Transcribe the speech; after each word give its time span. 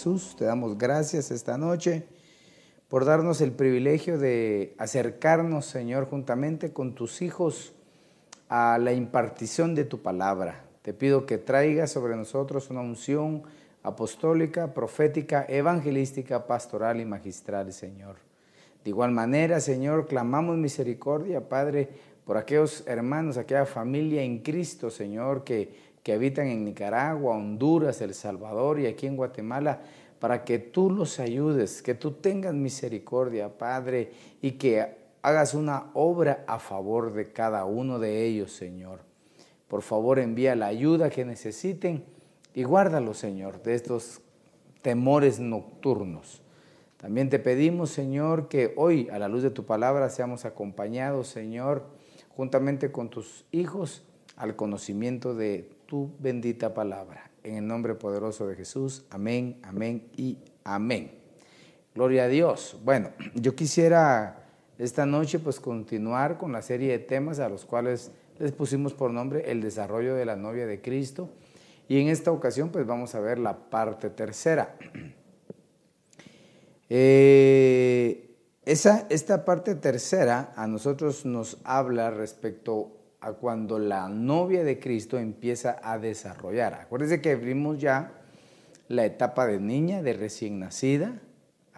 Jesús, 0.00 0.34
te 0.34 0.46
damos 0.46 0.78
gracias 0.78 1.30
esta 1.30 1.58
noche 1.58 2.04
por 2.88 3.04
darnos 3.04 3.42
el 3.42 3.52
privilegio 3.52 4.16
de 4.16 4.74
acercarnos, 4.78 5.66
Señor, 5.66 6.08
juntamente 6.08 6.72
con 6.72 6.94
tus 6.94 7.20
hijos 7.20 7.74
a 8.48 8.78
la 8.78 8.94
impartición 8.94 9.74
de 9.74 9.84
tu 9.84 10.00
palabra. 10.00 10.64
Te 10.80 10.94
pido 10.94 11.26
que 11.26 11.36
traigas 11.36 11.90
sobre 11.90 12.16
nosotros 12.16 12.70
una 12.70 12.80
unción 12.80 13.42
apostólica, 13.82 14.72
profética, 14.72 15.44
evangelística, 15.46 16.46
pastoral 16.46 16.98
y 16.98 17.04
magistral, 17.04 17.70
Señor. 17.70 18.16
De 18.82 18.88
igual 18.88 19.10
manera, 19.10 19.60
Señor, 19.60 20.06
clamamos 20.06 20.56
misericordia, 20.56 21.46
Padre, 21.46 21.90
por 22.24 22.38
aquellos 22.38 22.84
hermanos, 22.86 23.36
aquella 23.36 23.66
familia 23.66 24.22
en 24.22 24.38
Cristo, 24.38 24.88
Señor, 24.88 25.44
que 25.44 25.89
que 26.02 26.12
habitan 26.12 26.46
en 26.46 26.64
Nicaragua, 26.64 27.36
Honduras, 27.36 28.00
El 28.00 28.14
Salvador 28.14 28.80
y 28.80 28.86
aquí 28.86 29.06
en 29.06 29.16
Guatemala, 29.16 29.80
para 30.18 30.44
que 30.44 30.58
tú 30.58 30.90
los 30.90 31.18
ayudes, 31.18 31.82
que 31.82 31.94
tú 31.94 32.12
tengas 32.12 32.54
misericordia, 32.54 33.56
Padre, 33.56 34.12
y 34.42 34.52
que 34.52 34.96
hagas 35.22 35.54
una 35.54 35.90
obra 35.94 36.44
a 36.46 36.58
favor 36.58 37.12
de 37.12 37.32
cada 37.32 37.64
uno 37.64 37.98
de 37.98 38.24
ellos, 38.24 38.52
Señor. 38.52 39.00
Por 39.68 39.82
favor, 39.82 40.18
envía 40.18 40.56
la 40.56 40.66
ayuda 40.66 41.10
que 41.10 41.24
necesiten 41.24 42.04
y 42.54 42.64
guárdalos, 42.64 43.18
Señor, 43.18 43.62
de 43.62 43.74
estos 43.74 44.20
temores 44.82 45.38
nocturnos. 45.40 46.42
También 46.96 47.30
te 47.30 47.38
pedimos, 47.38 47.90
Señor, 47.90 48.48
que 48.48 48.74
hoy, 48.76 49.08
a 49.10 49.18
la 49.18 49.28
luz 49.28 49.42
de 49.42 49.50
tu 49.50 49.64
palabra, 49.64 50.10
seamos 50.10 50.44
acompañados, 50.44 51.28
Señor, 51.28 51.84
juntamente 52.36 52.90
con 52.92 53.08
tus 53.08 53.46
hijos, 53.52 54.02
al 54.36 54.56
conocimiento 54.56 55.34
de 55.34 55.70
tu 55.90 56.12
bendita 56.20 56.72
palabra. 56.72 57.32
En 57.42 57.56
el 57.56 57.66
nombre 57.66 57.96
poderoso 57.96 58.46
de 58.46 58.54
Jesús, 58.54 59.04
amén, 59.10 59.58
amén 59.64 60.08
y 60.16 60.38
amén. 60.62 61.10
Gloria 61.96 62.24
a 62.24 62.28
Dios. 62.28 62.78
Bueno, 62.84 63.10
yo 63.34 63.56
quisiera 63.56 64.46
esta 64.78 65.04
noche 65.04 65.40
pues 65.40 65.58
continuar 65.58 66.38
con 66.38 66.52
la 66.52 66.62
serie 66.62 66.92
de 66.92 67.00
temas 67.00 67.40
a 67.40 67.48
los 67.48 67.64
cuales 67.64 68.12
les 68.38 68.52
pusimos 68.52 68.94
por 68.94 69.10
nombre 69.10 69.50
el 69.50 69.60
desarrollo 69.60 70.14
de 70.14 70.24
la 70.24 70.36
novia 70.36 70.64
de 70.64 70.80
Cristo. 70.80 71.28
Y 71.88 72.00
en 72.00 72.06
esta 72.06 72.30
ocasión 72.30 72.68
pues 72.68 72.86
vamos 72.86 73.16
a 73.16 73.20
ver 73.20 73.40
la 73.40 73.68
parte 73.68 74.10
tercera. 74.10 74.76
Eh, 76.92 78.34
esa, 78.64 79.06
esta 79.10 79.44
parte 79.44 79.76
tercera 79.76 80.52
a 80.56 80.66
nosotros 80.66 81.24
nos 81.24 81.58
habla 81.62 82.10
respecto 82.10 82.99
a 83.20 83.32
cuando 83.32 83.78
la 83.78 84.08
novia 84.08 84.64
de 84.64 84.78
Cristo 84.78 85.18
empieza 85.18 85.78
a 85.82 85.98
desarrollar. 85.98 86.74
Acuérdense 86.74 87.20
que 87.20 87.36
vimos 87.36 87.78
ya 87.78 88.12
la 88.88 89.04
etapa 89.04 89.46
de 89.46 89.60
niña, 89.60 90.02
de 90.02 90.12
recién 90.14 90.58
nacida. 90.58 91.20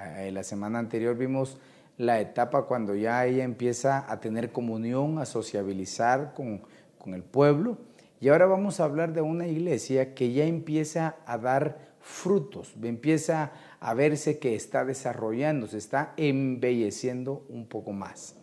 Eh, 0.00 0.30
la 0.32 0.42
semana 0.42 0.78
anterior 0.78 1.16
vimos 1.16 1.58
la 1.98 2.20
etapa 2.20 2.66
cuando 2.66 2.94
ya 2.94 3.26
ella 3.26 3.44
empieza 3.44 4.10
a 4.10 4.20
tener 4.20 4.52
comunión, 4.52 5.18
a 5.18 5.26
sociabilizar 5.26 6.32
con, 6.34 6.62
con 6.98 7.14
el 7.14 7.22
pueblo. 7.22 7.78
Y 8.20 8.28
ahora 8.28 8.46
vamos 8.46 8.80
a 8.80 8.84
hablar 8.84 9.12
de 9.12 9.20
una 9.20 9.46
iglesia 9.48 10.14
que 10.14 10.32
ya 10.32 10.44
empieza 10.44 11.16
a 11.26 11.38
dar 11.38 11.92
frutos, 12.00 12.74
empieza 12.82 13.52
a 13.80 13.94
verse 13.94 14.38
que 14.38 14.54
está 14.54 14.84
desarrollando, 14.84 15.66
se 15.66 15.78
está 15.78 16.14
embelleciendo 16.16 17.44
un 17.48 17.66
poco 17.66 17.92
más. 17.92 18.36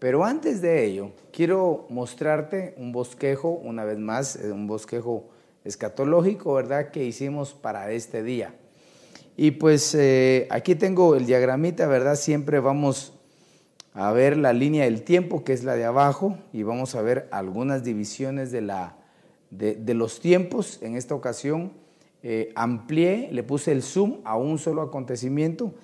Pero 0.00 0.24
antes 0.24 0.62
de 0.62 0.86
ello, 0.86 1.12
quiero 1.30 1.86
mostrarte 1.90 2.74
un 2.78 2.90
bosquejo, 2.90 3.50
una 3.50 3.84
vez 3.84 3.98
más, 3.98 4.34
eh, 4.34 4.50
un 4.50 4.66
bosquejo 4.66 5.28
escatológico, 5.62 6.54
¿verdad?, 6.54 6.90
que 6.90 7.04
hicimos 7.04 7.52
para 7.52 7.92
este 7.92 8.22
día. 8.22 8.54
Y 9.36 9.52
pues 9.52 9.94
eh, 9.94 10.48
aquí 10.50 10.74
tengo 10.74 11.14
el 11.16 11.26
diagramita, 11.26 11.86
¿verdad? 11.86 12.16
Siempre 12.16 12.60
vamos 12.60 13.12
a 13.92 14.10
ver 14.12 14.38
la 14.38 14.54
línea 14.54 14.84
del 14.84 15.02
tiempo, 15.02 15.44
que 15.44 15.52
es 15.52 15.64
la 15.64 15.76
de 15.76 15.84
abajo, 15.84 16.38
y 16.50 16.62
vamos 16.62 16.94
a 16.94 17.02
ver 17.02 17.28
algunas 17.30 17.84
divisiones 17.84 18.50
de, 18.52 18.62
la, 18.62 18.96
de, 19.50 19.94
los 19.94 20.20
tiempos. 20.20 20.78
En 20.80 20.96
esta 20.96 21.14
ocasión 21.14 21.72
eh, 22.22 22.52
amplié, 22.54 23.28
le 23.32 23.42
puse 23.42 23.72
el 23.72 23.82
zoom 23.82 24.20
a 24.24 24.38
un 24.38 24.58
solo 24.58 24.80
acontecimiento, 24.80 25.74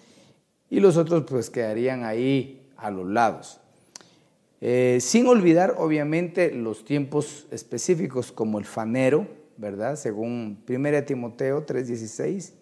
y 0.71 0.81
los 0.81 0.97
otros 0.97 1.25
pues 1.29 1.51
quedarían 1.51 2.03
ahí 2.03 2.71
a 2.79 2.91
los 2.91 3.07
lados. 3.07 3.61
Eh, 4.61 4.99
sin 5.01 5.27
olvidar, 5.27 5.75
obviamente, 5.79 6.51
los 6.53 6.85
tiempos 6.85 7.47
específicos 7.51 8.33
como 8.33 8.59
el 8.59 8.65
fanero, 8.65 9.27
¿verdad? 9.57 9.97
Según 9.97 10.63
1 10.67 11.05
Timoteo 11.05 11.65
3:16, 11.67 12.55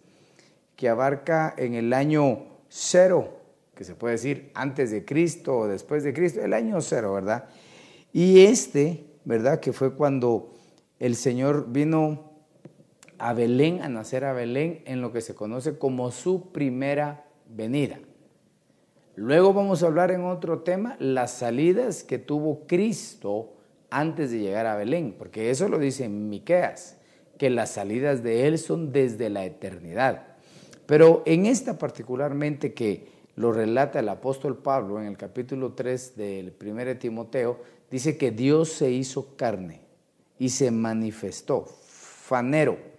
que 0.76 0.88
abarca 0.88 1.54
en 1.56 1.74
el 1.74 1.92
año 1.92 2.46
cero, 2.68 3.38
que 3.74 3.84
se 3.84 3.94
puede 3.94 4.14
decir 4.14 4.50
antes 4.54 4.90
de 4.90 5.04
Cristo 5.04 5.58
o 5.58 5.68
después 5.68 6.02
de 6.02 6.12
Cristo, 6.12 6.42
el 6.42 6.52
año 6.52 6.80
cero, 6.80 7.14
¿verdad? 7.14 7.48
Y 8.12 8.40
este, 8.44 9.04
¿verdad? 9.24 9.60
Que 9.60 9.72
fue 9.72 9.94
cuando 9.94 10.52
el 10.98 11.16
Señor 11.16 11.66
vino 11.70 12.32
a 13.18 13.32
Belén, 13.32 13.82
a 13.82 13.88
nacer 13.88 14.24
a 14.24 14.32
Belén, 14.32 14.82
en 14.86 15.00
lo 15.00 15.12
que 15.12 15.20
se 15.20 15.34
conoce 15.34 15.78
como 15.78 16.10
su 16.10 16.52
primera 16.52 17.24
venida. 17.48 17.98
Luego 19.16 19.52
vamos 19.52 19.82
a 19.82 19.86
hablar 19.86 20.10
en 20.10 20.24
otro 20.24 20.60
tema, 20.60 20.96
las 20.98 21.32
salidas 21.32 22.02
que 22.02 22.18
tuvo 22.18 22.66
Cristo 22.66 23.52
antes 23.90 24.32
de 24.32 24.40
llegar 24.40 24.66
a 24.66 24.76
Belén, 24.76 25.14
porque 25.16 25.50
eso 25.50 25.68
lo 25.68 25.78
dice 25.78 26.08
Miqueas, 26.08 26.98
que 27.38 27.48
las 27.48 27.70
salidas 27.70 28.24
de 28.24 28.48
él 28.48 28.58
son 28.58 28.92
desde 28.92 29.30
la 29.30 29.44
eternidad. 29.44 30.26
Pero 30.86 31.22
en 31.26 31.46
esta 31.46 31.78
particularmente 31.78 32.74
que 32.74 33.06
lo 33.36 33.52
relata 33.52 34.00
el 34.00 34.08
apóstol 34.08 34.58
Pablo 34.58 35.00
en 35.00 35.06
el 35.06 35.16
capítulo 35.16 35.74
3 35.74 36.16
del 36.16 36.54
1 36.60 36.98
Timoteo, 36.98 37.60
dice 37.90 38.16
que 38.16 38.32
Dios 38.32 38.70
se 38.70 38.90
hizo 38.90 39.36
carne 39.36 39.82
y 40.40 40.48
se 40.48 40.72
manifestó, 40.72 41.64
fanero 41.64 42.93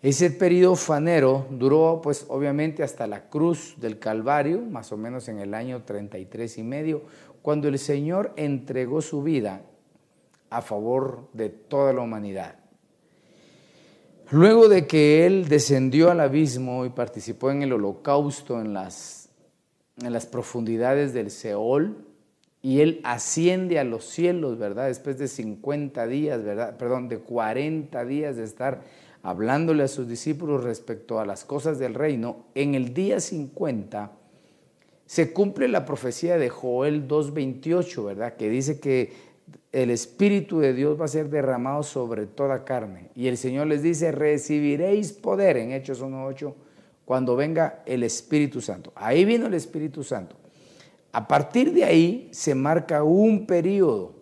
ese 0.00 0.30
periodo 0.30 0.76
fanero 0.76 1.46
duró 1.50 2.00
pues 2.02 2.26
obviamente 2.28 2.84
hasta 2.84 3.06
la 3.06 3.28
cruz 3.28 3.74
del 3.78 3.98
Calvario, 3.98 4.60
más 4.60 4.92
o 4.92 4.96
menos 4.96 5.28
en 5.28 5.40
el 5.40 5.54
año 5.54 5.82
33 5.82 6.58
y 6.58 6.62
medio, 6.62 7.02
cuando 7.42 7.66
el 7.66 7.78
Señor 7.78 8.32
entregó 8.36 9.02
su 9.02 9.22
vida 9.22 9.62
a 10.50 10.62
favor 10.62 11.28
de 11.32 11.48
toda 11.48 11.92
la 11.92 12.02
humanidad. 12.02 12.56
Luego 14.30 14.68
de 14.68 14.86
que 14.86 15.26
Él 15.26 15.48
descendió 15.48 16.10
al 16.10 16.20
abismo 16.20 16.84
y 16.84 16.90
participó 16.90 17.50
en 17.50 17.62
el 17.62 17.72
holocausto 17.72 18.60
en 18.60 18.74
las, 18.74 19.30
en 20.02 20.12
las 20.12 20.26
profundidades 20.26 21.12
del 21.12 21.30
Seol, 21.30 22.04
y 22.60 22.80
Él 22.80 23.00
asciende 23.04 23.78
a 23.78 23.84
los 23.84 24.04
cielos, 24.04 24.58
¿verdad? 24.58 24.88
Después 24.88 25.16
de 25.18 25.28
50 25.28 26.06
días, 26.06 26.42
¿verdad? 26.42 26.76
Perdón, 26.76 27.08
de 27.08 27.18
40 27.18 28.04
días 28.04 28.36
de 28.36 28.44
estar 28.44 28.82
hablándole 29.22 29.82
a 29.82 29.88
sus 29.88 30.08
discípulos 30.08 30.64
respecto 30.64 31.20
a 31.20 31.26
las 31.26 31.44
cosas 31.44 31.78
del 31.78 31.94
reino, 31.94 32.46
en 32.54 32.74
el 32.74 32.94
día 32.94 33.20
50 33.20 34.12
se 35.06 35.32
cumple 35.32 35.68
la 35.68 35.86
profecía 35.86 36.36
de 36.36 36.50
Joel 36.50 37.08
2.28, 37.08 38.04
¿verdad? 38.04 38.36
Que 38.36 38.50
dice 38.50 38.78
que 38.78 39.12
el 39.72 39.90
Espíritu 39.90 40.60
de 40.60 40.74
Dios 40.74 41.00
va 41.00 41.06
a 41.06 41.08
ser 41.08 41.30
derramado 41.30 41.82
sobre 41.82 42.26
toda 42.26 42.64
carne. 42.64 43.10
Y 43.14 43.28
el 43.28 43.36
Señor 43.38 43.66
les 43.68 43.82
dice, 43.82 44.12
recibiréis 44.12 45.12
poder 45.12 45.56
en 45.56 45.72
Hechos 45.72 46.02
1.8 46.02 46.54
cuando 47.04 47.36
venga 47.36 47.82
el 47.86 48.02
Espíritu 48.02 48.60
Santo. 48.60 48.92
Ahí 48.94 49.24
vino 49.24 49.46
el 49.46 49.54
Espíritu 49.54 50.04
Santo. 50.04 50.36
A 51.12 51.26
partir 51.26 51.72
de 51.72 51.84
ahí 51.84 52.28
se 52.32 52.54
marca 52.54 53.02
un 53.02 53.46
periodo, 53.46 54.12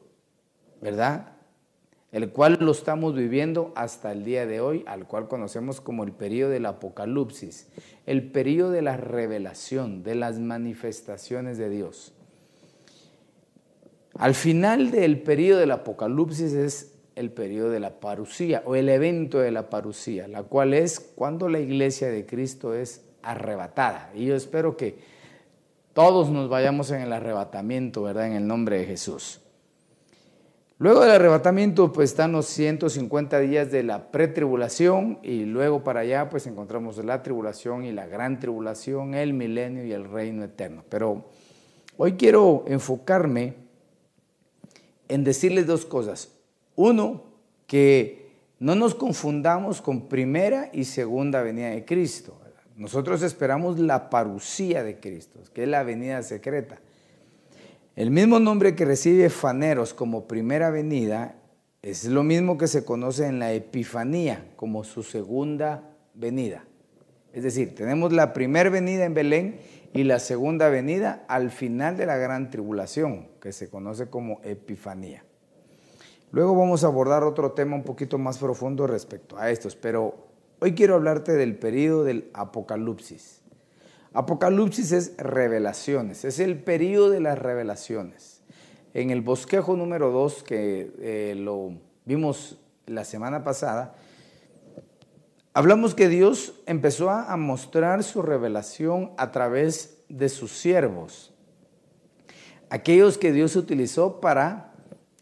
¿verdad? 0.81 1.35
El 2.12 2.30
cual 2.30 2.58
lo 2.60 2.72
estamos 2.72 3.14
viviendo 3.14 3.72
hasta 3.74 4.12
el 4.12 4.24
día 4.24 4.46
de 4.46 4.60
hoy, 4.60 4.84
al 4.86 5.06
cual 5.06 5.28
conocemos 5.28 5.80
como 5.80 6.04
el 6.04 6.12
periodo 6.12 6.50
del 6.50 6.66
Apocalipsis, 6.66 7.68
el 8.06 8.30
periodo 8.30 8.70
de 8.70 8.82
la 8.82 8.96
revelación, 8.96 10.02
de 10.02 10.14
las 10.14 10.38
manifestaciones 10.38 11.58
de 11.58 11.68
Dios. 11.68 12.12
Al 14.14 14.34
final 14.34 14.90
del 14.90 15.20
periodo 15.20 15.60
del 15.60 15.72
Apocalipsis 15.72 16.52
es 16.54 16.92
el 17.16 17.30
periodo 17.30 17.70
de 17.70 17.80
la 17.80 17.98
parucía 17.98 18.62
o 18.64 18.76
el 18.76 18.88
evento 18.88 19.38
de 19.38 19.50
la 19.50 19.68
parucía, 19.68 20.28
la 20.28 20.42
cual 20.42 20.74
es 20.74 21.00
cuando 21.00 21.48
la 21.48 21.58
iglesia 21.58 22.08
de 22.08 22.24
Cristo 22.24 22.74
es 22.74 23.02
arrebatada. 23.22 24.10
Y 24.14 24.26
yo 24.26 24.36
espero 24.36 24.76
que 24.76 24.98
todos 25.92 26.30
nos 26.30 26.48
vayamos 26.48 26.90
en 26.90 27.00
el 27.00 27.12
arrebatamiento, 27.12 28.02
¿verdad? 28.02 28.26
En 28.26 28.34
el 28.34 28.46
nombre 28.46 28.78
de 28.78 28.84
Jesús. 28.84 29.40
Luego 30.78 31.00
del 31.00 31.12
arrebatamiento, 31.12 31.90
pues 31.90 32.11
están 32.11 32.32
los 32.32 32.44
150 32.46 33.38
días 33.40 33.70
de 33.70 33.82
la 33.82 34.11
pretribulación 34.11 35.19
y 35.23 35.46
luego 35.46 35.82
para 35.82 36.00
allá, 36.00 36.28
pues 36.28 36.46
encontramos 36.46 37.02
la 37.02 37.23
tribulación 37.23 37.84
y 37.84 37.93
la 37.93 38.06
gran 38.06 38.38
tribulación, 38.38 39.14
el 39.14 39.32
milenio 39.32 39.87
y 39.87 39.93
el 39.93 40.05
reino 40.05 40.44
eterno. 40.44 40.84
Pero 40.90 41.25
hoy 41.96 42.12
quiero 42.12 42.64
enfocarme 42.69 43.55
en 45.08 45.25
decirles 45.25 45.67
dos 45.67 45.87
cosas. 45.87 46.32
Uno, 46.75 47.25
que 47.67 48.32
no 48.58 48.75
nos 48.75 48.94
confundamos 48.94 49.81
con 49.81 50.08
primera 50.08 50.69
y 50.75 50.84
segunda 50.84 51.40
venida 51.40 51.70
de 51.70 51.87
Cristo. 51.87 52.38
Nosotros 52.76 53.23
esperamos 53.23 53.78
la 53.78 54.11
parucía 54.11 54.84
de 54.84 55.00
Cristo, 55.00 55.40
que 55.55 55.62
es 55.62 55.69
la 55.70 55.82
venida 55.82 56.23
secreta. 56.23 56.78
El 57.96 58.10
mismo 58.10 58.38
nombre 58.38 58.76
que 58.76 58.84
recibe 58.84 59.31
Faneros 59.31 59.94
como 59.94 60.28
primera 60.28 60.70
venida 60.70 61.37
es 61.81 62.04
lo 62.04 62.22
mismo 62.22 62.58
que 62.58 62.69
se 62.69 62.84
conoce 62.84 63.26
en 63.26 63.38
la 63.38 63.52
Epifanía 63.52 64.52
como 64.56 64.84
su 64.84 65.02
segunda 65.02 65.96
venida. 66.14 66.64
Es 67.32 67.43
decir, 67.43 67.75
tenemos 67.75 68.12
la 68.12 68.34
primera 68.34 68.70
venida 68.70 69.04
en 69.04 69.14
Belén 69.14 69.60
y 69.94 70.04
la 70.04 70.19
segunda 70.19 70.69
venida 70.69 71.25
al 71.26 71.50
final 71.50 71.96
de 71.96 72.06
la 72.06 72.19
gran 72.19 72.50
tribulación, 72.50 73.28
que 73.40 73.52
se 73.52 73.70
conoce 73.70 74.10
como 74.10 74.40
Epifanía. 74.44 75.25
Luego 76.32 76.54
vamos 76.54 76.84
a 76.84 76.88
abordar 76.88 77.25
otro 77.25 77.52
tema 77.52 77.76
un 77.76 77.82
poquito 77.82 78.19
más 78.19 78.37
profundo 78.37 78.87
respecto 78.87 79.38
a 79.38 79.50
estos, 79.50 79.75
pero 79.75 80.26
Hoy 80.58 80.72
quiero 80.72 80.94
hablarte 80.94 81.32
del 81.32 81.58
periodo 81.58 82.04
del 82.04 82.31
Apocalipsis. 82.32 83.42
Apocalipsis 84.16 84.92
es 84.92 85.14
revelaciones, 85.18 86.24
es 86.24 86.38
el 86.38 86.58
periodo 86.58 87.10
de 87.10 87.20
las 87.20 87.38
revelaciones. 87.38 88.40
En 88.94 89.10
el 89.10 89.20
bosquejo 89.20 89.76
número 89.76 90.10
2, 90.10 90.42
que 90.42 90.90
eh, 91.00 91.34
lo 91.36 91.72
vimos 92.06 92.58
la 92.86 93.04
semana 93.04 93.44
pasada, 93.44 93.94
hablamos 95.52 95.94
que 95.94 96.08
Dios 96.08 96.54
empezó 96.64 97.10
a 97.10 97.36
mostrar 97.36 98.02
su 98.02 98.22
revelación 98.22 99.10
a 99.18 99.32
través 99.32 99.98
de 100.08 100.30
sus 100.30 100.50
siervos, 100.52 101.34
aquellos 102.70 103.18
que 103.18 103.32
Dios 103.32 103.54
utilizó 103.54 104.18
para 104.22 104.72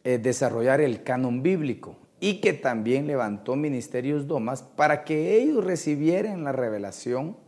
eh, 0.05 0.19
desarrollar 0.19 0.81
el 0.81 1.03
canon 1.03 1.43
bíblico 1.43 1.97
y 2.21 2.41
que 2.41 2.53
también 2.53 3.09
levantó 3.09 3.57
ministerios 3.57 4.29
domas 4.29 4.63
para 4.63 5.03
que 5.03 5.35
ellos 5.35 5.65
recibieran 5.65 6.45
la 6.45 6.53
revelación, 6.53 7.43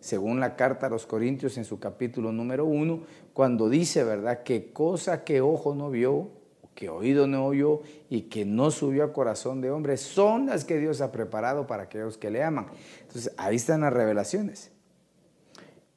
según 0.00 0.40
la 0.40 0.56
carta 0.56 0.86
a 0.86 0.90
los 0.90 1.06
Corintios 1.06 1.56
en 1.58 1.64
su 1.64 1.78
capítulo 1.78 2.32
número 2.32 2.64
uno, 2.64 3.00
cuando 3.32 3.68
dice, 3.68 4.02
¿verdad?, 4.02 4.42
que 4.42 4.72
cosa 4.72 5.24
que 5.24 5.40
ojo 5.40 5.74
no 5.74 5.90
vio, 5.90 6.30
que 6.74 6.88
oído 6.88 7.26
no 7.26 7.46
oyó 7.46 7.82
y 8.08 8.22
que 8.22 8.44
no 8.44 8.70
subió 8.70 9.04
a 9.04 9.12
corazón 9.12 9.60
de 9.60 9.70
hombre, 9.70 9.96
son 9.98 10.46
las 10.46 10.64
que 10.64 10.78
Dios 10.78 11.00
ha 11.02 11.12
preparado 11.12 11.66
para 11.66 11.84
aquellos 11.84 12.16
que 12.16 12.30
le 12.30 12.42
aman. 12.42 12.66
Entonces, 13.02 13.32
ahí 13.36 13.56
están 13.56 13.82
las 13.82 13.92
revelaciones. 13.92 14.70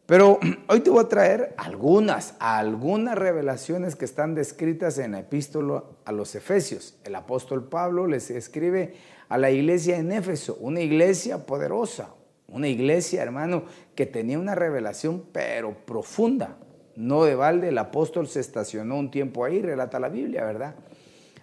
Pero 0.05 0.39
hoy 0.67 0.81
te 0.81 0.89
voy 0.89 1.03
a 1.03 1.07
traer 1.07 1.55
algunas, 1.57 2.35
algunas 2.39 3.17
revelaciones 3.17 3.95
que 3.95 4.05
están 4.05 4.35
descritas 4.35 4.97
en 4.97 5.13
la 5.13 5.19
epístola 5.19 5.85
a 6.05 6.11
los 6.11 6.35
Efesios. 6.35 6.97
El 7.05 7.15
apóstol 7.15 7.69
Pablo 7.69 8.05
les 8.07 8.29
escribe 8.29 8.95
a 9.29 9.37
la 9.37 9.51
iglesia 9.51 9.97
en 9.97 10.11
Éfeso, 10.11 10.57
una 10.59 10.81
iglesia 10.81 11.45
poderosa, 11.45 12.09
una 12.53 12.67
iglesia, 12.67 13.23
hermano, 13.23 13.63
que 13.95 14.05
tenía 14.05 14.39
una 14.39 14.55
revelación 14.55 15.23
pero 15.31 15.75
profunda. 15.85 16.57
No 16.95 17.23
de 17.23 17.35
balde, 17.35 17.69
el 17.69 17.77
apóstol 17.77 18.27
se 18.27 18.39
estacionó 18.39 18.97
un 18.97 19.09
tiempo 19.09 19.43
ahí, 19.43 19.61
relata 19.61 19.99
la 19.99 20.09
Biblia, 20.09 20.45
¿verdad? 20.45 20.75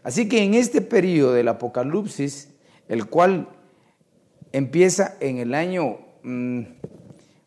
Así 0.03 0.29
que 0.29 0.43
en 0.43 0.55
este 0.55 0.81
periodo 0.81 1.33
del 1.33 1.49
Apocalipsis, 1.49 2.51
el 2.89 3.07
cual 3.07 3.49
empieza 4.53 5.17
en 5.21 5.39
el 5.39 5.55
año... 5.55 5.99
Mm, 6.23 6.63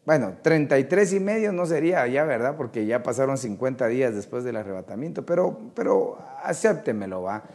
bueno, 0.05 0.33
33 0.41 1.13
y 1.13 1.19
medio 1.21 1.53
no 1.53 1.65
sería 1.65 2.05
ya, 2.07 2.25
¿verdad? 2.25 2.57
Porque 2.57 2.85
ya 2.85 3.03
pasaron 3.03 3.37
50 3.37 3.87
días 3.87 4.13
después 4.13 4.43
del 4.43 4.57
arrebatamiento, 4.57 5.25
pero, 5.25 5.71
pero 5.73 6.17
acéptemelo, 6.43 7.21
va. 7.21 7.45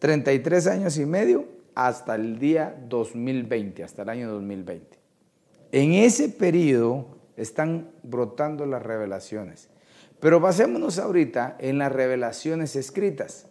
33 0.00 0.66
años 0.66 0.98
y 0.98 1.06
medio 1.06 1.44
hasta 1.76 2.16
el 2.16 2.40
día 2.40 2.76
2020, 2.88 3.84
hasta 3.84 4.02
el 4.02 4.08
año 4.08 4.32
2020. 4.32 5.01
En 5.72 5.94
ese 5.94 6.28
periodo 6.28 7.18
están 7.36 7.90
brotando 8.02 8.66
las 8.66 8.82
revelaciones. 8.82 9.68
Pero 10.20 10.38
basémonos 10.38 10.98
ahorita 10.98 11.56
en 11.58 11.78
las 11.78 11.90
revelaciones 11.90 12.76
escritas. 12.76 13.46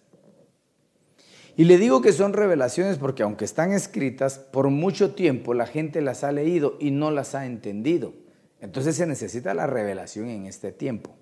Y 1.58 1.66
le 1.66 1.78
digo 1.78 2.02
que 2.02 2.14
son 2.14 2.32
revelaciones 2.32 2.98
porque 2.98 3.24
aunque 3.24 3.44
están 3.44 3.74
escritas, 3.74 4.38
por 4.38 4.70
mucho 4.70 5.14
tiempo 5.14 5.54
la 5.54 5.66
gente 5.66 6.02
las 6.02 6.24
ha 6.24 6.32
leído 6.32 6.78
y 6.80 6.92
no 6.92 7.12
las 7.12 7.36
ha 7.36 7.46
entendido. 7.46 8.14
Entonces 8.62 8.96
se 8.96 9.06
necesita 9.06 9.54
la 9.54 9.68
revelación 9.68 10.30
en 10.30 10.46
este 10.46 10.72
tiempo. 10.72 11.16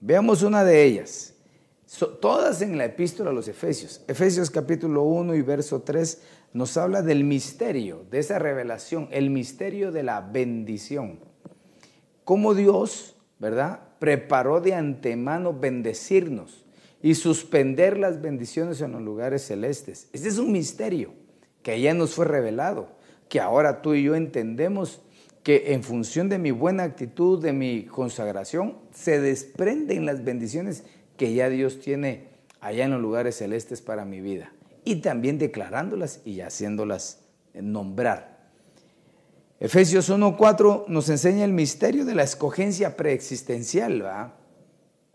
Veamos 0.00 0.42
una 0.42 0.64
de 0.64 0.84
ellas. 0.84 1.34
todas 2.20 2.62
en 2.62 2.78
la 2.78 2.86
epístola 2.86 3.30
a 3.30 3.32
los 3.34 3.48
Efesios. 3.48 4.02
Efesios 4.08 4.50
capítulo 4.50 5.02
1 5.02 5.34
y 5.34 5.42
verso 5.42 5.82
3 5.82 6.22
nos 6.54 6.76
habla 6.76 7.02
del 7.02 7.24
misterio, 7.24 8.06
de 8.10 8.20
esa 8.20 8.38
revelación, 8.38 9.08
el 9.10 9.28
misterio 9.28 9.90
de 9.90 10.04
la 10.04 10.20
bendición. 10.20 11.18
Cómo 12.22 12.54
Dios, 12.54 13.16
¿verdad? 13.40 13.80
Preparó 13.98 14.60
de 14.60 14.74
antemano 14.74 15.52
bendecirnos 15.52 16.64
y 17.02 17.16
suspender 17.16 17.98
las 17.98 18.22
bendiciones 18.22 18.80
en 18.80 18.92
los 18.92 19.02
lugares 19.02 19.44
celestes. 19.44 20.08
Este 20.12 20.28
es 20.28 20.38
un 20.38 20.52
misterio 20.52 21.12
que 21.64 21.80
ya 21.80 21.92
nos 21.92 22.14
fue 22.14 22.24
revelado, 22.24 22.88
que 23.28 23.40
ahora 23.40 23.82
tú 23.82 23.94
y 23.94 24.04
yo 24.04 24.14
entendemos 24.14 25.02
que 25.42 25.74
en 25.74 25.82
función 25.82 26.28
de 26.28 26.38
mi 26.38 26.52
buena 26.52 26.84
actitud, 26.84 27.42
de 27.42 27.52
mi 27.52 27.84
consagración, 27.84 28.78
se 28.92 29.20
desprenden 29.20 30.06
las 30.06 30.22
bendiciones 30.22 30.84
que 31.16 31.34
ya 31.34 31.50
Dios 31.50 31.80
tiene 31.80 32.28
allá 32.60 32.84
en 32.84 32.92
los 32.92 33.00
lugares 33.00 33.36
celestes 33.36 33.82
para 33.82 34.04
mi 34.04 34.20
vida. 34.20 34.52
Y 34.84 34.96
también 34.96 35.38
declarándolas 35.38 36.20
y 36.24 36.40
haciéndolas 36.40 37.20
nombrar. 37.54 38.34
Efesios 39.60 40.10
1.4 40.10 40.88
nos 40.88 41.08
enseña 41.08 41.44
el 41.44 41.52
misterio 41.52 42.04
de 42.04 42.14
la 42.14 42.22
escogencia 42.22 42.96
preexistencial, 42.96 44.04
¿va? 44.04 44.36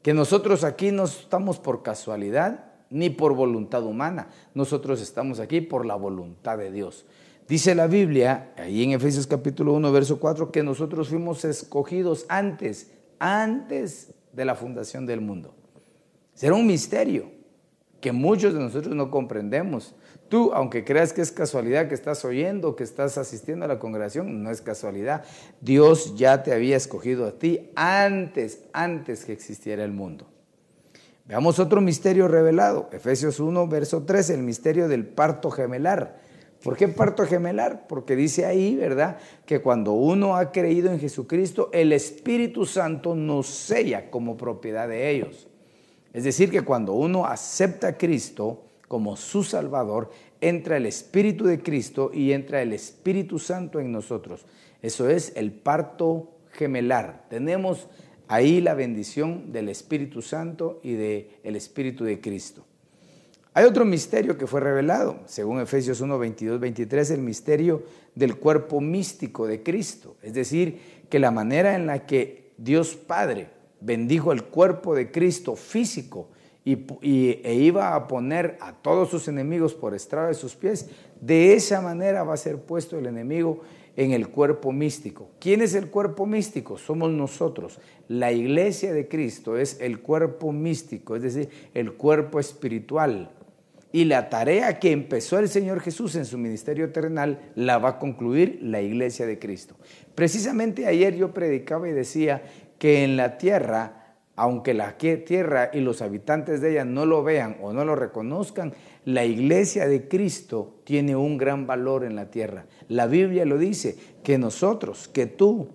que 0.01 0.13
nosotros 0.13 0.63
aquí 0.63 0.91
no 0.91 1.03
estamos 1.03 1.59
por 1.59 1.83
casualidad 1.83 2.65
ni 2.89 3.09
por 3.09 3.35
voluntad 3.35 3.83
humana, 3.83 4.29
nosotros 4.55 5.01
estamos 5.01 5.39
aquí 5.39 5.61
por 5.61 5.85
la 5.85 5.95
voluntad 5.95 6.57
de 6.57 6.71
Dios. 6.71 7.05
Dice 7.47 7.75
la 7.75 7.87
Biblia, 7.87 8.53
ahí 8.57 8.83
en 8.83 8.91
Efesios 8.91 9.27
capítulo 9.27 9.73
1, 9.73 9.91
verso 9.91 10.19
4, 10.19 10.51
que 10.51 10.63
nosotros 10.63 11.09
fuimos 11.09 11.45
escogidos 11.45 12.25
antes, 12.29 12.91
antes 13.19 14.13
de 14.33 14.45
la 14.45 14.55
fundación 14.55 15.05
del 15.05 15.21
mundo. 15.21 15.53
Será 16.33 16.55
un 16.55 16.65
misterio 16.65 17.38
que 18.01 18.11
muchos 18.11 18.53
de 18.53 18.59
nosotros 18.59 18.95
no 18.95 19.11
comprendemos. 19.11 19.95
Tú, 20.29 20.51
aunque 20.53 20.83
creas 20.83 21.11
que 21.11 21.21
es 21.21 21.31
casualidad 21.31 21.87
que 21.87 21.95
estás 21.95 22.23
oyendo, 22.23 22.75
que 22.75 22.83
estás 22.83 23.17
asistiendo 23.17 23.65
a 23.65 23.67
la 23.67 23.79
congregación, 23.79 24.43
no 24.43 24.51
es 24.51 24.61
casualidad. 24.61 25.23
Dios 25.59 26.15
ya 26.15 26.43
te 26.43 26.53
había 26.53 26.77
escogido 26.77 27.25
a 27.25 27.31
ti 27.31 27.71
antes, 27.75 28.63
antes 28.73 29.25
que 29.25 29.33
existiera 29.33 29.83
el 29.83 29.91
mundo. 29.91 30.27
Veamos 31.25 31.59
otro 31.59 31.81
misterio 31.81 32.27
revelado. 32.27 32.89
Efesios 32.91 33.39
1, 33.39 33.67
verso 33.67 34.03
3, 34.03 34.31
el 34.31 34.43
misterio 34.43 34.87
del 34.87 35.05
parto 35.05 35.51
gemelar. 35.51 36.19
¿Por 36.63 36.75
qué 36.75 36.87
parto 36.87 37.25
gemelar? 37.25 37.87
Porque 37.87 38.15
dice 38.15 38.45
ahí, 38.45 38.75
¿verdad? 38.75 39.17
Que 39.45 39.61
cuando 39.61 39.93
uno 39.93 40.35
ha 40.35 40.51
creído 40.51 40.91
en 40.91 40.99
Jesucristo, 40.99 41.69
el 41.71 41.93
Espíritu 41.93 42.65
Santo 42.65 43.15
nos 43.15 43.47
sella 43.47 44.09
como 44.09 44.37
propiedad 44.37 44.87
de 44.87 45.09
ellos. 45.11 45.48
Es 46.13 46.23
decir, 46.23 46.49
que 46.49 46.61
cuando 46.61 46.93
uno 46.93 47.25
acepta 47.25 47.89
a 47.89 47.97
Cristo 47.97 48.63
como 48.87 49.15
su 49.15 49.43
Salvador, 49.43 50.09
entra 50.41 50.77
el 50.77 50.85
Espíritu 50.85 51.45
de 51.45 51.61
Cristo 51.61 52.11
y 52.13 52.31
entra 52.31 52.61
el 52.61 52.73
Espíritu 52.73 53.37
Santo 53.39 53.79
en 53.79 53.91
nosotros. 53.91 54.45
Eso 54.81 55.09
es 55.09 55.33
el 55.35 55.51
parto 55.51 56.31
gemelar. 56.51 57.25
Tenemos 57.29 57.87
ahí 58.27 58.61
la 58.61 58.73
bendición 58.73 59.51
del 59.51 59.69
Espíritu 59.69 60.21
Santo 60.21 60.79
y 60.83 60.93
del 60.93 61.55
Espíritu 61.55 62.03
de 62.03 62.19
Cristo. 62.19 62.65
Hay 63.53 63.65
otro 63.65 63.83
misterio 63.83 64.37
que 64.37 64.47
fue 64.47 64.61
revelado, 64.61 65.19
según 65.25 65.59
Efesios 65.59 66.01
1, 66.01 66.17
22, 66.17 66.59
23, 66.59 67.11
el 67.11 67.21
misterio 67.21 67.83
del 68.15 68.37
cuerpo 68.37 68.79
místico 68.79 69.47
de 69.47 69.63
Cristo. 69.63 70.15
Es 70.21 70.33
decir, 70.33 70.79
que 71.09 71.19
la 71.19 71.31
manera 71.31 71.75
en 71.75 71.87
la 71.87 72.05
que 72.05 72.51
Dios 72.57 72.95
Padre 72.95 73.49
bendijo 73.81 74.31
el 74.31 74.43
cuerpo 74.43 74.95
de 74.95 75.11
Cristo 75.11 75.55
físico 75.55 76.29
y, 76.65 77.39
e 77.43 77.53
iba 77.55 77.95
a 77.95 78.07
poner 78.07 78.57
a 78.61 78.73
todos 78.73 79.09
sus 79.09 79.27
enemigos 79.27 79.73
por 79.73 79.95
estrado 79.95 80.27
de 80.27 80.33
sus 80.33 80.55
pies, 80.55 80.89
de 81.19 81.53
esa 81.53 81.81
manera 81.81 82.23
va 82.23 82.33
a 82.33 82.37
ser 82.37 82.57
puesto 82.57 82.97
el 82.97 83.07
enemigo 83.07 83.61
en 83.95 84.11
el 84.11 84.29
cuerpo 84.29 84.71
místico. 84.71 85.31
¿Quién 85.39 85.61
es 85.61 85.73
el 85.73 85.89
cuerpo 85.89 86.25
místico? 86.25 86.77
Somos 86.77 87.11
nosotros. 87.11 87.79
La 88.07 88.31
iglesia 88.31 88.93
de 88.93 89.07
Cristo 89.07 89.57
es 89.57 89.79
el 89.81 89.99
cuerpo 89.99 90.51
místico, 90.51 91.15
es 91.15 91.23
decir, 91.23 91.49
el 91.73 91.93
cuerpo 91.93 92.39
espiritual. 92.39 93.31
Y 93.91 94.05
la 94.05 94.29
tarea 94.29 94.79
que 94.79 94.91
empezó 94.91 95.39
el 95.39 95.49
Señor 95.49 95.79
Jesús 95.79 96.15
en 96.15 96.25
su 96.25 96.37
ministerio 96.37 96.91
terrenal 96.91 97.51
la 97.55 97.79
va 97.79 97.89
a 97.89 97.99
concluir 97.99 98.59
la 98.61 98.81
iglesia 98.81 99.25
de 99.25 99.39
Cristo. 99.39 99.75
Precisamente 100.13 100.85
ayer 100.85 101.15
yo 101.15 101.33
predicaba 101.33 101.89
y 101.89 101.93
decía 101.93 102.43
que 102.79 103.03
en 103.03 103.17
la 103.17 103.37
tierra 103.37 103.99
aunque 104.39 104.73
la 104.73 104.97
tierra 104.97 105.69
y 105.73 105.81
los 105.81 106.01
habitantes 106.01 106.61
de 106.61 106.71
ella 106.71 106.85
no 106.85 107.05
lo 107.05 107.23
vean 107.23 107.57
o 107.61 107.73
no 107.73 107.83
lo 107.83 107.97
reconozcan, 107.97 108.73
la 109.03 109.25
iglesia 109.25 109.85
de 109.85 110.07
Cristo 110.07 110.79
tiene 110.85 111.17
un 111.17 111.37
gran 111.37 111.67
valor 111.67 112.05
en 112.05 112.15
la 112.15 112.31
tierra. 112.31 112.65
La 112.87 113.05
Biblia 113.05 113.43
lo 113.43 113.57
dice, 113.57 113.97
que 114.23 114.37
nosotros, 114.37 115.09
que 115.09 115.25
tú, 115.25 115.67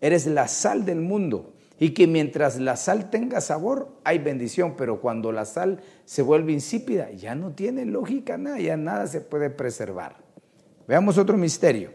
eres 0.00 0.28
la 0.28 0.46
sal 0.46 0.84
del 0.84 1.00
mundo 1.00 1.52
y 1.80 1.90
que 1.90 2.06
mientras 2.06 2.60
la 2.60 2.76
sal 2.76 3.10
tenga 3.10 3.40
sabor, 3.40 3.88
hay 4.04 4.18
bendición, 4.18 4.74
pero 4.76 5.00
cuando 5.00 5.32
la 5.32 5.44
sal 5.44 5.80
se 6.04 6.22
vuelve 6.22 6.52
insípida, 6.52 7.10
ya 7.10 7.34
no 7.34 7.50
tiene 7.50 7.86
lógica 7.86 8.38
nada, 8.38 8.60
ya 8.60 8.76
nada 8.76 9.08
se 9.08 9.20
puede 9.20 9.50
preservar. 9.50 10.18
Veamos 10.86 11.18
otro 11.18 11.36
misterio. 11.36 11.90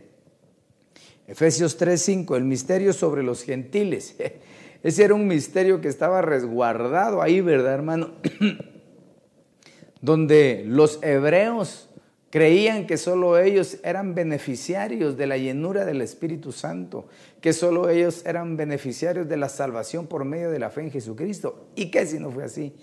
Efesios 1.26 1.80
3:5, 1.80 2.36
el 2.36 2.44
misterio 2.44 2.92
sobre 2.92 3.24
los 3.24 3.44
gentiles. 3.44 4.18
Ese 4.84 5.04
era 5.04 5.14
un 5.14 5.28
misterio 5.28 5.82
que 5.82 5.88
estaba 5.88 6.22
resguardado 6.22 7.22
ahí, 7.22 7.42
¿verdad, 7.42 7.74
hermano? 7.74 8.12
Donde 10.02 10.64
los 10.68 11.00
hebreos 11.02 11.90
creían 12.30 12.86
que 12.86 12.98
solo 12.98 13.38
ellos 13.38 13.78
eran 13.84 14.14
beneficiarios 14.14 15.18
de 15.18 15.28
la 15.28 15.38
llenura 15.38 15.86
del 15.86 16.02
Espíritu 16.02 16.52
Santo, 16.52 17.08
que 17.42 17.54
solo 17.54 17.90
ellos 17.90 18.26
eran 18.26 18.58
beneficiarios 18.58 19.28
de 19.28 19.38
la 19.38 19.50
salvación 19.50 20.08
por 20.08 20.26
medio 20.26 20.52
de 20.52 20.60
la 20.60 20.70
fe 20.70 20.82
en 20.82 20.92
Jesucristo. 20.92 21.68
¿Y 21.76 21.90
qué 21.90 22.06
si 22.06 22.20
no 22.20 22.32
fue 22.32 22.44
así? 22.44 22.76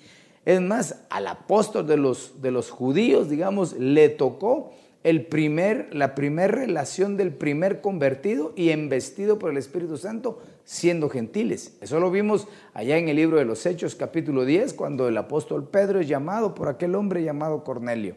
Es 0.44 0.60
más, 0.60 0.96
al 1.08 1.26
apóstol 1.26 1.86
de 1.86 1.96
los, 1.96 2.42
de 2.42 2.50
los 2.50 2.70
judíos, 2.70 3.30
digamos, 3.30 3.74
le 3.74 4.08
tocó 4.08 4.72
el 5.04 5.26
primer, 5.26 5.94
la 5.94 6.14
primera 6.14 6.48
relación 6.48 7.18
del 7.18 7.32
primer 7.32 7.82
convertido 7.82 8.54
y 8.56 8.70
embestido 8.70 9.38
por 9.38 9.50
el 9.50 9.58
Espíritu 9.58 9.98
Santo 9.98 10.42
siendo 10.64 11.10
gentiles. 11.10 11.76
Eso 11.82 12.00
lo 12.00 12.10
vimos 12.10 12.48
allá 12.72 12.96
en 12.96 13.10
el 13.10 13.16
libro 13.16 13.36
de 13.36 13.44
los 13.44 13.66
Hechos 13.66 13.94
capítulo 13.94 14.46
10, 14.46 14.72
cuando 14.72 15.06
el 15.06 15.16
apóstol 15.18 15.68
Pedro 15.68 16.00
es 16.00 16.08
llamado 16.08 16.54
por 16.54 16.68
aquel 16.68 16.94
hombre 16.94 17.22
llamado 17.22 17.64
Cornelio. 17.64 18.16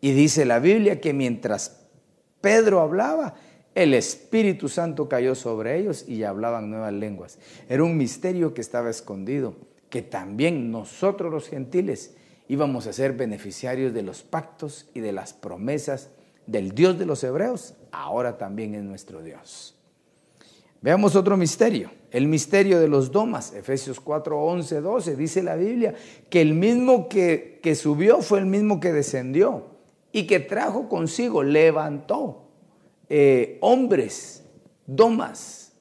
Y 0.00 0.12
dice 0.12 0.46
la 0.46 0.60
Biblia 0.60 0.98
que 0.98 1.12
mientras 1.12 1.86
Pedro 2.40 2.80
hablaba, 2.80 3.34
el 3.74 3.92
Espíritu 3.92 4.70
Santo 4.70 5.10
cayó 5.10 5.34
sobre 5.34 5.78
ellos 5.78 6.08
y 6.08 6.22
hablaban 6.22 6.70
nuevas 6.70 6.94
lenguas. 6.94 7.38
Era 7.68 7.84
un 7.84 7.98
misterio 7.98 8.54
que 8.54 8.62
estaba 8.62 8.88
escondido, 8.88 9.56
que 9.90 10.00
también 10.00 10.70
nosotros 10.70 11.30
los 11.30 11.48
gentiles 11.50 12.16
íbamos 12.48 12.86
a 12.86 12.92
ser 12.92 13.12
beneficiarios 13.12 13.92
de 13.92 14.02
los 14.02 14.22
pactos 14.22 14.88
y 14.94 15.00
de 15.00 15.12
las 15.12 15.32
promesas 15.32 16.10
del 16.46 16.72
Dios 16.72 16.98
de 16.98 17.06
los 17.06 17.24
hebreos, 17.24 17.74
ahora 17.90 18.38
también 18.38 18.74
es 18.74 18.82
nuestro 18.82 19.22
Dios. 19.22 19.74
Veamos 20.80 21.16
otro 21.16 21.36
misterio, 21.36 21.90
el 22.10 22.28
misterio 22.28 22.78
de 22.78 22.86
los 22.86 23.10
domas, 23.10 23.52
Efesios 23.54 23.98
4, 23.98 24.40
11, 24.40 24.80
12, 24.80 25.16
dice 25.16 25.42
la 25.42 25.56
Biblia 25.56 25.94
que 26.30 26.40
el 26.40 26.54
mismo 26.54 27.08
que, 27.08 27.58
que 27.62 27.74
subió 27.74 28.22
fue 28.22 28.38
el 28.38 28.46
mismo 28.46 28.78
que 28.78 28.92
descendió 28.92 29.76
y 30.12 30.26
que 30.26 30.38
trajo 30.38 30.88
consigo, 30.88 31.42
levantó 31.42 32.46
eh, 33.08 33.58
hombres, 33.60 34.44
domas, 34.86 35.72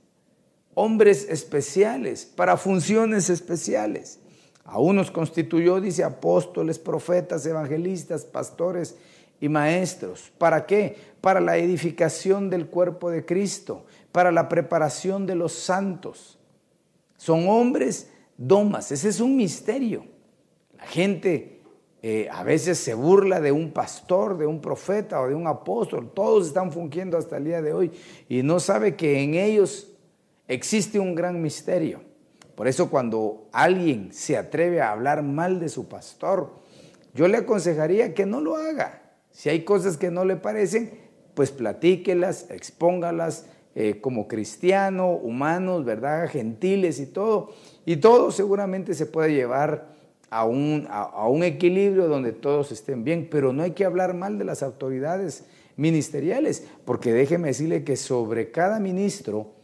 hombres 0.74 1.27
especiales 1.29 2.25
para 2.25 2.57
funciones 2.57 3.29
especiales. 3.29 4.19
A 4.65 4.79
unos 4.79 5.12
constituyó, 5.12 5.79
dice, 5.79 6.03
apóstoles, 6.03 6.79
profetas, 6.79 7.45
evangelistas, 7.45 8.25
pastores 8.25 8.98
y 9.39 9.48
maestros. 9.48 10.31
¿Para 10.38 10.65
qué? 10.65 10.98
Para 11.22 11.39
la 11.39 11.57
edificación 11.57 12.50
del 12.50 12.67
cuerpo 12.67 13.12
de 13.12 13.25
Cristo, 13.25 13.86
para 14.12 14.31
la 14.31 14.50
preparación 14.50 15.27
de 15.27 15.36
los 15.36 15.53
santos. 15.53 16.39
Son 17.17 17.48
hombres 17.48 18.12
domas, 18.38 18.91
ese 18.91 19.10
es 19.10 19.19
un 19.19 19.36
misterio. 19.38 20.05
La 20.77 20.86
gente 20.86 21.62
eh, 22.01 22.27
a 22.31 22.43
veces 22.43 22.77
se 22.77 22.93
burla 22.93 23.41
de 23.41 23.51
un 23.51 23.72
pastor, 23.72 24.38
de 24.38 24.45
un 24.45 24.62
profeta 24.62 25.22
o 25.22 25.27
de 25.27 25.36
un 25.36 25.48
apóstol, 25.48 26.12
todos 26.13 26.48
están 26.48 26.72
fungiendo 26.72 27.17
hasta 27.17 27.38
el 27.38 27.45
día 27.45 27.62
de 27.62 27.74
hoy 27.74 27.91
y 28.29 28.43
no 28.43 28.60
sabe 28.60 28.95
que 28.95 29.24
en 29.24 29.36
ellos 29.36 29.91
existe 30.48 31.00
un 31.00 31.15
gran 31.15 31.41
misterio. 31.41 32.01
Por 32.56 32.68
eso 32.68 32.90
cuando 32.90 33.48
alguien 33.52 34.14
se 34.14 34.38
atreve 34.38 34.82
a 34.82 34.92
hablar 34.92 35.24
mal 35.24 35.60
de 35.60 35.70
su 35.70 35.88
pastor, 35.88 36.54
yo 37.14 37.28
le 37.28 37.38
aconsejaría 37.38 38.14
que 38.14 38.26
no 38.26 38.42
lo 38.42 38.56
haga. 38.56 39.02
Si 39.32 39.50
hay 39.50 39.64
cosas 39.64 39.98
que 39.98 40.12
no 40.12 40.24
le 40.24 40.38
parecen, 40.38 41.00
pues 41.34 41.52
platíquelas, 41.52 42.50
expóngalas 42.50 43.46
eh, 43.76 44.00
como 44.00 44.28
cristiano, 44.28 45.12
humanos, 45.12 45.84
¿verdad? 45.84 46.30
Gentiles 46.30 47.00
y 47.00 47.08
todo. 47.08 47.52
Y 47.86 47.98
todo 47.98 48.32
seguramente 48.32 48.94
se 48.94 49.06
puede 49.06 49.34
llevar 49.34 49.94
a 50.30 50.46
un, 50.46 50.88
a 50.90 51.28
un 51.28 51.44
equilibrio 51.44 52.08
donde 52.08 52.32
todos 52.32 52.72
estén 52.72 53.04
bien, 53.04 53.28
pero 53.30 53.54
no 53.54 53.64
hay 53.64 53.72
que 53.72 53.86
hablar 53.86 54.14
mal 54.14 54.38
de 54.38 54.46
las 54.46 54.64
autoridades 54.64 55.46
ministeriales, 55.78 56.66
porque 56.86 57.14
déjeme 57.14 57.50
decirle 57.50 57.84
que 57.84 57.96
sobre 57.96 58.52
cada 58.52 58.80
ministro, 58.80 59.55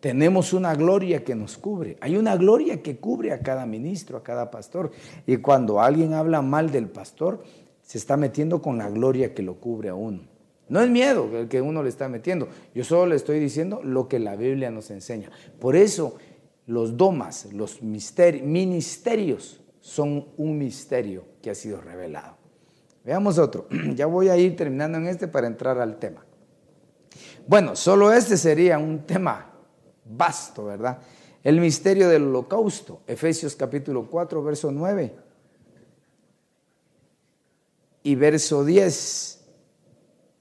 tenemos 0.00 0.52
una 0.52 0.74
gloria 0.74 1.24
que 1.24 1.34
nos 1.34 1.56
cubre. 1.56 1.96
Hay 2.00 2.16
una 2.16 2.36
gloria 2.36 2.82
que 2.82 2.98
cubre 2.98 3.32
a 3.32 3.40
cada 3.40 3.66
ministro, 3.66 4.18
a 4.18 4.22
cada 4.22 4.50
pastor. 4.50 4.90
Y 5.26 5.38
cuando 5.38 5.80
alguien 5.80 6.12
habla 6.12 6.42
mal 6.42 6.70
del 6.70 6.88
pastor, 6.88 7.42
se 7.82 7.98
está 7.98 8.16
metiendo 8.16 8.60
con 8.60 8.78
la 8.78 8.90
gloria 8.90 9.34
que 9.34 9.42
lo 9.42 9.54
cubre 9.54 9.88
a 9.88 9.94
uno. 9.94 10.22
No 10.68 10.80
es 10.80 10.90
miedo 10.90 11.30
el 11.38 11.48
que 11.48 11.60
uno 11.60 11.82
le 11.82 11.88
está 11.88 12.08
metiendo. 12.08 12.48
Yo 12.74 12.84
solo 12.84 13.06
le 13.06 13.16
estoy 13.16 13.38
diciendo 13.38 13.80
lo 13.82 14.08
que 14.08 14.18
la 14.18 14.36
Biblia 14.36 14.70
nos 14.70 14.90
enseña. 14.90 15.30
Por 15.60 15.76
eso 15.76 16.16
los 16.66 16.96
domas, 16.96 17.52
los 17.52 17.80
ministerios, 17.82 19.60
son 19.80 20.26
un 20.36 20.58
misterio 20.58 21.24
que 21.40 21.50
ha 21.50 21.54
sido 21.54 21.80
revelado. 21.80 22.36
Veamos 23.04 23.38
otro. 23.38 23.68
Ya 23.94 24.06
voy 24.06 24.28
a 24.28 24.36
ir 24.36 24.56
terminando 24.56 24.98
en 24.98 25.06
este 25.06 25.28
para 25.28 25.46
entrar 25.46 25.78
al 25.78 25.98
tema. 25.98 26.26
Bueno, 27.46 27.76
solo 27.76 28.12
este 28.12 28.36
sería 28.36 28.78
un 28.78 29.06
tema 29.06 29.55
vasto, 30.08 30.66
¿verdad? 30.66 30.98
El 31.42 31.60
misterio 31.60 32.08
del 32.08 32.24
holocausto, 32.24 33.00
Efesios 33.06 33.54
capítulo 33.54 34.08
4, 34.10 34.42
verso 34.42 34.72
9 34.72 35.14
y 38.02 38.14
verso 38.14 38.64
10. 38.64 39.44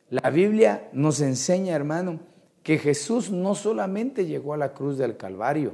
La 0.10 0.30
Biblia 0.30 0.90
nos 0.94 1.22
enseña, 1.22 1.76
hermano, 1.76 2.20
que 2.64 2.80
Jesús 2.80 3.30
no 3.30 3.54
solamente 3.54 4.26
llegó 4.26 4.54
a 4.54 4.58
la 4.58 4.74
cruz 4.74 4.98
del 4.98 5.18
Calvario, 5.18 5.74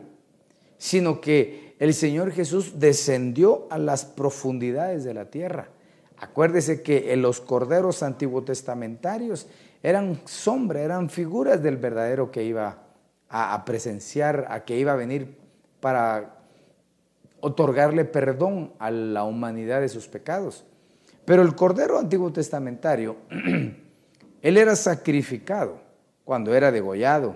sino 0.77 1.21
que 1.21 1.75
el 1.79 1.93
Señor 1.93 2.31
Jesús 2.31 2.79
descendió 2.79 3.67
a 3.69 3.77
las 3.77 4.03
profundidades 4.03 5.03
de 5.03 5.13
la 5.13 5.29
tierra. 5.29 5.69
Acuérdese 6.17 6.81
que 6.81 7.15
los 7.15 7.39
corderos 7.39 8.03
antiguo 8.03 8.43
testamentarios 8.43 9.47
eran 9.81 10.21
sombra, 10.25 10.81
eran 10.81 11.09
figuras 11.09 11.63
del 11.63 11.77
verdadero 11.77 12.31
que 12.31 12.43
iba 12.43 12.90
a, 13.33 13.63
presenciar, 13.63 14.45
a 14.49 14.65
que 14.65 14.77
iba 14.77 14.91
a 14.91 14.97
venir 14.97 15.37
para 15.79 16.35
otorgarle 17.39 18.03
perdón 18.03 18.73
a 18.77 18.91
la 18.91 19.23
humanidad 19.23 19.79
de 19.79 19.89
sus 19.89 20.07
pecados. 20.07 20.65
Pero 21.23 21.41
el 21.41 21.55
Cordero 21.55 21.97
Antiguo 21.97 22.33
Testamentario, 22.33 23.15
él 24.41 24.57
era 24.57 24.75
sacrificado 24.75 25.79
cuando 26.25 26.53
era 26.53 26.71
degollado, 26.71 27.35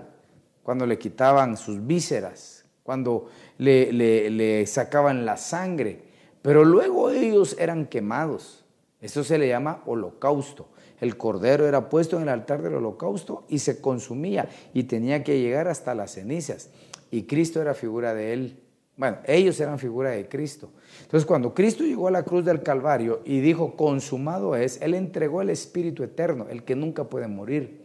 cuando 0.63 0.85
le 0.85 0.99
quitaban 0.99 1.55
sus 1.55 1.85
vísceras, 1.85 2.65
cuando 2.83 3.29
le, 3.57 3.93
le, 3.93 4.67
sacaban 4.67 5.25
la 5.25 5.37
sangre, 5.37 6.01
pero 6.41 6.65
luego 6.65 7.09
ellos 7.09 7.55
eran 7.57 7.85
quemados. 7.85 8.65
Eso 8.99 9.23
se 9.23 9.37
le 9.37 9.47
llama 9.47 9.81
holocausto. 9.85 10.67
El 11.01 11.17
cordero 11.17 11.67
era 11.67 11.89
puesto 11.89 12.17
en 12.17 12.23
el 12.23 12.29
altar 12.29 12.61
del 12.61 12.75
holocausto 12.75 13.45
y 13.49 13.59
se 13.59 13.81
consumía 13.81 14.49
y 14.73 14.83
tenía 14.83 15.23
que 15.23 15.39
llegar 15.39 15.67
hasta 15.67 15.95
las 15.95 16.11
cenizas. 16.13 16.69
Y 17.11 17.23
Cristo 17.23 17.61
era 17.61 17.73
figura 17.73 18.13
de 18.13 18.33
él. 18.33 18.59
Bueno, 18.97 19.17
ellos 19.25 19.59
eran 19.59 19.77
figura 19.77 20.11
de 20.11 20.27
Cristo. 20.29 20.69
Entonces, 21.01 21.25
cuando 21.25 21.53
Cristo 21.53 21.83
llegó 21.83 22.07
a 22.07 22.11
la 22.11 22.23
cruz 22.23 22.45
del 22.45 22.63
Calvario 22.63 23.21
y 23.25 23.41
dijo, 23.41 23.75
consumado 23.75 24.55
es, 24.55 24.81
Él 24.81 24.93
entregó 24.93 25.41
el 25.41 25.49
Espíritu 25.49 26.03
Eterno, 26.03 26.47
el 26.49 26.63
que 26.63 26.75
nunca 26.75 27.03
puede 27.03 27.27
morir. 27.27 27.81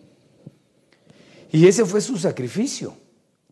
Y 1.50 1.66
ese 1.66 1.84
fue 1.84 2.00
su 2.00 2.16
sacrificio. 2.16 2.94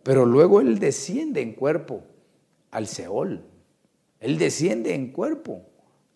Pero 0.05 0.25
luego 0.25 0.61
Él 0.61 0.79
desciende 0.79 1.43
en 1.43 1.53
cuerpo 1.53 2.05
al 2.71 2.87
Seol. 2.87 3.45
Él 4.21 4.39
desciende 4.39 4.95
en 4.95 5.13
cuerpo 5.13 5.63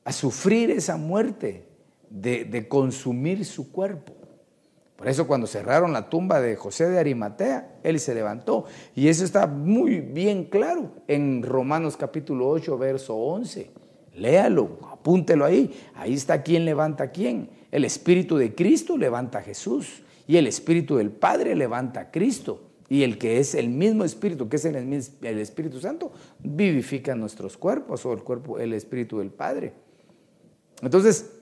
a 0.05 0.13
sufrir 0.13 0.71
esa 0.71 0.97
muerte, 0.97 1.69
de, 2.13 2.69
consumir 2.69 3.45
su 3.45 3.73
cuerpo. 3.73 4.13
Por 4.97 5.09
eso 5.09 5.27
cuando 5.27 5.47
cerraron 5.47 5.93
la 5.93 6.09
tumba 6.09 6.41
de 6.41 6.55
José 6.55 6.89
de 6.89 6.99
Arimatea, 6.99 7.81
él 7.83 7.99
se 7.99 8.15
levantó. 8.15 8.67
Y 8.95 9.09
eso 9.09 9.25
está 9.25 9.47
muy 9.47 10.01
bien 10.01 10.45
claro 10.45 10.93
en 11.09 11.43
Romanos 11.43 11.97
capítulo 11.97 12.49
8, 12.49 12.79
verso 12.79 13.17
11. 13.17 13.71
Léalo, 14.15 14.79
apúntelo 14.91 15.45
ahí. 15.45 15.75
Ahí 15.95 16.15
está 16.15 16.43
quién 16.43 16.65
levanta 16.65 17.05
a 17.05 17.11
quién. 17.11 17.51
El 17.73 17.85
Espíritu 17.85 18.37
de 18.37 18.55
Cristo 18.55 18.97
levanta 18.97 19.39
a 19.39 19.43
Jesús. 19.43 20.03
Y 20.29 20.37
el 20.37 20.47
Espíritu 20.47 20.97
del 20.97 21.11
Padre 21.11 21.57
levanta 21.57 22.01
a 22.01 22.11
Cristo. 22.13 22.69
Y 22.89 23.03
el 23.03 23.19
que 23.19 23.39
es 23.39 23.55
el 23.55 23.71
mismo 23.71 24.05
Espíritu, 24.05 24.49
que 24.49 24.57
es 24.57 24.65
el, 24.67 24.77
el 24.77 25.39
Espíritu 25.39 25.81
Santo, 25.81 26.13
vivifica 26.39 27.17
nuestros 27.17 27.57
cuerpos 27.57 28.05
o 28.07 28.13
el 28.13 28.23
cuerpo, 28.23 28.61
el 28.61 28.75
Espíritu 28.75 29.19
del 29.19 29.31
Padre. 29.31 29.73
Entonces, 30.83 31.42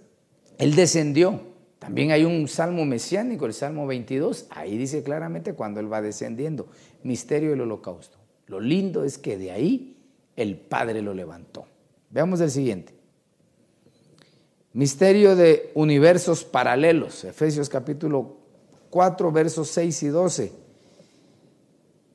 Él 0.61 0.75
descendió 0.77 1.51
también 1.81 2.11
hay 2.11 2.27
un 2.27 2.47
salmo 2.47 2.85
mesiánico, 2.85 3.47
el 3.47 3.55
Salmo 3.55 3.87
22, 3.87 4.49
ahí 4.51 4.77
dice 4.77 5.03
claramente 5.03 5.55
cuando 5.55 5.81
Él 5.81 5.91
va 5.91 6.03
descendiendo, 6.03 6.69
misterio 7.03 7.51
del 7.51 7.63
holocausto. 7.63 8.19
Lo 8.49 8.61
lindo 8.61 9.03
es 9.03 9.17
que 9.17 9.39
de 9.39 9.51
ahí 9.51 9.97
el 10.37 10.59
Padre 10.59 11.01
lo 11.01 11.15
levantó. 11.15 11.65
Veamos 12.11 12.39
el 12.43 12.51
siguiente. 12.51 12.93
Misterio 14.75 15.35
de 15.37 15.71
universos 15.75 16.45
paralelos, 16.45 17.25
Efesios 17.25 17.71
capítulo 17.71 18.37
4, 18.91 19.33
versos 19.33 19.69
6 19.69 20.03
y 20.03 20.09
12. 20.09 20.53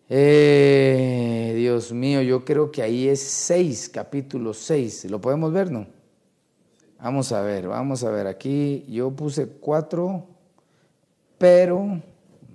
Eh, 0.09 1.53
Dios 1.57 1.91
mío, 1.91 2.21
yo 2.21 2.45
creo 2.45 2.71
que 2.71 2.83
ahí 2.83 3.07
es 3.07 3.19
6, 3.19 3.89
capítulo 3.89 4.53
6. 4.53 5.05
¿Lo 5.05 5.19
podemos 5.19 5.51
ver, 5.51 5.71
no? 5.71 5.94
Vamos 7.05 7.31
a 7.33 7.41
ver, 7.41 7.67
vamos 7.67 8.03
a 8.03 8.09
ver. 8.09 8.25
Aquí 8.25 8.83
yo 8.89 9.11
puse 9.11 9.45
cuatro, 9.47 10.25
pero 11.37 12.01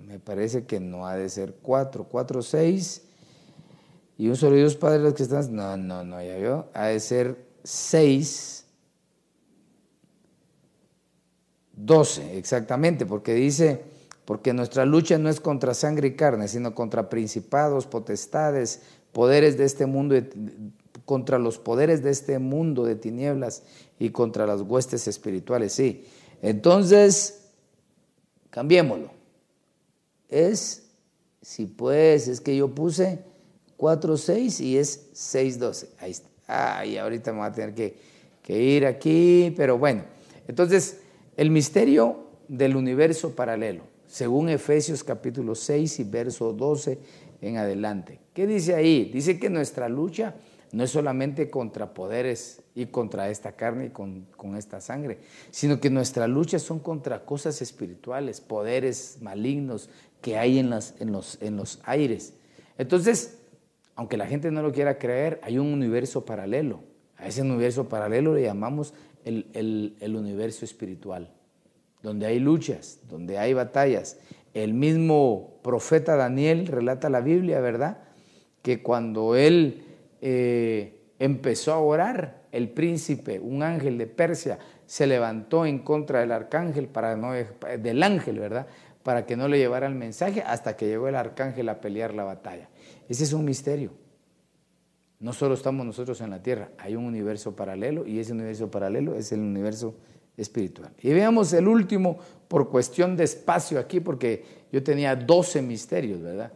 me 0.05 0.19
parece 0.19 0.65
que 0.65 0.77
no 0.77 1.07
ha 1.07 1.15
de 1.15 1.29
ser 1.29 1.55
cuatro. 1.61 2.03
Cuatro, 2.03 2.41
seis. 2.41 3.01
Y 4.17 4.27
un 4.27 4.35
solo 4.35 4.57
Dios 4.57 4.75
Padre 4.75 4.99
los 4.99 5.13
que 5.13 5.23
están. 5.23 5.55
No, 5.55 5.77
no, 5.77 6.03
no, 6.03 6.21
ya 6.21 6.35
vio. 6.35 6.67
Ha 6.73 6.87
de 6.87 6.99
ser 6.99 7.37
seis. 7.63 8.65
Doce, 11.71 12.37
exactamente, 12.37 13.05
porque 13.05 13.33
dice, 13.33 13.81
porque 14.25 14.51
nuestra 14.51 14.85
lucha 14.85 15.17
no 15.17 15.29
es 15.29 15.39
contra 15.39 15.73
sangre 15.73 16.09
y 16.09 16.15
carne, 16.17 16.49
sino 16.49 16.75
contra 16.75 17.09
principados, 17.09 17.87
potestades, 17.87 18.81
poderes 19.13 19.57
de 19.57 19.63
este 19.63 19.85
mundo, 19.85 20.13
contra 21.05 21.39
los 21.39 21.57
poderes 21.57 22.03
de 22.03 22.11
este 22.11 22.39
mundo 22.39 22.83
de 22.85 22.95
tinieblas 22.95 23.63
y 23.99 24.09
contra 24.09 24.45
las 24.45 24.61
huestes 24.61 25.07
espirituales, 25.07 25.73
sí. 25.73 26.05
Entonces, 26.41 27.49
cambiémoslo. 28.49 29.11
Es, 30.29 30.83
si 31.41 31.65
pues, 31.65 32.27
es 32.27 32.41
que 32.41 32.55
yo 32.55 32.73
puse 32.73 33.19
4, 33.77 34.17
6 34.17 34.61
y 34.61 34.77
es 34.77 35.09
6, 35.13 35.59
12. 35.59 35.89
Ahí 35.99 36.11
está. 36.11 36.29
Ay, 36.47 36.97
ahorita 36.97 37.31
me 37.31 37.39
voy 37.39 37.47
a 37.47 37.51
tener 37.51 37.73
que, 37.73 37.95
que 38.41 38.61
ir 38.61 38.85
aquí, 38.85 39.53
pero 39.55 39.77
bueno. 39.77 40.03
Entonces, 40.47 40.99
el 41.37 41.49
misterio 41.49 42.27
del 42.47 42.75
universo 42.75 43.35
paralelo, 43.35 43.83
según 44.07 44.49
Efesios 44.49 45.03
capítulo 45.03 45.55
6 45.55 45.99
y 46.01 46.03
verso 46.03 46.51
12 46.51 46.99
en 47.41 47.57
adelante. 47.57 48.19
¿Qué 48.33 48.45
dice 48.45 48.75
ahí? 48.75 49.09
Dice 49.13 49.39
que 49.39 49.49
nuestra 49.49 49.89
lucha 49.89 50.35
no 50.71 50.83
es 50.83 50.91
solamente 50.91 51.49
contra 51.49 51.93
poderes 51.93 52.61
y 52.75 52.85
contra 52.87 53.29
esta 53.29 53.53
carne 53.53 53.87
y 53.87 53.89
con, 53.89 54.55
esta 54.55 54.79
sangre, 54.79 55.19
sino 55.49 55.79
que 55.79 55.89
nuestras 55.89 56.29
luchas 56.29 56.61
son 56.61 56.79
contra 56.79 57.25
cosas 57.25 57.61
espirituales, 57.61 58.39
poderes 58.39 59.17
malignos 59.21 59.89
que 60.21 60.37
hay 60.37 60.59
en, 60.59 60.69
las, 60.69 60.95
en, 60.99 61.11
los, 61.11 61.37
en 61.41 61.57
los 61.57 61.79
aires. 61.83 62.33
Entonces, 62.77 63.39
aunque 63.95 64.17
la 64.17 64.27
gente 64.27 64.49
no 64.49 64.61
lo 64.61 64.71
quiera 64.71 64.97
creer, 64.97 65.39
hay 65.43 65.57
un 65.57 65.67
universo 65.67 66.23
paralelo. 66.23 66.79
A 67.17 67.27
ese 67.27 67.41
universo 67.41 67.89
paralelo 67.89 68.33
le 68.33 68.43
llamamos 68.43 68.93
el, 69.25 69.95
el 69.99 70.15
universo 70.15 70.63
espiritual, 70.63 71.29
donde 72.01 72.25
hay 72.25 72.39
luchas, 72.39 72.99
donde 73.09 73.37
hay 73.37 73.53
batallas. 73.53 74.17
El 74.53 74.73
mismo 74.73 75.59
profeta 75.63 76.15
Daniel 76.15 76.67
relata 76.67 77.09
la 77.09 77.21
Biblia, 77.21 77.59
¿verdad? 77.59 77.97
Que 78.61 78.81
cuando 78.81 79.35
él 79.35 79.90
eh, 80.21 81.01
empezó 81.19 81.73
a 81.73 81.79
orar, 81.79 82.41
el 82.51 82.69
príncipe, 82.69 83.39
un 83.39 83.63
ángel 83.63 83.97
de 83.97 84.07
Persia, 84.07 84.59
se 84.85 85.07
levantó 85.07 85.65
en 85.65 85.79
contra 85.79 86.19
del 86.19 86.31
arcángel, 86.31 86.87
para 86.87 87.15
no, 87.15 87.31
del 87.31 88.03
ángel, 88.03 88.39
¿verdad? 88.39 88.67
Para 89.03 89.25
que 89.25 89.37
no 89.37 89.47
le 89.47 89.57
llevara 89.57 89.87
el 89.87 89.95
mensaje 89.95 90.41
hasta 90.41 90.75
que 90.75 90.87
llegó 90.87 91.07
el 91.07 91.15
arcángel 91.15 91.69
a 91.69 91.79
pelear 91.79 92.13
la 92.13 92.23
batalla. 92.23 92.69
Ese 93.07 93.23
es 93.23 93.33
un 93.33 93.45
misterio. 93.45 93.91
No 95.19 95.33
solo 95.33 95.53
estamos 95.53 95.85
nosotros 95.85 96.19
en 96.21 96.31
la 96.31 96.41
tierra, 96.41 96.71
hay 96.77 96.95
un 96.95 97.05
universo 97.05 97.55
paralelo 97.55 98.05
y 98.05 98.19
ese 98.19 98.33
universo 98.33 98.69
paralelo 98.69 99.15
es 99.15 99.31
el 99.31 99.39
universo 99.39 99.95
espiritual. 100.35 100.91
Y 101.01 101.13
veamos 101.13 101.53
el 101.53 101.67
último 101.67 102.17
por 102.47 102.69
cuestión 102.69 103.15
de 103.15 103.23
espacio 103.23 103.79
aquí, 103.79 103.99
porque 103.99 104.43
yo 104.71 104.81
tenía 104.83 105.15
12 105.15 105.61
misterios, 105.61 106.21
¿verdad? 106.21 106.51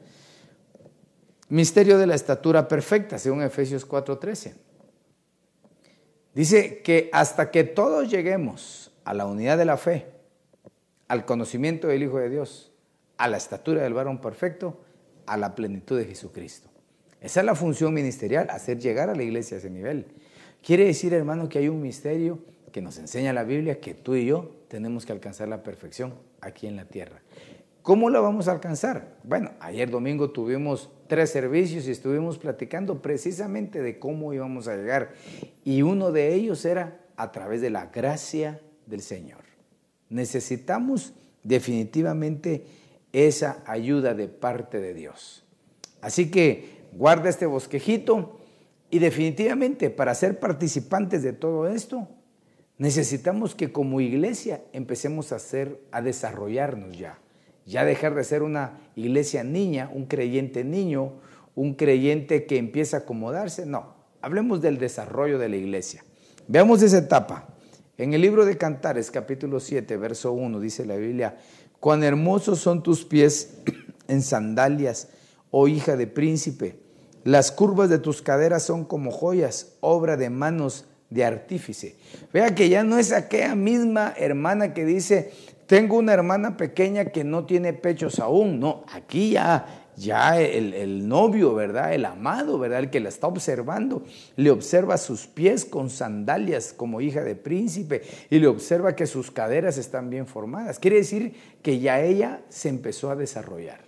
Misterio 1.50 1.98
de 1.98 2.08
la 2.08 2.16
estatura 2.16 2.68
perfecta, 2.68 3.20
según 3.20 3.42
Efesios 3.44 3.88
4:13. 3.88 4.54
Dice 6.34 6.82
que 6.82 7.10
hasta 7.14 7.52
que 7.52 7.64
todos 7.64 8.10
lleguemos 8.10 8.92
a 9.04 9.14
la 9.14 9.26
unidad 9.26 9.58
de 9.58 9.66
la 9.66 9.78
fe, 9.78 10.08
al 11.08 11.26
conocimiento 11.26 11.88
del 11.88 12.04
Hijo 12.04 12.18
de 12.18 12.30
Dios, 12.30 12.72
a 13.18 13.28
la 13.28 13.38
estatura 13.38 13.84
del 13.84 13.94
varón 13.94 14.20
perfecto, 14.20 14.82
a 15.26 15.38
la 15.38 15.56
plenitud 15.56 15.98
de 15.98 16.06
Jesucristo. 16.06 16.70
Esa 17.22 17.40
es 17.40 17.46
la 17.46 17.56
función 17.56 17.94
ministerial, 17.94 18.48
hacer 18.50 18.80
llegar 18.80 19.10
a 19.10 19.16
la 19.16 19.24
iglesia 19.24 19.56
a 19.56 19.60
ese 19.60 19.70
nivel. 19.70 20.06
Quiere 20.62 20.86
decir, 20.86 21.14
hermano, 21.14 21.48
que 21.48 21.60
hay 21.60 21.70
un 21.70 21.82
misterio 21.82 22.40
que 22.72 22.82
nos 22.82 22.98
enseña 22.98 23.32
la 23.32 23.44
Biblia 23.44 23.80
que 23.80 23.94
tú 23.94 24.16
y 24.16 24.26
yo 24.26 24.52
tenemos 24.68 25.06
que 25.06 25.14
alcanzar 25.14 25.48
la 25.48 25.64
perfección 25.64 26.16
aquí 26.42 26.68
en 26.68 26.76
la 26.76 26.86
tierra. 26.86 27.22
¿Cómo 27.86 28.10
la 28.10 28.20
vamos 28.20 28.48
a 28.48 28.52
alcanzar? 28.52 29.16
Bueno, 29.24 29.52
ayer 29.60 29.92
domingo 29.92 30.32
tuvimos 30.32 30.90
tres 31.06 31.30
servicios 31.30 31.88
y 31.88 31.92
estuvimos 31.92 32.40
platicando 32.40 33.00
precisamente 33.00 33.80
de 33.80 34.00
cómo 34.00 34.34
íbamos 34.34 34.68
a 34.68 34.76
llegar. 34.76 35.14
Y 35.64 35.84
uno 35.84 36.12
de 36.12 36.34
ellos 36.34 36.66
era 36.66 37.00
a 37.16 37.32
través 37.32 37.62
de 37.62 37.70
la 37.70 37.86
gracia 37.86 38.60
del 38.88 39.04
Señor. 39.04 39.42
Necesitamos 40.10 41.14
definitivamente 41.44 42.66
esa 43.14 43.62
ayuda 43.68 44.16
de 44.16 44.30
parte 44.30 44.80
de 44.80 44.96
Dios. 44.96 45.46
Así 46.02 46.32
que 46.32 46.88
guarda 46.92 47.30
este 47.30 47.46
bosquejito 47.46 48.40
y 48.90 48.98
definitivamente 48.98 49.92
para 49.92 50.16
ser 50.16 50.40
participantes 50.40 51.22
de 51.22 51.34
todo 51.34 51.68
esto, 51.68 52.08
necesitamos 52.80 53.54
que 53.54 53.72
como 53.72 54.02
iglesia 54.02 54.64
empecemos 54.74 55.32
a 55.32 55.36
hacer, 55.36 55.80
a 55.92 56.02
desarrollarnos 56.02 56.98
ya 56.98 57.20
ya 57.66 57.84
dejar 57.84 58.16
de 58.16 58.24
ser 58.24 58.44
una 58.44 58.80
iglesia 58.96 59.44
niña, 59.44 59.90
un 59.94 60.06
creyente 60.06 60.64
niño, 60.64 61.14
un 61.56 61.74
creyente 61.74 62.46
que 62.46 62.58
empieza 62.58 62.98
a 62.98 63.00
acomodarse. 63.02 63.66
No, 63.66 63.96
hablemos 64.22 64.62
del 64.62 64.78
desarrollo 64.78 65.40
de 65.40 65.50
la 65.50 65.56
iglesia. 65.56 66.04
Veamos 66.48 66.82
esa 66.82 67.00
etapa. 67.00 67.48
En 67.98 68.14
el 68.14 68.22
libro 68.22 68.46
de 68.46 68.58
Cantares, 68.58 69.10
capítulo 69.10 69.60
7, 69.60 69.98
verso 69.98 70.34
1, 70.34 70.60
dice 70.60 70.86
la 70.86 70.98
Biblia, 70.98 71.38
cuán 71.80 72.04
hermosos 72.04 72.60
son 72.60 72.84
tus 72.84 73.06
pies 73.06 73.58
en 74.08 74.22
sandalias, 74.22 75.10
oh 75.50 75.68
hija 75.68 75.96
de 75.96 76.06
príncipe. 76.06 76.80
Las 77.24 77.52
curvas 77.52 77.90
de 77.90 77.98
tus 77.98 78.22
caderas 78.22 78.64
son 78.64 78.86
como 78.86 79.12
joyas, 79.12 79.78
obra 79.80 80.18
de 80.18 80.30
manos 80.30 80.86
de 81.10 81.24
artífice. 81.24 81.96
Vea 82.34 82.54
que 82.54 82.70
ya 82.70 82.84
no 82.84 83.00
es 83.00 83.12
aquella 83.12 83.56
misma 83.56 84.14
hermana 84.18 84.74
que 84.74 84.86
dice, 84.86 85.32
tengo 85.68 85.98
una 85.98 86.14
hermana 86.14 86.58
pequeña 86.58 87.06
que 87.06 87.24
no 87.24 87.46
tiene 87.46 87.74
pechos 87.74 88.20
aún. 88.20 88.60
No, 88.60 88.84
aquí 88.92 89.32
ya, 89.32 89.92
ya 89.98 90.40
el, 90.40 91.08
novio, 91.08 91.56
¿verdad? 91.56 91.94
El 91.94 92.06
amado, 92.06 92.60
¿verdad? 92.60 92.80
El 92.80 92.90
que 92.90 93.00
la 93.00 93.10
está 93.10 93.28
observando, 93.28 94.04
le 94.36 94.52
observa 94.52 94.98
sus 94.98 95.28
pies 95.28 95.66
con 95.66 95.90
sandalias 95.90 96.74
como 96.74 97.02
hija 97.02 97.24
de 97.24 97.36
príncipe 97.36 98.04
y 98.30 98.40
le 98.40 98.48
observa 98.48 98.96
que 98.96 99.08
sus 99.08 99.32
caderas 99.32 99.78
están 99.78 100.10
bien 100.10 100.28
formadas. 100.28 100.80
Quiere 100.80 100.98
decir 100.98 101.34
que 101.62 101.80
ya 101.80 102.02
ella 102.02 102.42
se 102.50 102.70
empezó 102.70 103.10
a 103.10 103.16
desarrollar. 103.16 103.80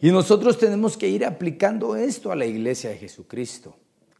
Y 0.00 0.10
nosotros 0.10 0.58
tenemos 0.58 0.96
que 0.96 1.08
ir 1.08 1.24
aplicando 1.24 1.94
esto 1.94 2.32
a 2.32 2.36
la 2.36 2.46
iglesia 2.46 2.90
de 2.90 2.96
Jesucristo. 2.96 3.76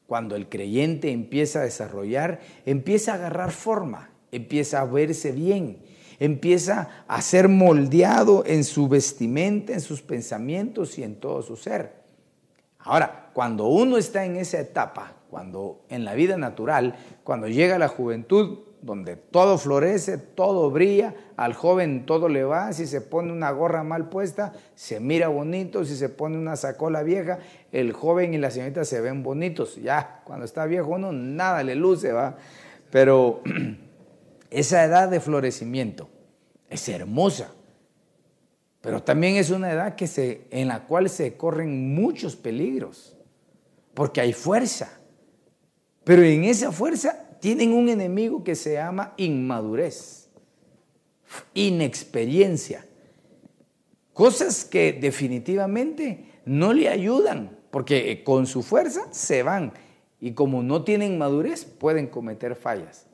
Cuando 0.06 0.36
el 0.36 0.48
creyente 0.48 1.10
empieza 1.10 1.60
a 1.60 1.64
desarrollar, 1.64 2.40
empieza 2.66 3.12
a 3.12 3.14
agarrar 3.16 3.50
forma, 3.50 4.10
empieza 4.30 4.80
a 4.80 4.84
verse 4.84 5.32
bien, 5.32 5.78
empieza 6.24 6.88
a 7.08 7.20
ser 7.20 7.48
moldeado 7.48 8.44
en 8.46 8.62
su 8.62 8.86
vestimenta, 8.86 9.72
en 9.72 9.80
sus 9.80 10.02
pensamientos 10.02 10.96
y 10.96 11.02
en 11.02 11.16
todo 11.16 11.42
su 11.42 11.56
ser. 11.56 11.94
Ahora, 12.78 13.30
cuando 13.32 13.66
uno 13.66 13.98
está 13.98 14.24
en 14.24 14.36
esa 14.36 14.60
etapa, 14.60 15.14
cuando 15.28 15.80
en 15.88 16.04
la 16.04 16.14
vida 16.14 16.36
natural, 16.36 16.94
cuando 17.24 17.48
llega 17.48 17.76
la 17.76 17.88
juventud, 17.88 18.60
donde 18.82 19.16
todo 19.16 19.58
florece, 19.58 20.16
todo 20.16 20.70
brilla, 20.70 21.12
al 21.36 21.54
joven 21.54 22.06
todo 22.06 22.28
le 22.28 22.44
va, 22.44 22.72
si 22.72 22.86
se 22.86 23.00
pone 23.00 23.32
una 23.32 23.50
gorra 23.50 23.82
mal 23.82 24.08
puesta, 24.08 24.52
se 24.76 25.00
mira 25.00 25.26
bonito, 25.26 25.84
si 25.84 25.96
se 25.96 26.08
pone 26.08 26.38
una 26.38 26.54
sacola 26.54 27.02
vieja, 27.02 27.40
el 27.72 27.92
joven 27.92 28.32
y 28.32 28.38
la 28.38 28.52
señorita 28.52 28.84
se 28.84 29.00
ven 29.00 29.24
bonitos, 29.24 29.74
ya, 29.74 30.20
cuando 30.22 30.44
está 30.44 30.66
viejo 30.66 30.90
uno 30.90 31.10
nada 31.10 31.64
le 31.64 31.74
luce, 31.74 32.12
va, 32.12 32.36
pero 32.92 33.40
esa 34.50 34.84
edad 34.84 35.08
de 35.08 35.18
florecimiento 35.18 36.11
es 36.72 36.88
hermosa, 36.88 37.52
pero 38.80 39.02
también 39.02 39.36
es 39.36 39.50
una 39.50 39.70
edad 39.72 39.94
que 39.94 40.06
se, 40.06 40.46
en 40.50 40.68
la 40.68 40.84
cual 40.84 41.08
se 41.08 41.36
corren 41.36 41.94
muchos 41.94 42.34
peligros, 42.34 43.16
porque 43.94 44.20
hay 44.20 44.32
fuerza, 44.32 44.98
pero 46.04 46.22
en 46.22 46.44
esa 46.44 46.72
fuerza 46.72 47.28
tienen 47.40 47.72
un 47.72 47.88
enemigo 47.88 48.42
que 48.42 48.54
se 48.54 48.74
llama 48.74 49.14
inmadurez, 49.16 50.30
inexperiencia, 51.54 52.86
cosas 54.12 54.64
que 54.64 54.92
definitivamente 54.92 56.26
no 56.44 56.72
le 56.72 56.88
ayudan, 56.88 57.58
porque 57.70 58.22
con 58.24 58.46
su 58.46 58.62
fuerza 58.62 59.06
se 59.12 59.42
van 59.42 59.72
y 60.20 60.32
como 60.32 60.62
no 60.62 60.84
tienen 60.84 61.18
madurez 61.18 61.64
pueden 61.64 62.06
cometer 62.06 62.54
fallas. 62.54 63.06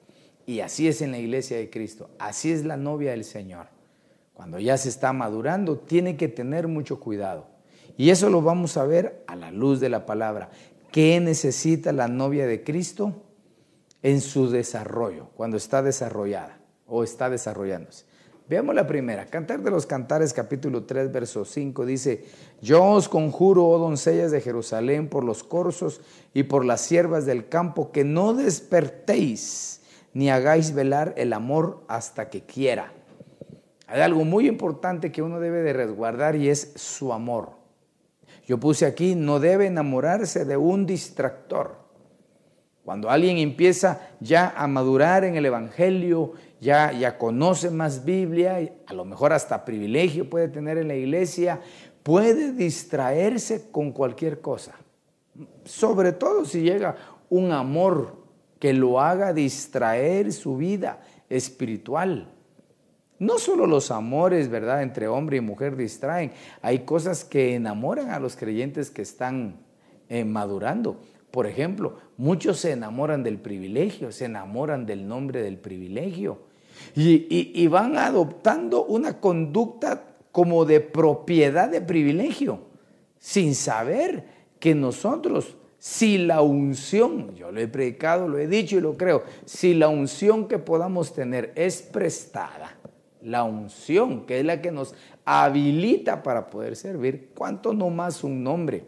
Y 0.48 0.60
así 0.60 0.88
es 0.88 1.00
en 1.00 1.12
la 1.12 1.18
iglesia 1.18 1.58
de 1.58 1.70
Cristo, 1.70 2.10
así 2.18 2.50
es 2.50 2.64
la 2.64 2.76
novia 2.76 3.12
del 3.12 3.22
Señor. 3.22 3.66
Cuando 4.34 4.58
ya 4.58 4.76
se 4.76 4.88
está 4.88 5.12
madurando, 5.12 5.78
tiene 5.78 6.16
que 6.16 6.26
tener 6.26 6.66
mucho 6.66 6.98
cuidado. 6.98 7.46
Y 7.96 8.10
eso 8.10 8.30
lo 8.30 8.42
vamos 8.42 8.76
a 8.76 8.84
ver 8.84 9.22
a 9.28 9.36
la 9.36 9.52
luz 9.52 9.78
de 9.78 9.90
la 9.90 10.06
palabra. 10.06 10.50
¿Qué 10.90 11.20
necesita 11.20 11.92
la 11.92 12.08
novia 12.08 12.46
de 12.48 12.64
Cristo? 12.64 13.22
en 14.02 14.20
su 14.20 14.48
desarrollo, 14.48 15.28
cuando 15.34 15.56
está 15.56 15.82
desarrollada 15.82 16.58
o 16.86 17.02
está 17.02 17.30
desarrollándose. 17.30 18.04
Veamos 18.48 18.74
la 18.74 18.86
primera. 18.86 19.26
Cantar 19.26 19.60
de 19.60 19.70
los 19.70 19.84
Cantares, 19.84 20.32
capítulo 20.32 20.84
3, 20.84 21.12
verso 21.12 21.44
5, 21.44 21.84
dice, 21.84 22.24
Yo 22.62 22.82
os 22.82 23.08
conjuro, 23.08 23.66
oh 23.66 23.78
doncellas 23.78 24.30
de 24.30 24.40
Jerusalén, 24.40 25.08
por 25.08 25.22
los 25.22 25.42
corzos 25.42 26.00
y 26.32 26.44
por 26.44 26.64
las 26.64 26.80
siervas 26.80 27.26
del 27.26 27.48
campo, 27.48 27.92
que 27.92 28.04
no 28.04 28.32
despertéis 28.32 29.82
ni 30.18 30.30
hagáis 30.30 30.74
velar 30.74 31.14
el 31.16 31.32
amor 31.32 31.84
hasta 31.86 32.28
que 32.28 32.40
quiera. 32.40 32.92
Hay 33.86 34.00
algo 34.00 34.24
muy 34.24 34.48
importante 34.48 35.12
que 35.12 35.22
uno 35.22 35.38
debe 35.38 35.62
de 35.62 35.72
resguardar 35.72 36.34
y 36.34 36.48
es 36.48 36.72
su 36.74 37.12
amor. 37.12 37.50
Yo 38.44 38.58
puse 38.58 38.84
aquí, 38.84 39.14
no 39.14 39.38
debe 39.38 39.66
enamorarse 39.66 40.44
de 40.44 40.56
un 40.56 40.86
distractor. 40.86 41.76
Cuando 42.84 43.10
alguien 43.10 43.38
empieza 43.38 44.08
ya 44.18 44.52
a 44.56 44.66
madurar 44.66 45.22
en 45.22 45.36
el 45.36 45.46
Evangelio, 45.46 46.32
ya, 46.60 46.90
ya 46.90 47.16
conoce 47.16 47.70
más 47.70 48.04
Biblia, 48.04 48.58
a 48.88 48.94
lo 48.94 49.04
mejor 49.04 49.32
hasta 49.32 49.64
privilegio 49.64 50.28
puede 50.28 50.48
tener 50.48 50.78
en 50.78 50.88
la 50.88 50.96
iglesia, 50.96 51.60
puede 52.02 52.54
distraerse 52.54 53.70
con 53.70 53.92
cualquier 53.92 54.40
cosa. 54.40 54.74
Sobre 55.62 56.10
todo 56.10 56.44
si 56.44 56.62
llega 56.62 56.96
un 57.30 57.52
amor 57.52 58.27
que 58.58 58.72
lo 58.72 59.00
haga 59.00 59.32
distraer 59.32 60.32
su 60.32 60.56
vida 60.56 61.00
espiritual. 61.28 62.32
No 63.18 63.38
solo 63.38 63.66
los 63.66 63.90
amores, 63.90 64.48
¿verdad?, 64.48 64.82
entre 64.82 65.08
hombre 65.08 65.38
y 65.38 65.40
mujer 65.40 65.76
distraen. 65.76 66.32
Hay 66.62 66.80
cosas 66.80 67.24
que 67.24 67.54
enamoran 67.54 68.10
a 68.10 68.20
los 68.20 68.36
creyentes 68.36 68.90
que 68.90 69.02
están 69.02 69.56
eh, 70.08 70.24
madurando. 70.24 71.00
Por 71.30 71.46
ejemplo, 71.46 71.98
muchos 72.16 72.60
se 72.60 72.72
enamoran 72.72 73.22
del 73.22 73.38
privilegio, 73.38 74.12
se 74.12 74.26
enamoran 74.26 74.86
del 74.86 75.06
nombre 75.06 75.42
del 75.42 75.58
privilegio 75.58 76.48
y, 76.94 77.66
van 77.68 77.96
adoptando 77.96 78.84
una 78.84 79.20
conducta 79.20 80.04
como 80.32 80.64
de 80.64 80.80
propiedad 80.80 81.68
de 81.68 81.80
privilegio, 81.80 82.60
sin 83.18 83.54
saber 83.54 84.24
que 84.58 84.74
nosotros, 84.74 85.56
si 85.78 86.18
la 86.18 86.42
unción, 86.42 87.34
yo 87.36 87.52
lo 87.52 87.60
he 87.60 87.68
predicado, 87.68 88.26
lo 88.26 88.38
he 88.38 88.48
dicho 88.48 88.76
y 88.76 88.80
lo 88.80 88.96
creo, 88.96 89.22
si 89.44 89.74
la 89.74 89.88
unción 89.88 90.48
que 90.48 90.58
podamos 90.58 91.14
tener 91.14 91.52
es 91.54 91.82
prestada, 91.82 92.76
la 93.22 93.44
unción 93.44 94.26
que 94.26 94.40
es 94.40 94.44
la 94.44 94.60
que 94.60 94.72
nos 94.72 94.94
habilita 95.24 96.22
para 96.22 96.50
poder 96.50 96.74
servir, 96.74 97.30
¿cuánto 97.36 97.74
no 97.74 97.90
más 97.90 98.24
un 98.24 98.42
nombre? 98.42 98.84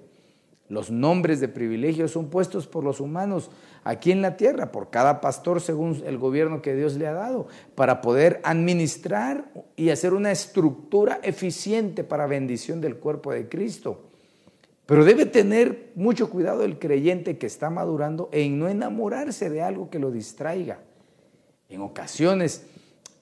Los 0.69 0.91
nombres 0.91 1.41
de 1.41 1.49
privilegios 1.49 2.13
son 2.13 2.29
puestos 2.29 2.67
por 2.67 2.85
los 2.85 3.01
humanos 3.01 3.51
aquí 3.83 4.13
en 4.13 4.23
la 4.23 4.37
tierra, 4.37 4.71
por 4.71 4.91
cada 4.91 5.21
pastor 5.21 5.61
según 5.61 6.03
el 6.07 6.17
gobierno 6.19 6.63
que 6.63 6.75
Dios 6.75 6.97
le 6.97 7.07
ha 7.07 7.13
dado, 7.13 7.49
para 7.75 8.01
poder 8.01 8.41
administrar 8.45 9.51
y 9.77 9.91
hacer 9.91 10.13
una 10.13 10.31
estructura 10.31 11.21
eficiente 11.23 12.05
para 12.05 12.27
bendición 12.27 12.81
del 12.81 12.97
cuerpo 12.97 13.33
de 13.33 13.49
Cristo. 13.49 14.10
Pero 14.91 15.05
debe 15.05 15.25
tener 15.25 15.93
mucho 15.95 16.31
cuidado 16.31 16.65
el 16.65 16.81
creyente 16.81 17.39
que 17.39 17.47
está 17.47 17.71
madurando 17.71 18.29
en 18.33 18.59
no 18.59 18.69
enamorarse 18.69 19.49
de 19.49 19.63
algo 19.63 19.89
que 19.89 20.01
lo 20.01 20.11
distraiga. 20.11 20.81
En 21.69 21.81
ocasiones 21.81 22.65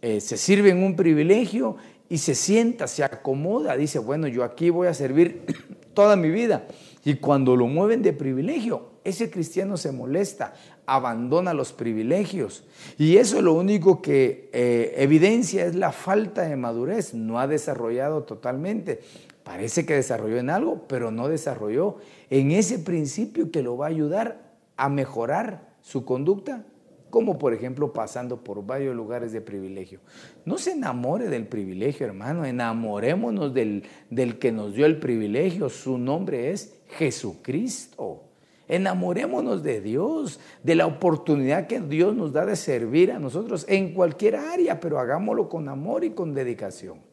eh, 0.01 0.23
se 0.23 0.39
sirve 0.39 0.71
en 0.71 0.83
un 0.83 0.97
privilegio 0.97 1.77
y 2.09 2.17
se 2.17 2.35
sienta, 2.35 2.87
se 2.87 3.05
acomoda, 3.05 3.77
dice, 3.77 3.99
bueno, 3.99 4.29
yo 4.29 4.45
aquí 4.45 4.71
voy 4.71 4.87
a 4.87 4.95
servir 4.95 5.45
toda 5.93 6.17
mi 6.17 6.31
vida. 6.31 6.67
Y 7.05 7.17
cuando 7.17 7.55
lo 7.55 7.67
mueven 7.67 8.01
de 8.01 8.15
privilegio, 8.15 8.93
ese 9.05 9.31
cristiano 9.31 9.77
se 9.77 9.93
molesta, 9.93 10.55
abandona 10.87 11.53
los 11.53 11.75
privilegios. 11.75 12.65
Y 12.97 13.19
eso 13.19 13.43
lo 13.43 13.53
único 13.53 14.01
que 14.01 14.49
eh, 14.55 14.95
evidencia 14.97 15.67
es 15.67 15.75
la 15.75 15.93
falta 15.93 16.49
de 16.49 16.57
madurez. 16.57 17.13
No 17.13 17.39
ha 17.39 17.47
desarrollado 17.47 18.23
totalmente. 18.23 19.01
Parece 19.49 19.87
que 19.87 19.95
desarrolló 19.95 20.37
en 20.37 20.51
algo, 20.51 20.87
pero 20.89 21.11
no 21.11 21.27
desarrolló 21.27 21.97
en 22.29 22.51
ese 22.51 22.79
principio 22.79 23.51
que 23.51 23.63
lo 23.63 23.79
va 23.79 23.87
a 23.87 23.89
ayudar 23.89 24.43
a 24.77 24.91
mejorar 24.91 25.71
su 25.81 26.05
conducta 26.05 26.67
como 27.09 27.39
por 27.39 27.55
ejemplo 27.55 27.95
pasando 27.95 28.45
por 28.45 28.67
varios 28.67 28.95
lugares 28.95 29.33
de 29.33 29.41
privilegio. 29.41 30.01
No 30.45 30.59
se 30.59 30.73
enamore 30.73 31.31
del 31.31 31.47
privilegio, 31.47 32.05
hermano, 32.05 32.45
enamorémonos 32.45 33.55
del, 33.55 33.85
del 34.11 34.39
que 34.39 34.53
nos 34.53 34.75
dio 34.75 34.85
el 34.85 34.99
privilegio, 34.99 35.71
su 35.71 35.97
nombre 35.97 36.51
es 36.51 36.83
Jesucristo. 36.99 38.25
Enamorémonos 38.69 39.63
de 39.63 39.81
Dios, 39.81 40.41
de 40.63 40.75
la 40.75 40.85
oportunidad 40.85 41.67
que 41.67 41.81
Dios 41.81 42.15
nos 42.15 42.35
da 42.35 42.45
de 42.45 42.55
servir 42.55 43.13
a 43.13 43.19
nosotros 43.19 43.65
en 43.67 43.95
cualquier 43.95 44.37
área, 44.37 44.79
pero 44.79 44.99
hagámoslo 44.99 45.49
con 45.49 45.71
amor 45.71 46.05
y 46.05 46.11
con 46.11 46.35
dedicación. 46.35 47.08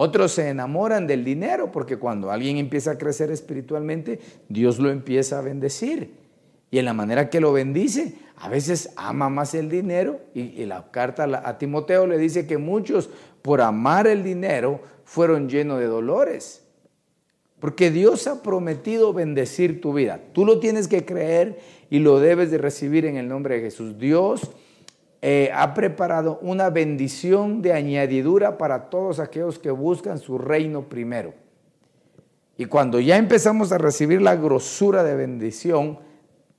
Otros 0.00 0.30
se 0.30 0.48
enamoran 0.48 1.08
del 1.08 1.24
dinero 1.24 1.72
porque 1.72 1.96
cuando 1.96 2.30
alguien 2.30 2.56
empieza 2.56 2.92
a 2.92 2.98
crecer 2.98 3.32
espiritualmente, 3.32 4.20
Dios 4.48 4.78
lo 4.78 4.90
empieza 4.90 5.40
a 5.40 5.42
bendecir. 5.42 6.14
Y 6.70 6.78
en 6.78 6.84
la 6.84 6.92
manera 6.92 7.28
que 7.28 7.40
lo 7.40 7.52
bendice, 7.52 8.14
a 8.36 8.48
veces 8.48 8.92
ama 8.94 9.28
más 9.28 9.54
el 9.54 9.68
dinero 9.68 10.20
y, 10.34 10.64
la 10.66 10.92
carta 10.92 11.42
a 11.44 11.58
Timoteo 11.58 12.06
le 12.06 12.16
dice 12.16 12.46
que 12.46 12.58
muchos 12.58 13.10
por 13.42 13.60
amar 13.60 14.06
el 14.06 14.22
dinero 14.22 14.80
fueron 15.02 15.48
llenos 15.48 15.80
de 15.80 15.86
dolores. 15.86 16.64
Porque 17.58 17.90
Dios 17.90 18.28
ha 18.28 18.40
prometido 18.40 19.12
bendecir 19.12 19.80
tu 19.80 19.92
vida. 19.92 20.20
Tú 20.32 20.46
lo 20.46 20.60
tienes 20.60 20.86
que 20.86 21.04
creer 21.04 21.58
y 21.90 21.98
lo 21.98 22.20
debes 22.20 22.52
de 22.52 22.58
recibir 22.58 23.04
en 23.04 23.16
el 23.16 23.26
nombre 23.26 23.56
de 23.56 23.62
Jesús. 23.62 23.98
Dios 23.98 24.42
eh, 25.20 25.50
ha 25.52 25.74
preparado 25.74 26.38
una 26.42 26.70
bendición 26.70 27.60
de 27.60 27.72
añadidura 27.72 28.56
para 28.56 28.88
todos 28.88 29.18
aquellos 29.18 29.58
que 29.58 29.70
buscan 29.70 30.18
su 30.18 30.38
reino 30.38 30.88
primero. 30.88 31.34
Y 32.56 32.66
cuando 32.66 33.00
ya 33.00 33.16
empezamos 33.16 33.72
a 33.72 33.78
recibir 33.78 34.22
la 34.22 34.36
grosura 34.36 35.04
de 35.04 35.16
bendición, 35.16 35.98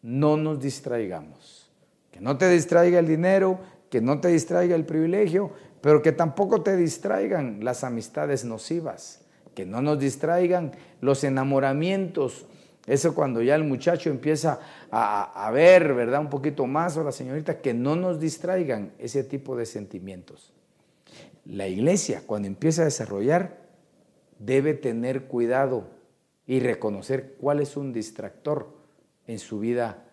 no 0.02 0.38
nos 0.38 0.60
distraigamos. 0.60 1.70
Que 2.12 2.22
no 2.22 2.38
te 2.38 2.50
distraiga 2.50 3.00
el 3.00 3.08
dinero, 3.08 3.60
que 3.90 4.02
no 4.02 4.20
te 4.20 4.30
distraiga 4.30 4.76
el 4.76 4.86
privilegio, 4.86 5.52
pero 5.82 6.02
que 6.02 6.12
tampoco 6.12 6.62
te 6.62 6.76
distraigan 6.76 7.64
las 7.64 7.84
amistades 7.84 8.46
nocivas, 8.46 9.22
que 9.56 9.66
no 9.66 9.82
nos 9.82 10.00
distraigan 10.00 10.72
los 11.02 11.24
enamoramientos. 11.24 12.46
Eso 12.90 13.14
cuando 13.14 13.44
ya 13.44 13.54
el 13.54 13.64
muchacho 13.64 14.10
empieza 14.10 14.60
a, 14.90 15.52
ver, 15.54 15.94
¿verdad? 15.94 16.22
Un 16.22 16.30
poquito 16.32 16.66
más 16.66 16.98
o 16.98 17.04
la 17.04 17.12
señorita, 17.12 17.62
que 17.62 17.72
no 17.72 17.96
nos 17.96 18.20
distraigan 18.20 18.94
ese 18.98 19.24
tipo 19.24 19.56
de 19.56 19.68
sentimientos. 19.68 20.52
La 21.46 21.68
iglesia, 21.68 22.24
cuando 22.26 22.48
empieza 22.48 22.82
a 22.82 22.86
desarrollar, 22.86 23.60
debe 24.40 24.74
tener 24.74 25.26
cuidado 25.26 25.88
y 26.48 26.62
reconocer 26.62 27.36
cuál 27.40 27.60
es 27.60 27.78
un 27.78 27.94
distractor 27.94 28.76
en 29.28 29.38
su 29.38 29.60
vida, 29.60 30.08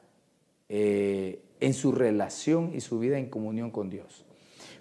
eh, 0.68 1.40
en 1.60 1.72
su 1.72 1.92
relación 1.92 2.72
y 2.74 2.82
su 2.82 2.98
vida 2.98 3.16
en 3.16 3.30
comunión 3.30 3.70
con 3.70 3.88
Dios. 3.88 4.25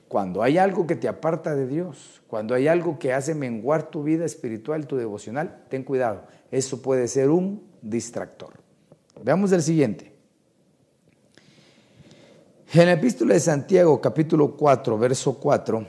Cuando 0.08 0.44
hay 0.44 0.58
algo 0.58 0.86
que 0.86 0.96
te 0.96 1.08
aparta 1.08 1.56
de 1.56 1.68
Dios, 1.68 2.22
cuando 2.28 2.54
hay 2.54 2.68
algo 2.68 3.00
que 3.00 3.14
hace 3.14 3.34
menguar 3.34 3.90
tu 3.90 4.04
vida 4.04 4.26
espiritual, 4.26 4.86
tu 4.86 4.98
devocional, 4.98 5.64
ten 5.70 5.84
cuidado. 5.84 6.24
Eso 6.52 6.82
puede 6.82 7.08
ser 7.08 7.30
un 7.30 7.64
distractor. 7.82 8.54
Veamos 9.24 9.52
el 9.52 9.62
siguiente. 9.62 10.14
En 12.74 12.86
la 12.88 12.94
epístola 12.94 13.34
de 13.34 13.40
Santiago, 13.40 14.02
capítulo 14.02 14.56
4, 14.58 14.98
verso 14.98 15.40
4, 15.40 15.88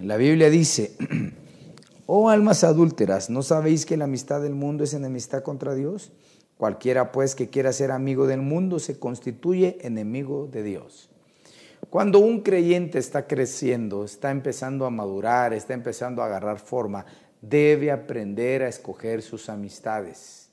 la 0.00 0.16
Biblia 0.16 0.50
dice, 0.50 0.92
oh 2.06 2.28
almas 2.28 2.64
adúlteras, 2.64 3.30
¿no 3.30 3.42
sabéis 3.42 3.86
que 3.86 3.96
la 3.96 4.04
amistad 4.04 4.42
del 4.42 4.54
mundo 4.54 4.84
es 4.84 4.92
enemistad 4.92 5.42
contra 5.42 5.74
Dios? 5.74 6.12
Cualquiera 6.56 7.12
pues 7.12 7.34
que 7.34 7.48
quiera 7.48 7.72
ser 7.72 7.90
amigo 7.90 8.26
del 8.26 8.40
mundo 8.40 8.78
se 8.78 8.98
constituye 8.98 9.78
enemigo 9.82 10.48
de 10.50 10.62
Dios. 10.62 11.10
Cuando 11.96 12.18
un 12.18 12.42
creyente 12.42 12.98
está 12.98 13.26
creciendo, 13.26 14.04
está 14.04 14.30
empezando 14.30 14.84
a 14.84 14.90
madurar, 14.90 15.54
está 15.54 15.72
empezando 15.72 16.20
a 16.20 16.26
agarrar 16.26 16.58
forma, 16.58 17.06
debe 17.40 17.90
aprender 17.90 18.62
a 18.62 18.68
escoger 18.68 19.22
sus 19.22 19.48
amistades. 19.48 20.50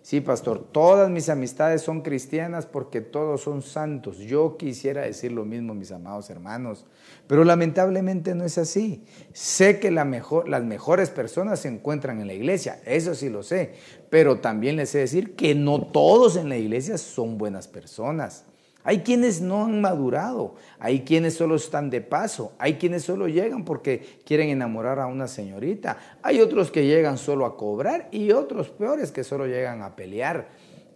Sí, 0.00 0.22
pastor, 0.22 0.66
todas 0.72 1.10
mis 1.10 1.28
amistades 1.28 1.82
son 1.82 2.00
cristianas 2.00 2.64
porque 2.64 3.02
todos 3.02 3.42
son 3.42 3.60
santos. 3.60 4.16
Yo 4.16 4.56
quisiera 4.56 5.02
decir 5.02 5.30
lo 5.30 5.44
mismo, 5.44 5.74
mis 5.74 5.92
amados 5.92 6.30
hermanos, 6.30 6.86
pero 7.26 7.44
lamentablemente 7.44 8.34
no 8.34 8.46
es 8.46 8.56
así. 8.56 9.04
Sé 9.34 9.80
que 9.80 9.90
las 9.90 10.06
mejores 10.06 11.10
personas 11.10 11.60
se 11.60 11.68
encuentran 11.68 12.18
en 12.22 12.28
la 12.28 12.32
iglesia, 12.32 12.80
eso 12.86 13.14
sí 13.14 13.28
lo 13.28 13.42
sé, 13.42 13.74
pero 14.08 14.40
también 14.40 14.76
les 14.76 14.88
sé 14.88 15.00
decir 15.00 15.36
que 15.36 15.54
no 15.54 15.82
todos 15.82 16.36
en 16.36 16.48
la 16.48 16.56
iglesia 16.56 16.96
son 16.96 17.36
buenas 17.36 17.68
personas. 17.68 18.46
Hay 18.88 19.00
quienes 19.00 19.42
no 19.42 19.66
han 19.66 19.82
madurado, 19.82 20.54
hay 20.78 21.02
quienes 21.02 21.34
solo 21.34 21.56
están 21.56 21.90
de 21.90 22.00
paso, 22.00 22.54
hay 22.58 22.76
quienes 22.76 23.02
solo 23.02 23.28
llegan 23.28 23.62
porque 23.66 24.18
quieren 24.24 24.48
enamorar 24.48 24.98
a 24.98 25.08
una 25.08 25.28
señorita, 25.28 25.98
hay 26.22 26.40
otros 26.40 26.70
que 26.70 26.86
llegan 26.86 27.18
solo 27.18 27.44
a 27.44 27.58
cobrar 27.58 28.08
y 28.12 28.32
otros 28.32 28.70
peores 28.70 29.12
que 29.12 29.24
solo 29.24 29.46
llegan 29.46 29.82
a 29.82 29.94
pelear. 29.94 30.48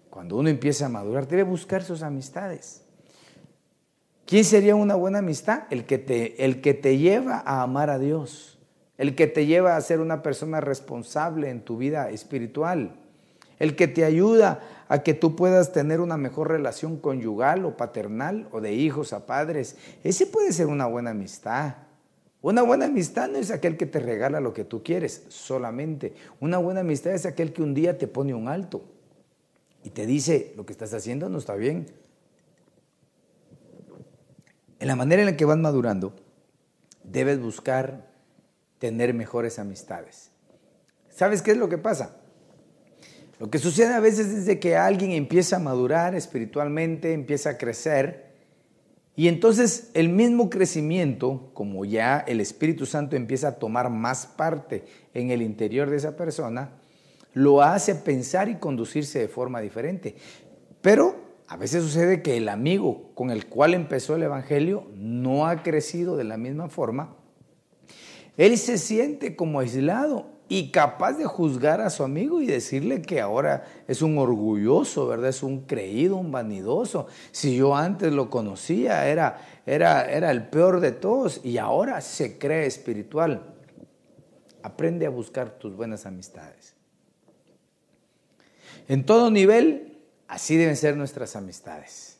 Cuando 0.08 0.38
uno 0.38 0.48
empieza 0.48 0.86
a 0.86 0.88
madurar, 0.88 1.28
debe 1.28 1.42
buscar 1.42 1.84
sus 1.84 2.02
amistades. 2.02 2.82
¿Quién 4.24 4.44
sería 4.46 4.74
una 4.74 4.94
buena 4.94 5.18
amistad? 5.18 5.64
El 5.68 5.84
que 5.84 5.98
te, 5.98 6.46
el 6.46 6.62
que 6.62 6.72
te 6.72 6.96
lleva 6.96 7.42
a 7.44 7.60
amar 7.60 7.90
a 7.90 7.98
Dios, 7.98 8.58
el 8.96 9.14
que 9.14 9.26
te 9.26 9.44
lleva 9.44 9.76
a 9.76 9.80
ser 9.82 10.00
una 10.00 10.22
persona 10.22 10.62
responsable 10.62 11.50
en 11.50 11.60
tu 11.60 11.76
vida 11.76 12.08
espiritual, 12.08 12.96
el 13.58 13.76
que 13.76 13.86
te 13.86 14.06
ayuda 14.06 14.81
a 14.92 15.02
que 15.02 15.14
tú 15.14 15.36
puedas 15.36 15.72
tener 15.72 16.02
una 16.02 16.18
mejor 16.18 16.48
relación 16.48 16.98
conyugal 16.98 17.64
o 17.64 17.78
paternal 17.78 18.46
o 18.52 18.60
de 18.60 18.74
hijos 18.74 19.14
a 19.14 19.24
padres. 19.24 19.76
Ese 20.04 20.26
puede 20.26 20.52
ser 20.52 20.66
una 20.66 20.84
buena 20.84 21.12
amistad. 21.12 21.76
Una 22.42 22.60
buena 22.60 22.84
amistad 22.84 23.30
no 23.30 23.38
es 23.38 23.50
aquel 23.50 23.78
que 23.78 23.86
te 23.86 24.00
regala 24.00 24.38
lo 24.38 24.52
que 24.52 24.64
tú 24.64 24.82
quieres 24.82 25.24
solamente. 25.28 26.12
Una 26.40 26.58
buena 26.58 26.80
amistad 26.80 27.14
es 27.14 27.24
aquel 27.24 27.54
que 27.54 27.62
un 27.62 27.72
día 27.72 27.96
te 27.96 28.06
pone 28.06 28.34
un 28.34 28.48
alto 28.48 28.84
y 29.82 29.88
te 29.88 30.04
dice, 30.04 30.52
lo 30.58 30.66
que 30.66 30.74
estás 30.74 30.92
haciendo 30.92 31.30
no 31.30 31.38
está 31.38 31.54
bien. 31.54 31.86
En 34.78 34.88
la 34.88 34.94
manera 34.94 35.22
en 35.22 35.26
la 35.26 35.38
que 35.38 35.46
vas 35.46 35.56
madurando, 35.56 36.12
debes 37.02 37.40
buscar 37.40 38.10
tener 38.78 39.14
mejores 39.14 39.58
amistades. 39.58 40.32
¿Sabes 41.08 41.40
qué 41.40 41.52
es 41.52 41.56
lo 41.56 41.70
que 41.70 41.78
pasa? 41.78 42.18
Lo 43.42 43.50
que 43.50 43.58
sucede 43.58 43.92
a 43.92 43.98
veces 43.98 44.28
es 44.28 44.46
de 44.46 44.60
que 44.60 44.76
alguien 44.76 45.10
empieza 45.10 45.56
a 45.56 45.58
madurar 45.58 46.14
espiritualmente, 46.14 47.12
empieza 47.12 47.50
a 47.50 47.58
crecer, 47.58 48.30
y 49.16 49.26
entonces 49.26 49.90
el 49.94 50.10
mismo 50.10 50.48
crecimiento, 50.48 51.50
como 51.52 51.84
ya 51.84 52.20
el 52.20 52.40
Espíritu 52.40 52.86
Santo 52.86 53.16
empieza 53.16 53.48
a 53.48 53.58
tomar 53.58 53.90
más 53.90 54.26
parte 54.26 54.84
en 55.12 55.32
el 55.32 55.42
interior 55.42 55.90
de 55.90 55.96
esa 55.96 56.16
persona, 56.16 56.70
lo 57.34 57.62
hace 57.62 57.96
pensar 57.96 58.48
y 58.48 58.58
conducirse 58.58 59.18
de 59.18 59.26
forma 59.26 59.60
diferente. 59.60 60.14
Pero 60.80 61.16
a 61.48 61.56
veces 61.56 61.82
sucede 61.82 62.22
que 62.22 62.36
el 62.36 62.48
amigo 62.48 63.10
con 63.16 63.32
el 63.32 63.46
cual 63.46 63.74
empezó 63.74 64.14
el 64.14 64.22
Evangelio 64.22 64.86
no 64.94 65.48
ha 65.48 65.64
crecido 65.64 66.16
de 66.16 66.22
la 66.22 66.36
misma 66.36 66.68
forma. 66.68 67.16
Él 68.36 68.56
se 68.56 68.78
siente 68.78 69.34
como 69.34 69.58
aislado 69.58 70.31
y 70.48 70.70
capaz 70.70 71.14
de 71.14 71.24
juzgar 71.24 71.80
a 71.80 71.88
su 71.88 72.02
amigo 72.02 72.42
y 72.42 72.46
decirle 72.46 73.00
que 73.00 73.20
ahora 73.20 73.64
es 73.88 74.02
un 74.02 74.18
orgulloso, 74.18 75.06
¿verdad? 75.06 75.30
Es 75.30 75.42
un 75.42 75.62
creído, 75.62 76.16
un 76.16 76.30
vanidoso. 76.30 77.06
Si 77.30 77.56
yo 77.56 77.74
antes 77.74 78.12
lo 78.12 78.28
conocía, 78.28 79.08
era, 79.08 79.40
era, 79.64 80.10
era 80.10 80.30
el 80.30 80.48
peor 80.48 80.80
de 80.80 80.92
todos 80.92 81.40
y 81.42 81.58
ahora 81.58 82.00
se 82.00 82.38
cree 82.38 82.66
espiritual. 82.66 83.54
Aprende 84.62 85.06
a 85.06 85.10
buscar 85.10 85.58
tus 85.58 85.74
buenas 85.74 86.04
amistades. 86.06 86.74
En 88.88 89.06
todo 89.06 89.30
nivel, 89.30 89.98
así 90.28 90.56
deben 90.56 90.76
ser 90.76 90.96
nuestras 90.96 91.34
amistades. 91.36 92.18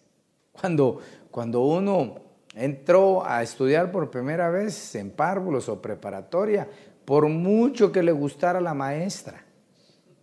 Cuando, 0.53 1.01
cuando 1.31 1.61
uno 1.61 2.17
entró 2.55 3.27
a 3.27 3.43
estudiar 3.43 3.91
por 3.91 4.11
primera 4.11 4.51
vez 4.51 4.95
en 4.95 5.11
párvulos 5.11 5.69
o 5.69 5.81
preparatoria, 5.81 6.69
por 7.05 7.29
mucho 7.29 7.93
que 7.93 8.03
le 8.03 8.13
gustara 8.13 8.61
la 8.61 8.75
maestra. 8.75 9.45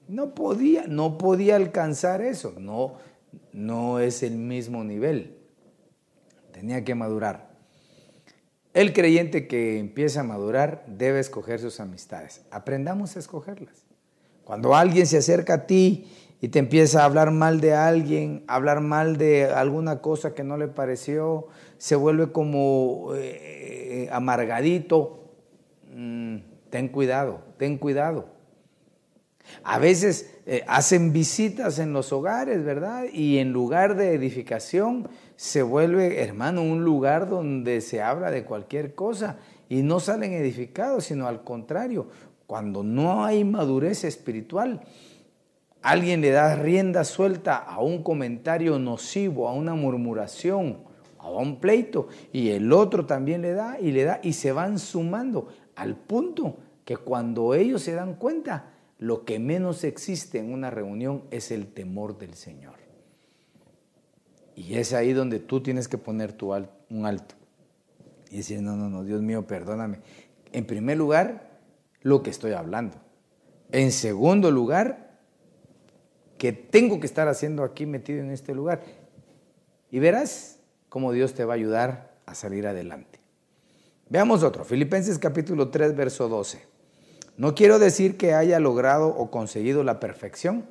No 0.07 0.33
podía, 0.33 0.85
no 0.87 1.17
podía 1.17 1.55
alcanzar 1.55 2.21
eso, 2.21 2.53
no, 2.57 2.95
no 3.53 3.99
es 3.99 4.23
el 4.23 4.35
mismo 4.37 4.83
nivel. 4.83 5.37
Tenía 6.51 6.83
que 6.83 6.95
madurar. 6.95 7.49
El 8.73 8.93
creyente 8.93 9.47
que 9.47 9.79
empieza 9.79 10.21
a 10.21 10.23
madurar 10.23 10.83
debe 10.87 11.19
escoger 11.19 11.59
sus 11.59 11.79
amistades. 11.79 12.41
Aprendamos 12.51 13.15
a 13.15 13.19
escogerlas. 13.19 13.85
Cuando 14.43 14.75
alguien 14.75 15.05
se 15.05 15.17
acerca 15.17 15.53
a 15.53 15.67
ti 15.67 16.07
y 16.41 16.47
te 16.47 16.59
empieza 16.59 17.01
a 17.01 17.05
hablar 17.05 17.31
mal 17.31 17.61
de 17.61 17.73
alguien, 17.73 18.43
hablar 18.47 18.81
mal 18.81 19.17
de 19.17 19.45
alguna 19.45 20.01
cosa 20.01 20.33
que 20.33 20.43
no 20.43 20.57
le 20.57 20.67
pareció, 20.67 21.47
se 21.77 21.95
vuelve 21.95 22.31
como 22.31 23.11
eh, 23.15 24.09
amargadito. 24.11 25.23
Mm, 25.93 26.37
ten 26.69 26.89
cuidado, 26.89 27.41
ten 27.58 27.77
cuidado. 27.77 28.39
A 29.63 29.79
veces 29.79 30.34
eh, 30.45 30.63
hacen 30.67 31.12
visitas 31.12 31.79
en 31.79 31.93
los 31.93 32.13
hogares, 32.13 32.63
¿verdad? 32.63 33.05
Y 33.12 33.39
en 33.39 33.51
lugar 33.51 33.95
de 33.95 34.13
edificación 34.13 35.10
se 35.36 35.63
vuelve, 35.63 36.21
hermano, 36.21 36.62
un 36.62 36.84
lugar 36.84 37.29
donde 37.29 37.82
se 37.82 38.01
habla 38.01 38.32
de 38.32 38.45
cualquier 38.45 38.95
cosa 38.95 39.38
y 39.67 39.82
no 39.82 39.99
salen 39.99 40.34
edificados, 40.34 41.05
sino 41.05 41.27
al 41.27 41.43
contrario, 41.43 42.08
cuando 42.47 42.84
no 42.84 43.23
hay 43.23 43.43
madurez 43.43 44.03
espiritual, 44.03 44.82
alguien 45.82 46.21
le 46.21 46.32
da 46.32 46.55
rienda 46.55 47.03
suelta 47.03 47.58
a 47.58 47.79
un 47.79 48.03
comentario 48.03 48.79
nocivo, 48.79 49.47
a 49.47 49.53
una 49.53 49.75
murmuración, 49.75 50.79
a 51.19 51.29
un 51.29 51.60
pleito, 51.60 52.08
y 52.34 52.49
el 52.49 52.73
otro 52.73 53.05
también 53.05 53.41
le 53.41 53.53
da 53.53 53.79
y 53.79 53.91
le 53.91 54.03
da 54.03 54.19
y 54.23 54.34
se 54.34 54.51
van 54.51 54.79
sumando 54.79 55.49
al 55.79 55.95
punto 55.95 56.57
que 56.83 56.97
cuando 56.97 57.53
ellos 57.53 57.83
se 57.83 57.93
dan 57.93 58.15
cuenta, 58.15 58.73
lo 58.97 59.23
que 59.23 59.39
menos 59.39 59.83
existe 59.83 60.39
en 60.39 60.51
una 60.51 60.69
reunión 60.69 61.23
es 61.31 61.51
el 61.51 61.67
temor 61.67 62.17
del 62.17 62.33
Señor. 62.33 62.75
Y 64.55 64.75
es 64.75 64.93
ahí 64.93 65.13
donde 65.13 65.39
tú 65.39 65.61
tienes 65.61 65.87
que 65.87 65.97
poner 65.97 66.33
tu 66.33 66.53
un 66.53 67.05
alto 67.05 67.35
y 68.29 68.37
decir, 68.37 68.61
no, 68.61 68.75
no, 68.75 68.89
no, 68.89 69.03
Dios 69.03 69.21
mío, 69.21 69.47
perdóname. 69.47 70.01
En 70.51 70.65
primer 70.65 70.97
lugar, 70.97 71.59
lo 72.01 72.23
que 72.23 72.29
estoy 72.29 72.51
hablando. 72.51 72.97
En 73.71 73.91
segundo 73.91 74.51
lugar, 74.51 75.17
que 76.37 76.51
tengo 76.51 76.99
que 76.99 77.07
estar 77.07 77.27
haciendo 77.29 77.63
aquí 77.63 77.85
metido 77.85 78.19
en 78.19 78.31
este 78.31 78.53
lugar. 78.53 78.81
Y 79.89 79.99
verás 79.99 80.59
cómo 80.89 81.13
Dios 81.13 81.33
te 81.33 81.45
va 81.45 81.53
a 81.53 81.55
ayudar 81.55 82.17
a 82.25 82.35
salir 82.35 82.67
adelante. 82.67 83.09
Veamos 84.10 84.41
otro, 84.41 84.65
Filipenses 84.65 85.19
capítulo 85.19 85.69
3, 85.69 85.95
verso 85.95 86.28
12. 86.28 86.65
No 87.38 87.54
quiero 87.54 87.78
decir 87.78 88.17
que 88.17 88.34
haya 88.34 88.60
logrado 88.60 89.08
o 89.08 89.30
conseguido 89.30 89.84
la 89.84 90.00
perfección, 90.00 90.65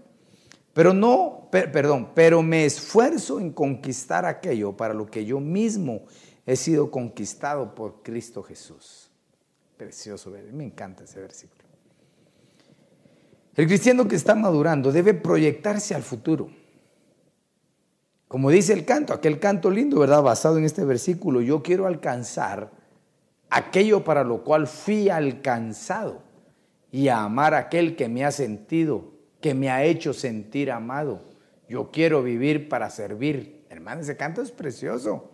pero 0.74 0.92
no, 0.92 1.48
perdón, 1.52 2.10
pero 2.16 2.42
me 2.42 2.64
esfuerzo 2.64 3.38
en 3.38 3.52
conquistar 3.52 4.26
aquello 4.26 4.76
para 4.76 4.92
lo 4.92 5.06
que 5.06 5.24
yo 5.24 5.38
mismo 5.38 6.02
he 6.46 6.56
sido 6.56 6.90
conquistado 6.90 7.76
por 7.76 8.02
Cristo 8.02 8.42
Jesús. 8.42 9.08
Precioso, 9.76 10.32
me 10.52 10.64
encanta 10.64 11.04
ese 11.04 11.20
versículo. 11.20 11.62
El 13.54 13.66
cristiano 13.68 14.08
que 14.08 14.16
está 14.16 14.34
madurando 14.34 14.90
debe 14.90 15.14
proyectarse 15.14 15.94
al 15.94 16.02
futuro. 16.02 16.48
Como 18.26 18.50
dice 18.50 18.72
el 18.72 18.84
canto, 18.84 19.14
aquel 19.14 19.38
canto 19.38 19.70
lindo, 19.70 20.00
¿verdad? 20.00 20.22
Basado 20.22 20.58
en 20.58 20.64
este 20.64 20.84
versículo, 20.84 21.40
yo 21.40 21.62
quiero 21.62 21.86
alcanzar 21.86 22.77
aquello 23.50 24.04
para 24.04 24.24
lo 24.24 24.44
cual 24.44 24.66
fui 24.66 25.08
alcanzado 25.08 26.22
y 26.90 27.08
a 27.08 27.22
amar 27.22 27.54
a 27.54 27.58
aquel 27.58 27.96
que 27.96 28.08
me 28.08 28.24
ha 28.24 28.30
sentido, 28.30 29.12
que 29.40 29.54
me 29.54 29.70
ha 29.70 29.84
hecho 29.84 30.12
sentir 30.12 30.70
amado. 30.70 31.22
Yo 31.68 31.90
quiero 31.90 32.22
vivir 32.22 32.68
para 32.68 32.90
servir. 32.90 33.64
Hermano, 33.68 34.00
ese 34.00 34.16
canto 34.16 34.40
es 34.40 34.50
precioso. 34.50 35.30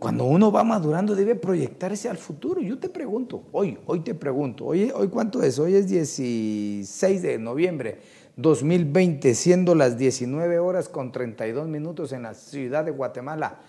Cuando 0.00 0.24
uno 0.24 0.50
va 0.50 0.64
madurando 0.64 1.14
debe 1.14 1.36
proyectarse 1.36 2.08
al 2.08 2.18
futuro. 2.18 2.60
Yo 2.60 2.78
te 2.78 2.88
pregunto, 2.88 3.44
hoy, 3.52 3.78
hoy 3.86 4.00
te 4.00 4.14
pregunto, 4.14 4.66
hoy, 4.66 4.90
hoy 4.92 5.08
cuánto 5.08 5.42
es? 5.44 5.60
Hoy 5.60 5.74
es 5.74 5.88
16 5.88 7.22
de 7.22 7.38
noviembre 7.38 7.98
2020, 8.36 9.32
siendo 9.34 9.76
las 9.76 9.96
19 9.96 10.58
horas 10.58 10.88
con 10.88 11.12
32 11.12 11.68
minutos 11.68 12.12
en 12.12 12.22
la 12.22 12.34
ciudad 12.34 12.84
de 12.84 12.90
Guatemala. 12.90 13.60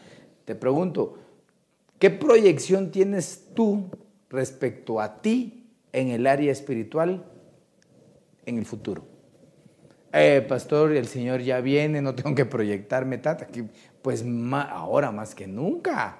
Te 0.45 0.55
pregunto, 0.55 1.17
¿qué 2.01 2.09
proyección 2.09 2.91
tienes 2.91 3.45
tú 3.53 3.89
respecto 4.29 4.99
a 4.99 5.21
ti 5.21 5.69
en 5.93 6.09
el 6.09 6.25
área 6.25 6.51
espiritual 6.51 7.23
en 8.45 8.57
el 8.57 8.65
futuro? 8.65 9.05
Eh, 10.11 10.43
pastor, 10.49 10.91
el 10.93 11.07
Señor 11.07 11.41
ya 11.41 11.61
viene, 11.61 12.01
no 12.01 12.15
tengo 12.15 12.35
que 12.35 12.45
proyectarme 12.45 13.19
tata. 13.19 13.47
Pues 14.01 14.25
ahora 14.69 15.11
más 15.11 15.35
que 15.35 15.47
nunca. 15.47 16.17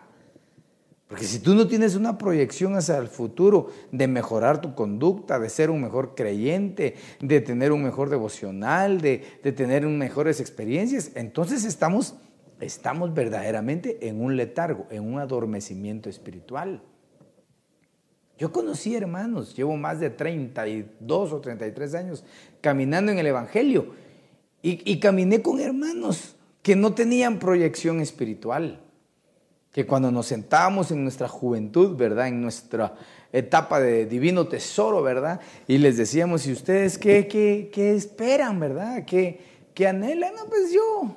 Porque 1.07 1.25
si 1.25 1.39
tú 1.39 1.55
no 1.55 1.67
tienes 1.67 1.95
una 1.95 2.17
proyección 2.17 2.75
hacia 2.75 2.97
el 2.97 3.07
futuro 3.07 3.69
de 3.91 4.07
mejorar 4.07 4.61
tu 4.61 4.75
conducta, 4.75 5.39
de 5.39 5.49
ser 5.49 5.69
un 5.69 5.81
mejor 5.81 6.15
creyente, 6.15 6.95
de 7.19 7.41
tener 7.41 7.73
un 7.73 7.83
mejor 7.83 8.09
devocional, 8.09 9.01
de, 9.01 9.17
tener 9.57 9.85
mejores 9.87 10.39
experiencias, 10.39 11.11
entonces 11.15 11.65
estamos, 11.65 12.15
estamos 12.61 13.13
verdaderamente 13.13 14.07
en 14.07 14.21
un 14.21 14.37
letargo, 14.37 14.87
en 14.89 15.03
un 15.03 15.19
adormecimiento 15.19 16.09
espiritual. 16.09 16.81
Yo 18.37 18.51
conocí 18.51 18.95
hermanos, 18.95 19.55
llevo 19.55 19.75
más 19.77 19.99
de 19.99 20.09
32 20.09 21.33
o 21.33 21.41
33 21.41 21.95
años 21.95 22.23
caminando 22.61 23.11
en 23.11 23.19
el 23.19 23.27
Evangelio 23.27 23.93
y 24.63 24.99
caminé 24.99 25.41
con 25.41 25.59
hermanos 25.59 26.35
que 26.61 26.75
no 26.75 26.93
tenían 26.93 27.39
proyección 27.39 27.99
espiritual 27.99 28.79
que 29.71 29.85
cuando 29.85 30.11
nos 30.11 30.27
sentábamos 30.27 30.91
en 30.91 31.03
nuestra 31.03 31.27
juventud, 31.27 31.95
¿verdad? 31.95 32.27
En 32.27 32.41
nuestra 32.41 32.95
etapa 33.31 33.79
de 33.79 34.05
divino 34.05 34.47
tesoro, 34.47 35.01
¿verdad? 35.01 35.39
Y 35.67 35.77
les 35.77 35.95
decíamos, 35.97 36.45
¿y 36.45 36.51
ustedes 36.51 36.97
qué, 36.97 37.27
qué, 37.27 37.95
esperan, 37.95 38.59
¿verdad? 38.59 39.05
¿Qué, 39.05 39.39
¿Qué 39.73 39.87
anhelan? 39.87 40.33
Pues 40.49 40.73
yo 40.73 41.15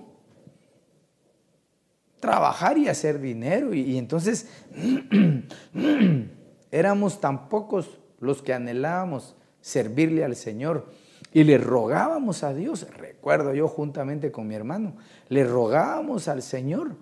trabajar 2.24 2.78
y 2.78 2.88
hacer 2.88 3.20
dinero. 3.20 3.74
Y, 3.74 3.98
entonces 3.98 4.48
éramos 6.70 7.20
tan 7.20 7.50
pocos 7.50 7.98
los 8.18 8.40
que 8.40 8.54
anhelábamos 8.54 9.36
servirle 9.60 10.24
al 10.24 10.34
Señor. 10.34 10.86
Y 11.34 11.44
le 11.44 11.58
rogábamos 11.58 12.42
a 12.42 12.54
Dios, 12.54 12.86
recuerdo 12.96 13.52
yo 13.52 13.68
juntamente 13.68 14.32
con 14.32 14.46
mi 14.48 14.54
hermano, 14.54 14.96
le 15.28 15.44
rogábamos 15.44 16.28
al 16.28 16.42
Señor 16.42 16.96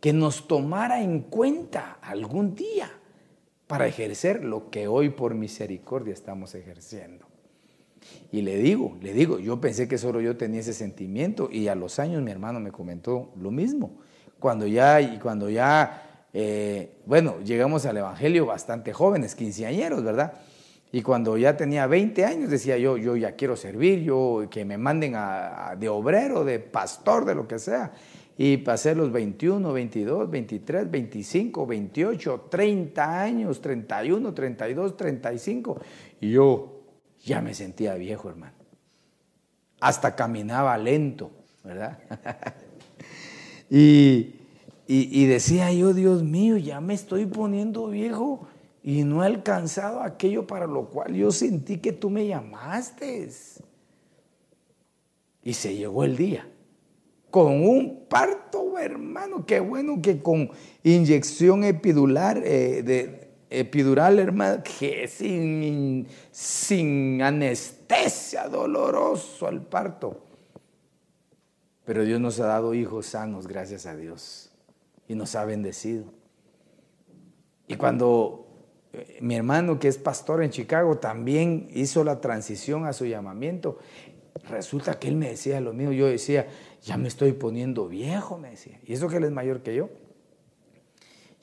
que 0.00 0.12
nos 0.12 0.46
tomara 0.46 1.00
en 1.00 1.20
cuenta 1.20 1.96
algún 2.02 2.54
día 2.54 2.90
para 3.66 3.86
ejercer 3.86 4.44
lo 4.44 4.70
que 4.70 4.88
hoy 4.88 5.08
por 5.08 5.34
misericordia 5.34 6.12
estamos 6.12 6.54
ejerciendo. 6.54 7.26
Y 8.30 8.42
le 8.42 8.58
digo, 8.58 8.98
le 9.00 9.14
digo, 9.14 9.38
yo 9.38 9.58
pensé 9.58 9.88
que 9.88 9.96
solo 9.96 10.20
yo 10.20 10.36
tenía 10.36 10.60
ese 10.60 10.74
sentimiento 10.74 11.48
y 11.50 11.68
a 11.68 11.74
los 11.74 11.98
años 11.98 12.22
mi 12.22 12.30
hermano 12.30 12.60
me 12.60 12.72
comentó 12.72 13.32
lo 13.36 13.50
mismo. 13.50 14.00
Cuando 14.38 14.66
ya, 14.66 15.00
y 15.00 15.18
cuando 15.18 15.48
ya, 15.48 16.26
eh, 16.32 16.98
bueno, 17.06 17.40
llegamos 17.44 17.86
al 17.86 17.96
Evangelio 17.96 18.46
bastante 18.46 18.92
jóvenes, 18.92 19.34
quinceañeros, 19.34 20.02
¿verdad? 20.04 20.34
Y 20.92 21.02
cuando 21.02 21.36
ya 21.36 21.56
tenía 21.56 21.86
20 21.86 22.24
años 22.24 22.50
decía 22.50 22.78
yo, 22.78 22.96
yo 22.96 23.16
ya 23.16 23.32
quiero 23.32 23.56
servir, 23.56 24.02
yo 24.02 24.46
que 24.50 24.64
me 24.64 24.78
manden 24.78 25.14
de 25.78 25.88
obrero, 25.88 26.44
de 26.44 26.58
pastor, 26.58 27.24
de 27.24 27.34
lo 27.34 27.46
que 27.48 27.58
sea. 27.58 27.92
Y 28.38 28.58
pasé 28.58 28.94
los 28.94 29.10
21, 29.10 29.72
22, 29.72 30.30
23, 30.30 30.90
25, 30.90 31.66
28, 31.66 32.46
30 32.50 33.20
años, 33.20 33.60
31, 33.60 34.34
32, 34.34 34.96
35. 34.96 35.80
Y 36.20 36.30
yo 36.30 36.82
ya 37.24 37.40
me 37.40 37.54
sentía 37.54 37.94
viejo, 37.94 38.28
hermano. 38.28 38.54
Hasta 39.80 40.14
caminaba 40.14 40.76
lento, 40.78 41.30
¿verdad? 41.64 41.98
y, 43.70 44.34
y, 44.86 45.26
decía 45.26 45.72
yo, 45.72 45.92
Dios 45.92 46.22
mío, 46.22 46.56
ya 46.56 46.80
me 46.80 46.94
estoy 46.94 47.26
poniendo 47.26 47.88
viejo 47.88 48.46
y 48.82 49.02
no 49.02 49.24
he 49.24 49.26
alcanzado 49.26 50.00
aquello 50.00 50.46
para 50.46 50.66
lo 50.66 50.86
cual 50.90 51.14
yo 51.14 51.32
sentí 51.32 51.78
que 51.78 51.92
tú 51.92 52.08
me 52.08 52.26
llamaste. 52.26 53.28
Y 55.42 55.52
se 55.54 55.74
llegó 55.74 56.04
el 56.04 56.16
día 56.16 56.46
con 57.36 57.62
un 57.62 58.06
parto, 58.08 58.78
hermano. 58.78 59.44
Qué 59.44 59.60
bueno 59.60 60.00
que 60.00 60.22
con 60.22 60.50
inyección 60.82 61.64
epidural, 61.64 62.42
eh, 62.44 62.82
de, 62.82 63.28
epidural, 63.50 64.18
hermano, 64.18 64.62
que 64.62 65.06
sin, 65.08 66.06
sin 66.30 67.20
anestesia, 67.20 68.48
doloroso 68.48 69.46
al 69.46 69.62
parto. 69.62 70.25
Pero 71.86 72.04
Dios 72.04 72.20
nos 72.20 72.40
ha 72.40 72.46
dado 72.46 72.74
hijos 72.74 73.06
sanos, 73.06 73.46
gracias 73.46 73.86
a 73.86 73.96
Dios, 73.96 74.50
y 75.06 75.14
nos 75.14 75.36
ha 75.36 75.44
bendecido. 75.44 76.04
Y 77.68 77.76
cuando 77.76 78.46
eh, 78.92 79.18
mi 79.20 79.36
hermano, 79.36 79.78
que 79.78 79.86
es 79.86 79.96
pastor 79.96 80.42
en 80.42 80.50
Chicago, 80.50 80.98
también 80.98 81.68
hizo 81.72 82.02
la 82.02 82.20
transición 82.20 82.86
a 82.86 82.92
su 82.92 83.06
llamamiento, 83.06 83.78
resulta 84.48 84.98
que 84.98 85.06
él 85.06 85.14
me 85.14 85.28
decía 85.28 85.60
lo 85.60 85.72
mío, 85.72 85.92
yo 85.92 86.08
decía, 86.08 86.48
ya 86.82 86.96
me 86.96 87.06
estoy 87.06 87.32
poniendo 87.32 87.86
viejo, 87.86 88.36
me 88.36 88.50
decía. 88.50 88.80
¿Y 88.84 88.92
eso 88.92 89.08
que 89.08 89.18
él 89.18 89.24
es 89.24 89.30
mayor 89.30 89.62
que 89.62 89.76
yo? 89.76 89.88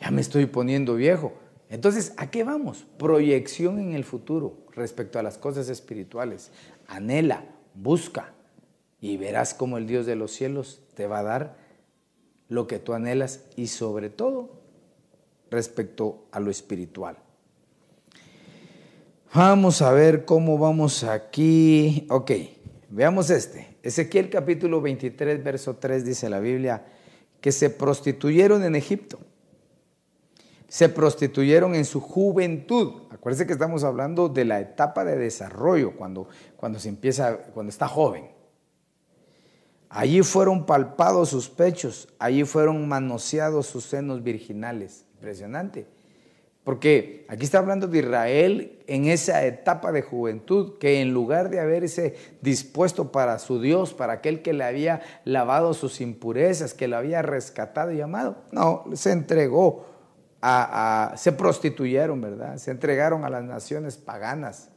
Ya 0.01 0.11
me 0.11 0.19
estoy 0.19 0.45
poniendo 0.45 0.95
viejo. 0.95 1.33
Entonces, 1.69 2.13
¿a 2.17 2.29
qué 2.29 2.43
vamos? 2.43 2.85
Proyección 2.97 3.79
en 3.79 3.93
el 3.93 4.03
futuro 4.03 4.57
respecto 4.71 5.19
a 5.19 5.23
las 5.23 5.37
cosas 5.37 5.69
espirituales. 5.69 6.51
Anhela, 6.87 7.45
busca 7.73 8.32
y 9.03 9.17
verás 9.17 9.53
cómo 9.53 9.77
el 9.77 9.85
Dios 9.85 10.05
de 10.05 10.15
los 10.15 10.31
cielos 10.31 10.79
te 10.95 11.07
va 11.07 11.19
a 11.19 11.23
dar 11.23 11.57
lo 12.47 12.67
que 12.67 12.79
tú 12.79 12.93
anhelas 12.93 13.41
y 13.57 13.67
sobre 13.67 14.09
todo 14.09 14.61
respecto 15.51 16.23
a 16.31 16.39
lo 16.39 16.49
espiritual. 16.49 17.17
Vamos 19.33 19.81
a 19.81 19.91
ver 19.91 20.23
cómo 20.23 20.57
vamos 20.57 21.03
aquí. 21.03 22.07
Ok, 22.09 22.31
veamos 22.91 23.29
este. 23.29 23.75
Ezequiel 23.83 24.29
capítulo 24.29 24.79
23, 24.79 25.43
verso 25.43 25.75
3 25.75 26.05
dice 26.05 26.29
la 26.29 26.39
Biblia, 26.39 26.85
que 27.41 27.51
se 27.51 27.69
prostituyeron 27.69 28.63
en 28.63 28.77
Egipto. 28.77 29.19
Se 30.69 30.87
prostituyeron 30.87 31.75
en 31.75 31.83
su 31.83 31.99
juventud. 31.99 33.01
Acuérdense 33.09 33.47
que 33.47 33.53
estamos 33.53 33.83
hablando 33.83 34.29
de 34.29 34.45
la 34.45 34.61
etapa 34.61 35.03
de 35.03 35.17
desarrollo, 35.17 35.97
cuando, 35.97 36.29
cuando 36.55 36.79
se 36.79 36.87
empieza, 36.87 37.35
cuando 37.53 37.69
está 37.69 37.89
joven. 37.89 38.32
Allí 39.95 40.23
fueron 40.23 40.65
palpados 40.65 41.29
sus 41.29 41.49
pechos, 41.49 42.07
allí 42.17 42.45
fueron 42.45 42.87
manoseados 42.87 43.67
sus 43.67 43.85
senos 43.85 44.23
virginales. 44.23 45.05
Impresionante. 45.17 45.85
Porque 46.63 47.27
aquí 47.29 47.43
está 47.43 47.59
hablando 47.59 47.87
de 47.87 47.99
Israel 47.99 48.79
en 48.87 49.05
esa 49.05 49.45
etapa 49.45 49.91
de 49.91 50.01
juventud 50.01 50.79
que 50.79 50.99
en 50.99 51.13
lugar 51.13 51.51
de 51.51 51.59
haberse 51.59 52.15
dispuesto 52.41 53.11
para 53.11 53.37
su 53.37 53.61
Dios, 53.61 53.93
para 53.93 54.13
aquel 54.13 54.41
que 54.41 54.53
le 54.53 54.63
había 54.63 55.01
lavado 55.25 55.75
sus 55.75 56.01
impurezas, 56.01 56.73
que 56.73 56.87
le 56.87 56.95
había 56.95 57.21
rescatado 57.21 57.91
y 57.91 58.01
amado, 58.01 58.37
no, 58.51 58.85
se 58.93 59.11
entregó 59.11 59.85
a, 60.41 61.13
se 61.17 61.33
prostituyeron, 61.33 62.19
¿verdad? 62.19 62.57
Se 62.57 62.71
entregaron 62.71 63.25
a 63.25 63.29
las 63.29 63.43
naciones 63.43 63.97
paganas. 63.97 64.69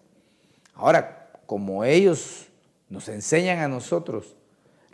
Ahora, 0.74 1.30
como 1.46 1.84
ellos 1.84 2.48
nos 2.90 3.08
enseñan 3.08 3.60
a 3.60 3.68
nosotros 3.68 4.35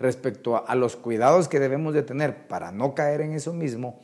respecto 0.02 0.64
a, 0.66 0.74
los 0.74 0.96
cuidados 0.96 1.48
que 1.48 1.60
debemos 1.60 1.94
de 1.94 2.02
tener 2.02 2.48
para 2.48 2.72
no 2.72 2.94
caer 2.94 3.22
en 3.22 3.32
eso 3.32 3.52
mismo, 3.52 4.00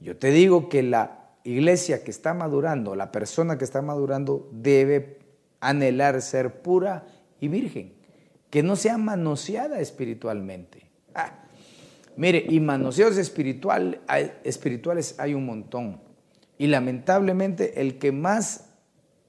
yo 0.00 0.16
te 0.16 0.30
digo 0.30 0.68
que 0.68 0.82
la 0.82 1.30
iglesia 1.44 2.02
que 2.02 2.10
está 2.10 2.34
madurando, 2.34 2.96
la 2.96 3.12
persona 3.12 3.58
que 3.58 3.64
está 3.64 3.82
madurando 3.82 4.48
debe 4.52 5.18
anhelar 5.60 6.20
ser 6.22 6.62
pura 6.62 7.06
y 7.40 7.48
virgen, 7.48 7.94
que 8.50 8.62
no 8.62 8.76
sea 8.76 8.98
manoseada 8.98 9.80
espiritualmente. 9.80 10.90
Ah, 11.14 11.44
mire, 12.16 12.44
y 12.48 12.60
manoseos 12.60 13.16
espiritual, 13.16 14.00
espirituales 14.44 15.14
hay 15.18 15.34
un 15.34 15.46
montón. 15.46 16.00
Y 16.58 16.66
lamentablemente 16.66 17.80
el 17.80 17.98
que 17.98 18.12
más 18.12 18.72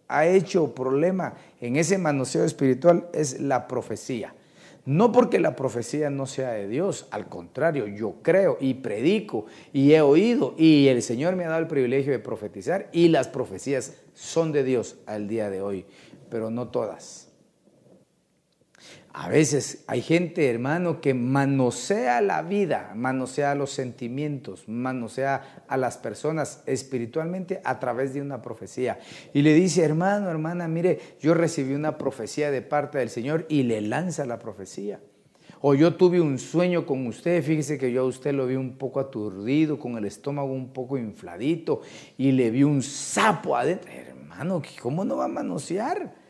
ha 0.07 0.25
hecho 0.27 0.75
problema 0.75 1.33
en 1.59 1.75
ese 1.75 1.97
manoseo 1.97 2.45
espiritual 2.45 3.09
es 3.13 3.39
la 3.39 3.67
profecía. 3.67 4.35
No 4.85 5.13
porque 5.13 5.39
la 5.39 5.55
profecía 5.55 6.09
no 6.09 6.25
sea 6.25 6.51
de 6.51 6.67
Dios, 6.67 7.07
al 7.11 7.27
contrario, 7.29 7.87
yo 7.87 8.15
creo 8.21 8.57
y 8.59 8.73
predico 8.75 9.45
y 9.71 9.93
he 9.93 10.01
oído 10.01 10.55
y 10.57 10.87
el 10.87 11.01
Señor 11.01 11.37
me 11.37 11.45
ha 11.45 11.49
dado 11.49 11.61
el 11.61 11.67
privilegio 11.67 12.11
de 12.11 12.19
profetizar 12.19 12.89
y 12.91 13.07
las 13.07 13.29
profecías 13.29 13.93
son 14.13 14.51
de 14.51 14.65
Dios 14.65 14.97
al 15.05 15.29
día 15.29 15.49
de 15.49 15.61
hoy, 15.61 15.85
pero 16.29 16.49
no 16.49 16.67
todas. 16.67 17.32
A 19.15 19.29
veces 19.29 19.83
hay 19.85 20.01
gente, 20.01 20.49
hermano, 20.49 20.99
que 20.99 21.13
manosea 21.13 22.19
la 22.19 22.41
vida, 22.41 22.93
manosea 22.95 23.53
los 23.53 23.69
sentimientos, 23.69 24.67
manosea 24.67 25.63
a 25.67 25.77
las 25.77 25.99
personas 25.99 26.63
espiritualmente 26.65 27.61
a 27.63 27.79
través 27.79 28.15
de 28.15 28.21
una 28.21 28.41
profecía. 28.41 28.99
Y 29.31 29.43
le 29.43 29.53
dice, 29.53 29.83
hermano, 29.83 30.31
hermana, 30.31 30.67
mire, 30.67 30.99
yo 31.21 31.35
recibí 31.35 31.75
una 31.75 31.99
profecía 31.99 32.49
de 32.49 32.63
parte 32.63 32.97
del 32.97 33.11
Señor 33.11 33.45
y 33.49 33.61
le 33.61 33.81
lanza 33.81 34.25
la 34.25 34.39
profecía. 34.39 34.99
O 35.61 35.75
yo 35.75 35.93
tuve 35.95 36.19
un 36.19 36.39
sueño 36.39 36.87
con 36.87 37.05
usted, 37.05 37.43
fíjese 37.43 37.77
que 37.77 37.91
yo 37.91 38.01
a 38.01 38.05
usted 38.05 38.33
lo 38.33 38.47
vi 38.47 38.55
un 38.55 38.79
poco 38.79 38.99
aturdido, 38.99 39.77
con 39.77 39.95
el 39.95 40.05
estómago 40.05 40.51
un 40.51 40.73
poco 40.73 40.97
infladito 40.97 41.81
y 42.17 42.31
le 42.31 42.49
vi 42.49 42.63
un 42.63 42.81
sapo 42.81 43.55
adentro. 43.55 43.91
Hermano, 43.91 44.59
¿cómo 44.81 45.05
no 45.05 45.17
va 45.17 45.25
a 45.25 45.29
manosear? 45.29 46.22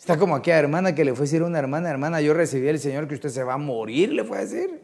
Está 0.00 0.16
como 0.16 0.34
aquella 0.34 0.58
hermana 0.58 0.94
que 0.94 1.04
le 1.04 1.12
fue 1.12 1.24
a 1.24 1.26
decir 1.26 1.42
a 1.42 1.44
una 1.44 1.58
hermana, 1.58 1.90
hermana, 1.90 2.22
yo 2.22 2.32
recibí 2.32 2.66
el 2.68 2.78
Señor 2.78 3.06
que 3.06 3.16
usted 3.16 3.28
se 3.28 3.44
va 3.44 3.52
a 3.52 3.58
morir, 3.58 4.10
le 4.14 4.24
fue 4.24 4.38
a 4.38 4.40
decir. 4.40 4.80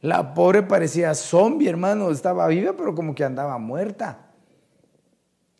La 0.00 0.32
pobre 0.32 0.62
parecía 0.62 1.12
zombie, 1.16 1.68
hermano, 1.68 2.08
estaba 2.12 2.46
viva, 2.46 2.72
pero 2.76 2.94
como 2.94 3.16
que 3.16 3.24
andaba 3.24 3.58
muerta. 3.58 4.26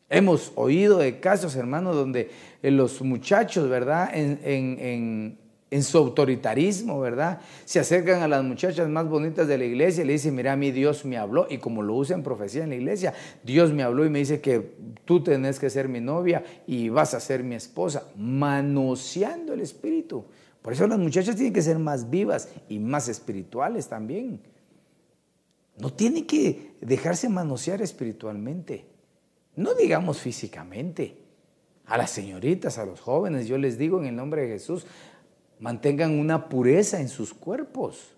Hemos 0.08 0.52
oído 0.54 0.98
de 0.98 1.18
casos, 1.18 1.56
hermano, 1.56 1.92
donde 1.92 2.30
eh, 2.62 2.70
los 2.70 3.02
muchachos, 3.02 3.68
¿verdad? 3.68 4.10
En, 4.14 4.38
en, 4.44 4.78
en 4.78 5.38
su 5.82 5.98
autoritarismo, 5.98 7.00
¿verdad? 7.00 7.40
Se 7.64 7.80
acercan 7.80 8.22
a 8.22 8.28
las 8.28 8.44
muchachas 8.44 8.88
más 8.88 9.08
bonitas 9.08 9.48
de 9.48 9.58
la 9.58 9.64
iglesia 9.64 10.04
y 10.04 10.06
le 10.06 10.12
dicen, 10.12 10.34
mira, 10.34 10.52
a 10.52 10.56
mí 10.56 10.70
Dios 10.70 11.04
me 11.04 11.16
habló, 11.16 11.46
y 11.50 11.58
como 11.58 11.82
lo 11.82 11.94
usa 11.94 12.14
en 12.14 12.22
profecía 12.22 12.62
en 12.62 12.70
la 12.70 12.76
iglesia, 12.76 13.14
Dios 13.42 13.72
me 13.72 13.82
habló 13.82 14.04
y 14.04 14.10
me 14.10 14.20
dice 14.20 14.40
que 14.40 14.76
tú 15.04 15.22
tenés 15.22 15.58
que 15.58 15.70
ser 15.70 15.88
mi 15.88 16.00
novia 16.00 16.44
y 16.66 16.88
vas 16.90 17.14
a 17.14 17.20
ser 17.20 17.42
mi 17.42 17.54
esposa, 17.54 18.06
manoseando 18.16 19.52
el 19.52 19.60
espíritu. 19.60 20.24
Por 20.62 20.72
eso 20.72 20.86
las 20.86 20.98
muchachas 20.98 21.36
tienen 21.36 21.52
que 21.52 21.62
ser 21.62 21.78
más 21.78 22.08
vivas 22.08 22.48
y 22.68 22.78
más 22.78 23.08
espirituales 23.08 23.88
también. 23.88 24.40
No 25.78 25.92
tiene 25.92 26.24
que 26.24 26.74
dejarse 26.80 27.28
manosear 27.28 27.82
espiritualmente, 27.82 28.86
no 29.56 29.74
digamos 29.74 30.20
físicamente. 30.20 31.18
A 31.86 31.98
las 31.98 32.10
señoritas, 32.12 32.78
a 32.78 32.86
los 32.86 33.00
jóvenes, 33.00 33.46
yo 33.46 33.58
les 33.58 33.76
digo 33.76 34.00
en 34.00 34.06
el 34.06 34.16
nombre 34.16 34.40
de 34.42 34.48
Jesús, 34.48 34.86
mantengan 35.60 36.18
una 36.18 36.48
pureza 36.48 37.00
en 37.00 37.08
sus 37.08 37.34
cuerpos. 37.34 38.14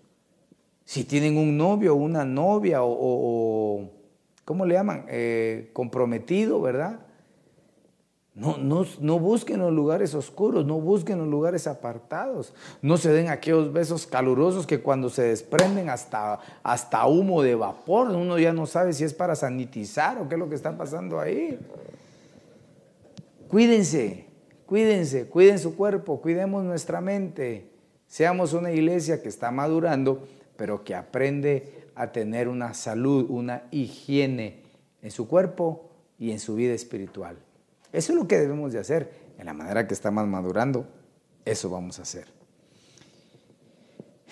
Si 0.85 1.03
tienen 1.03 1.37
un 1.37 1.57
novio 1.57 1.93
o 1.93 1.97
una 1.97 2.23
novia 2.23 2.79
o, 2.81 3.89
¿cómo 4.45 4.65
le 4.65 4.75
llaman? 4.75 5.05
Eh, 5.09 5.69
comprometido, 5.73 6.61
¿verdad? 6.61 6.99
No, 8.37 8.55
no, 8.57 8.85
no, 8.99 9.17
busquen 9.17 9.59
los 9.59 9.73
lugares 9.73 10.13
oscuros, 10.13 10.63
no 10.63 10.79
busquen 10.79 11.17
los 11.17 11.27
lugares 11.27 11.65
apartados. 11.65 12.53
No 12.83 12.97
se 12.97 13.11
den 13.11 13.29
aquellos 13.29 13.73
besos 13.73 14.05
calurosos 14.05 14.67
que 14.67 14.79
cuando 14.79 15.09
se 15.09 15.23
desprenden 15.23 15.89
hasta, 15.89 16.39
hasta 16.61 17.07
humo 17.07 17.41
de 17.41 17.55
vapor, 17.55 18.09
uno 18.11 18.37
ya 18.37 18.53
no 18.53 18.67
sabe 18.67 18.93
si 18.93 19.03
es 19.03 19.15
para 19.15 19.35
sanitizar 19.35 20.19
o 20.19 20.29
qué 20.29 20.35
es 20.35 20.39
lo 20.39 20.49
que 20.49 20.53
está 20.53 20.77
pasando 20.77 21.19
ahí. 21.19 21.57
Cuídense, 23.47 24.26
Cuídense, 24.67 25.27
cuiden 25.27 25.59
su 25.59 25.77
cuerpo, 25.77 26.19
cuidemos 26.19 26.61
nuestra 26.65 26.99
mente. 26.99 27.71
Seamos 28.05 28.51
una 28.51 28.69
iglesia 28.69 29.21
que 29.21 29.29
está 29.29 29.49
madurando, 29.49 30.27
pero 30.57 30.83
que 30.83 30.93
aprende 30.93 31.87
a 31.95 32.11
tener 32.11 32.49
una 32.49 32.73
salud, 32.73 33.27
una 33.29 33.63
higiene 33.71 34.63
en 35.01 35.09
su 35.09 35.25
cuerpo 35.29 35.89
y 36.19 36.31
en 36.31 36.41
su 36.41 36.55
vida 36.55 36.73
espiritual. 36.73 37.37
Eso 37.93 38.11
es 38.11 38.19
lo 38.19 38.27
que 38.27 38.37
debemos 38.37 38.73
de 38.73 38.79
hacer. 38.79 39.09
En 39.39 39.45
la 39.45 39.53
manera 39.53 39.87
que 39.87 39.93
estamos 39.93 40.27
madurando, 40.27 40.85
eso 41.45 41.69
vamos 41.69 41.99
a 41.99 42.01
hacer. 42.01 42.25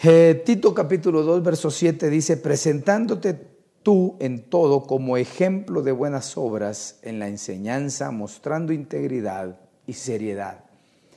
Eh, 0.03 0.43
Tito 0.45 0.73
capítulo 0.73 1.23
2, 1.23 1.43
verso 1.43 1.71
7 1.71 2.09
dice, 2.09 2.35
presentándote 2.35 3.39
tú 3.83 4.17
en 4.19 4.49
todo 4.49 4.83
como 4.83 5.15
ejemplo 5.15 5.81
de 5.81 5.93
buenas 5.93 6.37
obras 6.37 6.99
en 7.03 7.19
la 7.19 7.29
enseñanza, 7.29 8.11
mostrando 8.11 8.73
integridad 8.73 9.61
y 9.87 9.93
seriedad. 9.93 10.65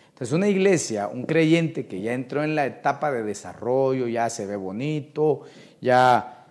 Entonces 0.08 0.34
una 0.34 0.48
iglesia, 0.48 1.06
un 1.06 1.24
creyente 1.24 1.86
que 1.86 2.00
ya 2.00 2.12
entró 2.12 2.42
en 2.42 2.56
la 2.56 2.66
etapa 2.66 3.12
de 3.12 3.22
desarrollo, 3.22 4.08
ya 4.08 4.28
se 4.30 4.46
ve 4.46 4.56
bonito, 4.56 5.42
ya 5.80 6.46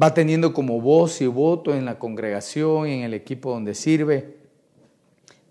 va 0.00 0.12
teniendo 0.12 0.52
como 0.52 0.80
voz 0.80 1.20
y 1.22 1.26
voto 1.26 1.74
en 1.74 1.86
la 1.86 1.98
congregación, 1.98 2.86
en 2.86 3.02
el 3.02 3.14
equipo 3.14 3.50
donde 3.50 3.74
sirve, 3.74 4.36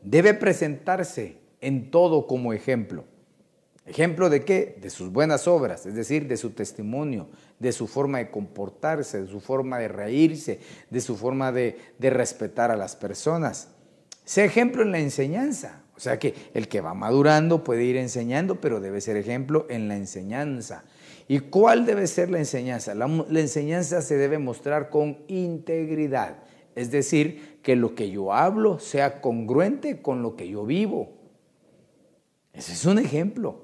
debe 0.04 0.36
presentarse 0.36 1.38
en 1.62 1.90
todo 1.90 2.28
como 2.28 2.54
ejemplo. 2.54 3.06
¿Ejemplo 3.88 4.30
de 4.30 4.44
qué? 4.44 4.78
De 4.82 4.90
sus 4.90 5.12
buenas 5.12 5.48
obras, 5.48 5.86
es 5.86 5.96
decir, 5.96 6.28
de 6.28 6.38
su 6.38 6.52
testimonio, 6.52 7.28
de 7.60 7.72
su 7.72 7.88
forma 7.88 8.18
de 8.18 8.32
comportarse, 8.32 9.22
de 9.22 9.28
su 9.28 9.40
forma 9.40 9.78
de 9.78 9.88
reírse, 9.88 10.60
de 10.90 11.02
su 11.02 11.16
forma 11.16 11.52
de, 11.52 11.78
de 12.00 12.10
respetar 12.10 12.72
a 12.72 12.76
las 12.76 12.96
personas. 12.96 13.70
Sé 14.26 14.44
ejemplo 14.44 14.82
en 14.82 14.92
la 14.92 15.00
enseñanza. 15.00 15.84
O 15.96 16.00
sea 16.00 16.20
que 16.20 16.34
el 16.54 16.68
que 16.68 16.82
va 16.82 16.94
madurando 16.94 17.64
puede 17.64 17.86
ir 17.86 17.96
enseñando, 17.96 18.60
pero 18.60 18.82
debe 18.82 19.00
ser 19.00 19.16
ejemplo 19.16 19.66
en 19.70 19.88
la 19.88 19.96
enseñanza. 19.96 20.84
¿Y 21.28 21.40
cuál 21.40 21.86
debe 21.86 22.06
ser 22.08 22.30
la 22.30 22.40
enseñanza? 22.40 22.94
La, 22.94 23.06
enseñanza 23.40 24.02
se 24.02 24.18
debe 24.18 24.38
mostrar 24.38 24.90
con 24.90 25.20
integridad. 25.28 26.38
Es 26.76 26.92
decir, 26.92 27.60
que 27.64 27.76
lo 27.76 27.96
que 27.96 28.10
yo 28.10 28.34
hablo 28.34 28.80
sea 28.80 29.22
congruente 29.22 30.02
con 30.02 30.22
lo 30.22 30.36
que 30.36 30.50
yo 30.50 30.66
vivo. 30.66 31.14
Ese 32.52 32.74
es 32.74 32.86
un 32.86 33.00
ejemplo. 33.00 33.64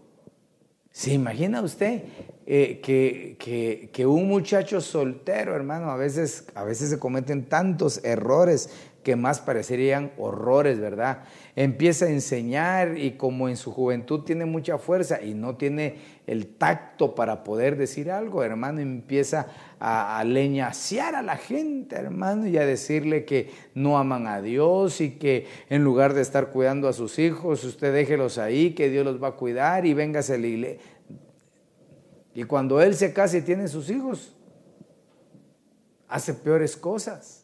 ¿Se 0.91 1.13
imagina 1.13 1.61
usted 1.61 2.03
eh, 2.45 2.81
que, 2.81 3.89
que, 3.93 4.05
un 4.05 4.27
muchacho 4.27 4.81
soltero, 4.81 5.55
hermano, 5.55 5.89
a 5.89 5.95
veces, 5.95 6.47
a 6.53 6.63
veces 6.63 6.89
se 6.89 6.99
cometen 6.99 7.45
tantos 7.45 8.03
errores 8.03 8.69
que 9.03 9.15
más 9.15 9.39
parecerían 9.39 10.11
horrores, 10.17 10.79
¿verdad? 10.79 11.23
Empieza 11.55 12.05
a 12.05 12.09
enseñar 12.09 12.97
y 12.97 13.11
como 13.11 13.49
en 13.49 13.57
su 13.57 13.71
juventud 13.71 14.21
tiene 14.21 14.45
mucha 14.45 14.77
fuerza 14.77 15.21
y 15.21 15.33
no 15.33 15.55
tiene 15.55 15.95
el 16.27 16.47
tacto 16.47 17.15
para 17.15 17.43
poder 17.43 17.77
decir 17.77 18.11
algo, 18.11 18.43
hermano, 18.43 18.79
empieza 18.79 19.47
a, 19.79 20.19
a 20.19 20.23
leñasear 20.23 21.15
a 21.15 21.21
la 21.21 21.37
gente, 21.37 21.95
hermano, 21.95 22.47
y 22.47 22.57
a 22.57 22.65
decirle 22.65 23.25
que 23.25 23.49
no 23.73 23.97
aman 23.97 24.27
a 24.27 24.41
Dios 24.41 25.01
y 25.01 25.11
que 25.11 25.47
en 25.69 25.83
lugar 25.83 26.13
de 26.13 26.21
estar 26.21 26.49
cuidando 26.49 26.87
a 26.87 26.93
sus 26.93 27.17
hijos, 27.19 27.63
usted 27.63 27.93
déjelos 27.93 28.37
ahí, 28.37 28.73
que 28.73 28.89
Dios 28.89 29.03
los 29.03 29.21
va 29.21 29.29
a 29.29 29.35
cuidar 29.35 29.85
y 29.85 29.93
véngase 29.93 30.35
a 30.35 30.37
la 30.37 30.47
iglesia. 30.47 30.81
Y 32.33 32.43
cuando 32.43 32.81
él 32.81 32.95
se 32.95 33.13
casa 33.13 33.37
y 33.37 33.41
tiene 33.41 33.67
sus 33.67 33.89
hijos, 33.89 34.35
hace 36.07 36.33
peores 36.33 36.77
cosas. 36.77 37.40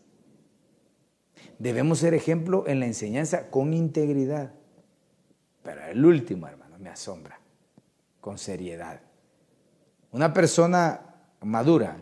Debemos 1.60 2.00
ser 2.00 2.14
ejemplo 2.14 2.66
en 2.68 2.80
la 2.80 2.86
enseñanza 2.86 3.50
con 3.50 3.74
integridad. 3.74 4.52
Pero 5.64 5.84
el 5.86 6.06
último, 6.06 6.48
hermano, 6.48 6.78
me 6.80 6.90
asombra, 6.90 7.40
con 8.22 8.38
seriedad. 8.38 9.02
Una 10.12 10.34
persona 10.34 11.16
madura, 11.42 11.98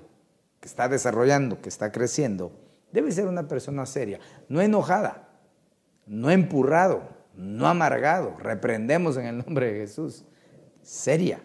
que 0.60 0.68
está 0.68 0.88
desarrollando, 0.88 1.62
que 1.62 1.70
está 1.70 1.92
creciendo, 1.92 2.52
debe 2.92 3.12
ser 3.12 3.28
una 3.28 3.48
persona 3.48 3.86
seria, 3.86 4.20
no 4.50 4.62
enojada, 4.62 5.30
no 6.06 6.30
empurrado, 6.30 7.10
no 7.36 7.68
amargado. 7.68 8.38
Reprendemos 8.38 9.18
en 9.18 9.26
el 9.26 9.38
nombre 9.38 9.72
de 9.72 9.80
Jesús. 9.80 10.26
Seria. 10.82 11.42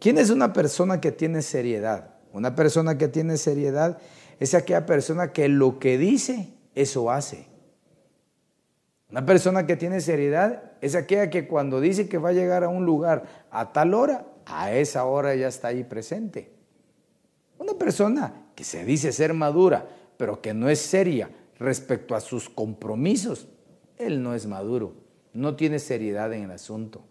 ¿Quién 0.00 0.18
es 0.18 0.30
una 0.30 0.52
persona 0.52 1.00
que 1.00 1.12
tiene 1.12 1.42
seriedad? 1.42 2.14
Una 2.32 2.54
persona 2.54 2.98
que 2.98 3.08
tiene 3.08 3.36
seriedad 3.36 3.98
es 4.40 4.54
aquella 4.54 4.86
persona 4.86 5.32
que 5.32 5.48
lo 5.48 5.78
que 5.78 5.98
dice 5.98 6.57
eso 6.82 7.10
hace. 7.10 7.46
Una 9.10 9.26
persona 9.26 9.66
que 9.66 9.76
tiene 9.76 10.00
seriedad 10.00 10.72
es 10.80 10.94
aquella 10.94 11.28
que 11.28 11.48
cuando 11.48 11.80
dice 11.80 12.08
que 12.08 12.18
va 12.18 12.28
a 12.28 12.34
llegar 12.34 12.62
a 12.62 12.68
un 12.68 12.84
lugar 12.84 13.24
a 13.50 13.72
tal 13.72 13.94
hora, 13.94 14.26
a 14.46 14.72
esa 14.72 15.04
hora 15.04 15.34
ya 15.34 15.48
está 15.48 15.68
ahí 15.68 15.82
presente. 15.82 16.52
Una 17.58 17.74
persona 17.74 18.50
que 18.54 18.62
se 18.64 18.84
dice 18.84 19.12
ser 19.12 19.34
madura, 19.34 19.88
pero 20.16 20.40
que 20.40 20.54
no 20.54 20.68
es 20.68 20.78
seria 20.78 21.30
respecto 21.58 22.14
a 22.14 22.20
sus 22.20 22.48
compromisos, 22.48 23.48
él 23.96 24.22
no 24.22 24.34
es 24.34 24.46
maduro, 24.46 24.94
no 25.32 25.56
tiene 25.56 25.80
seriedad 25.80 26.32
en 26.32 26.44
el 26.44 26.50
asunto. 26.52 27.02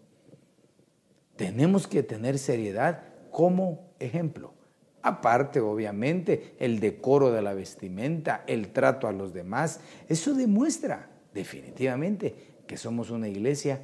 Tenemos 1.36 1.86
que 1.86 2.02
tener 2.02 2.38
seriedad 2.38 3.02
como 3.30 3.90
ejemplo. 3.98 4.54
Aparte, 5.02 5.60
obviamente, 5.60 6.54
el 6.58 6.80
decoro 6.80 7.30
de 7.30 7.42
la 7.42 7.54
vestimenta, 7.54 8.44
el 8.46 8.72
trato 8.72 9.06
a 9.06 9.12
los 9.12 9.32
demás, 9.32 9.80
eso 10.08 10.34
demuestra 10.34 11.08
definitivamente 11.32 12.34
que 12.66 12.76
somos 12.76 13.10
una 13.10 13.28
iglesia 13.28 13.80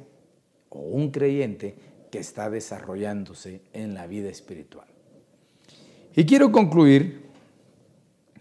o 0.69 0.79
un 0.79 1.11
creyente 1.11 1.75
que 2.11 2.19
está 2.19 2.49
desarrollándose 2.49 3.61
en 3.73 3.93
la 3.93 4.07
vida 4.07 4.29
espiritual. 4.29 4.87
Y 6.15 6.25
quiero 6.25 6.51
concluir, 6.51 7.25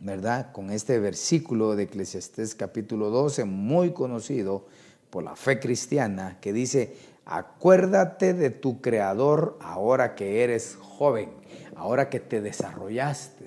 ¿verdad?, 0.00 0.52
con 0.52 0.70
este 0.70 0.98
versículo 0.98 1.76
de 1.76 1.84
Eclesiastés 1.84 2.54
capítulo 2.54 3.10
12, 3.10 3.44
muy 3.44 3.92
conocido 3.92 4.66
por 5.10 5.24
la 5.24 5.36
fe 5.36 5.60
cristiana, 5.60 6.38
que 6.40 6.52
dice, 6.52 6.94
Acuérdate 7.26 8.34
de 8.34 8.50
tu 8.50 8.82
Creador 8.82 9.56
ahora 9.60 10.14
que 10.14 10.44
eres 10.44 10.76
joven, 10.80 11.30
ahora 11.76 12.08
que 12.08 12.20
te 12.20 12.40
desarrollaste, 12.40 13.46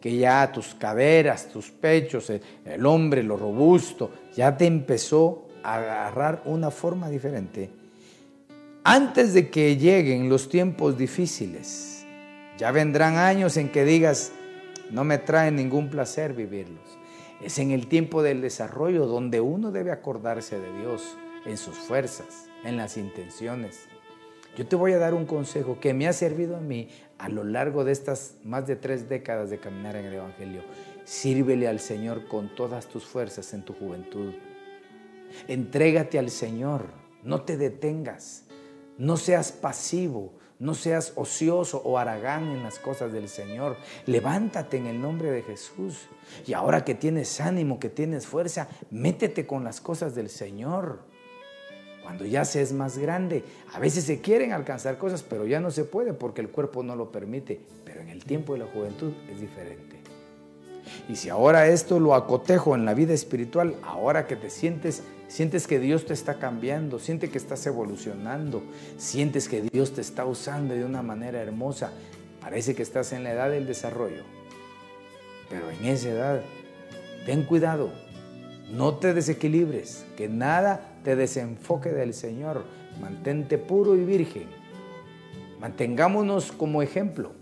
que 0.00 0.16
ya 0.16 0.50
tus 0.52 0.74
caderas, 0.74 1.48
tus 1.48 1.70
pechos, 1.70 2.30
el, 2.30 2.86
hombre, 2.86 3.22
lo 3.22 3.36
robusto, 3.36 4.10
ya 4.34 4.56
te 4.56 4.66
empezó 4.66 5.46
a 5.62 5.76
agarrar 5.76 6.42
una 6.46 6.70
forma 6.70 7.10
diferente. 7.10 7.70
Antes 8.82 9.34
de 9.34 9.50
que 9.50 9.76
lleguen 9.76 10.28
los 10.28 10.48
tiempos 10.48 10.96
difíciles, 10.96 12.06
ya 12.56 12.72
vendrán 12.72 13.16
años 13.16 13.56
en 13.56 13.70
que 13.70 13.84
digas, 13.84 14.32
no 14.90 15.04
me 15.04 15.18
trae 15.18 15.50
ningún 15.50 15.90
placer 15.90 16.32
vivirlos. 16.32 16.98
Es 17.42 17.58
en 17.58 17.70
el 17.70 17.86
tiempo 17.86 18.22
del 18.22 18.40
desarrollo 18.40 19.06
donde 19.06 19.40
uno 19.40 19.70
debe 19.70 19.92
acordarse 19.92 20.58
de 20.58 20.78
Dios 20.78 21.16
en 21.46 21.56
sus 21.56 21.76
fuerzas, 21.76 22.48
en 22.64 22.76
las 22.76 22.96
intenciones. 22.96 23.88
Yo 24.56 24.66
te 24.66 24.76
voy 24.76 24.92
a 24.92 24.98
dar 24.98 25.14
un 25.14 25.26
consejo 25.26 25.78
que 25.80 25.94
me 25.94 26.08
ha 26.08 26.12
servido 26.12 26.56
a 26.56 26.60
mí 26.60 26.88
a 27.20 27.28
lo 27.28 27.44
largo 27.44 27.84
de 27.84 27.92
estas 27.92 28.36
más 28.44 28.66
de 28.66 28.76
tres 28.76 29.08
décadas 29.08 29.50
de 29.50 29.60
caminar 29.60 29.94
en 29.94 30.06
el 30.06 30.14
Evangelio. 30.14 30.62
Sírvele 31.04 31.68
al 31.68 31.78
Señor 31.78 32.26
con 32.28 32.54
todas 32.54 32.86
tus 32.86 33.04
fuerzas 33.04 33.52
en 33.52 33.62
tu 33.62 33.74
juventud. 33.74 34.32
Entrégate 35.46 36.18
al 36.18 36.30
Señor, 36.30 36.86
no 37.22 37.42
te 37.42 37.58
detengas, 37.58 38.44
no 38.96 39.18
seas 39.18 39.52
pasivo, 39.52 40.32
no 40.58 40.74
seas 40.74 41.12
ocioso 41.14 41.82
o 41.84 41.98
aragán 41.98 42.48
en 42.48 42.62
las 42.62 42.78
cosas 42.78 43.12
del 43.12 43.28
Señor. 43.28 43.76
Levántate 44.06 44.78
en 44.78 44.86
el 44.86 45.00
nombre 45.00 45.30
de 45.30 45.42
Jesús. 45.42 46.08
Y 46.46 46.54
ahora 46.54 46.86
que 46.86 46.94
tienes 46.94 47.38
ánimo, 47.40 47.78
que 47.78 47.90
tienes 47.90 48.26
fuerza, 48.26 48.68
métete 48.90 49.46
con 49.46 49.62
las 49.62 49.82
cosas 49.82 50.14
del 50.14 50.30
Señor. 50.30 51.09
Cuando 52.10 52.26
ya 52.26 52.44
se 52.44 52.60
es 52.60 52.72
más 52.72 52.98
grande, 52.98 53.44
a 53.72 53.78
veces 53.78 54.02
se 54.02 54.20
quieren 54.20 54.52
alcanzar 54.52 54.98
cosas, 54.98 55.22
pero 55.22 55.46
ya 55.46 55.60
no 55.60 55.70
se 55.70 55.84
puede 55.84 56.12
porque 56.12 56.40
el 56.40 56.48
cuerpo 56.48 56.82
no 56.82 56.96
lo 56.96 57.12
permite. 57.12 57.60
Pero 57.84 58.00
en 58.00 58.08
el 58.08 58.24
tiempo 58.24 58.54
de 58.54 58.58
la 58.58 58.64
juventud 58.66 59.12
es 59.32 59.40
diferente. 59.40 60.00
Y 61.08 61.14
si 61.14 61.28
ahora 61.28 61.68
esto 61.68 62.00
lo 62.00 62.16
acotejo 62.16 62.74
en 62.74 62.84
la 62.84 62.94
vida 62.94 63.14
espiritual, 63.14 63.76
ahora 63.84 64.26
que 64.26 64.34
te 64.34 64.50
sientes, 64.50 65.04
sientes 65.28 65.68
que 65.68 65.78
Dios 65.78 66.04
te 66.04 66.12
está 66.12 66.40
cambiando, 66.40 66.98
sientes 66.98 67.30
que 67.30 67.38
estás 67.38 67.64
evolucionando, 67.68 68.60
sientes 68.98 69.48
que 69.48 69.62
Dios 69.62 69.92
te 69.92 70.00
está 70.00 70.24
usando 70.24 70.74
de 70.74 70.84
una 70.84 71.02
manera 71.02 71.40
hermosa, 71.40 71.92
parece 72.40 72.74
que 72.74 72.82
estás 72.82 73.12
en 73.12 73.22
la 73.22 73.30
edad 73.30 73.50
del 73.50 73.68
desarrollo. 73.68 74.24
Pero 75.48 75.70
en 75.70 75.84
esa 75.84 76.08
edad, 76.08 76.42
ten 77.24 77.44
cuidado, 77.44 77.92
no 78.72 78.94
te 78.94 79.14
desequilibres, 79.14 80.06
que 80.16 80.28
nada 80.28 80.94
te 81.02 81.16
desenfoque 81.16 81.90
del 81.90 82.14
Señor. 82.14 82.64
Mantente 83.00 83.58
puro 83.58 83.96
y 83.96 84.04
virgen. 84.04 84.48
Mantengámonos 85.60 86.52
como 86.52 86.82
ejemplo. 86.82 87.32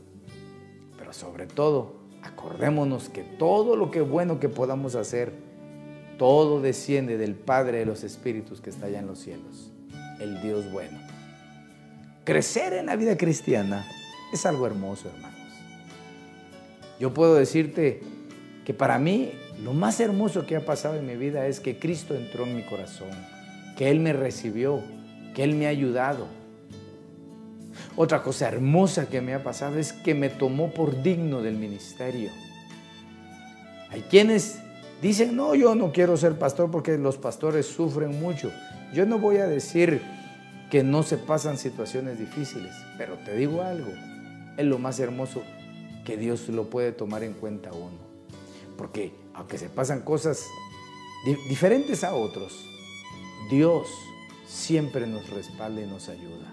Pero 0.96 1.12
sobre 1.12 1.46
todo, 1.46 1.96
acordémonos 2.22 3.08
que 3.08 3.22
todo 3.22 3.76
lo 3.76 3.90
que 3.90 4.00
bueno 4.00 4.40
que 4.40 4.48
podamos 4.48 4.94
hacer, 4.94 5.32
todo 6.18 6.60
desciende 6.60 7.16
del 7.16 7.34
Padre 7.34 7.78
de 7.78 7.86
los 7.86 8.04
Espíritus 8.04 8.60
que 8.60 8.70
está 8.70 8.86
allá 8.86 8.98
en 8.98 9.06
los 9.06 9.20
cielos, 9.20 9.70
el 10.20 10.42
Dios 10.42 10.70
bueno. 10.72 10.98
Crecer 12.24 12.72
en 12.74 12.86
la 12.86 12.96
vida 12.96 13.16
cristiana 13.16 13.86
es 14.32 14.44
algo 14.44 14.66
hermoso, 14.66 15.08
hermanos. 15.08 15.38
Yo 16.98 17.14
puedo 17.14 17.36
decirte 17.36 18.02
que 18.64 18.74
para 18.74 18.98
mí 18.98 19.32
lo 19.62 19.72
más 19.74 19.98
hermoso 20.00 20.46
que 20.46 20.56
ha 20.56 20.64
pasado 20.64 20.96
en 20.96 21.06
mi 21.06 21.16
vida 21.16 21.46
es 21.46 21.60
que 21.60 21.78
Cristo 21.78 22.14
entró 22.14 22.44
en 22.44 22.56
mi 22.56 22.62
corazón 22.62 23.10
que 23.76 23.90
Él 23.90 24.00
me 24.00 24.12
recibió, 24.12 24.82
que 25.34 25.44
Él 25.44 25.54
me 25.54 25.66
ha 25.66 25.70
ayudado. 25.70 26.26
Otra 27.96 28.22
cosa 28.22 28.48
hermosa 28.48 29.08
que 29.08 29.20
me 29.20 29.34
ha 29.34 29.44
pasado 29.44 29.78
es 29.78 29.92
que 29.92 30.14
me 30.14 30.28
tomó 30.30 30.72
por 30.72 31.02
digno 31.02 31.42
del 31.42 31.56
ministerio. 31.56 32.30
Hay 33.90 34.02
quienes 34.02 34.58
dicen, 35.00 35.36
no, 35.36 35.54
yo 35.54 35.76
no 35.76 35.92
quiero 35.92 36.16
ser 36.16 36.38
pastor 36.38 36.70
porque 36.70 36.98
los 36.98 37.18
pastores 37.18 37.66
sufren 37.66 38.20
mucho. 38.20 38.52
Yo 38.92 39.06
no 39.06 39.18
voy 39.18 39.36
a 39.36 39.46
decir 39.46 40.02
que 40.70 40.82
no 40.82 41.02
se 41.04 41.16
pasan 41.16 41.56
situaciones 41.56 42.18
difíciles, 42.18 42.72
pero 42.98 43.16
te 43.18 43.34
digo 43.34 43.62
algo, 43.62 43.92
es 44.56 44.66
lo 44.66 44.78
más 44.78 44.98
hermoso 45.00 45.42
que 46.04 46.16
Dios 46.16 46.48
lo 46.48 46.68
puede 46.68 46.92
tomar 46.92 47.22
en 47.22 47.34
cuenta 47.34 47.70
uno. 47.72 48.08
Porque 48.76 49.12
aunque 49.38 49.56
se 49.56 49.68
pasan 49.68 50.00
cosas 50.00 50.46
diferentes 51.48 52.02
a 52.02 52.14
otros, 52.14 52.66
Dios 53.48 53.88
siempre 54.46 55.06
nos 55.06 55.30
respalda 55.30 55.80
y 55.80 55.86
nos 55.86 56.08
ayuda. 56.08 56.52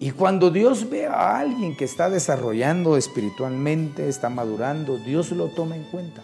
Y 0.00 0.10
cuando 0.12 0.50
Dios 0.50 0.88
ve 0.88 1.06
a 1.06 1.38
alguien 1.38 1.76
que 1.76 1.84
está 1.84 2.08
desarrollando 2.08 2.96
espiritualmente, 2.96 4.08
está 4.08 4.30
madurando, 4.30 4.96
Dios 4.96 5.30
lo 5.30 5.48
toma 5.48 5.76
en 5.76 5.84
cuenta. 5.84 6.22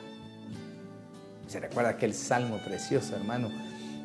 Se 1.46 1.60
recuerda 1.60 1.90
aquel 1.90 2.14
salmo 2.14 2.58
precioso, 2.64 3.14
hermano, 3.14 3.50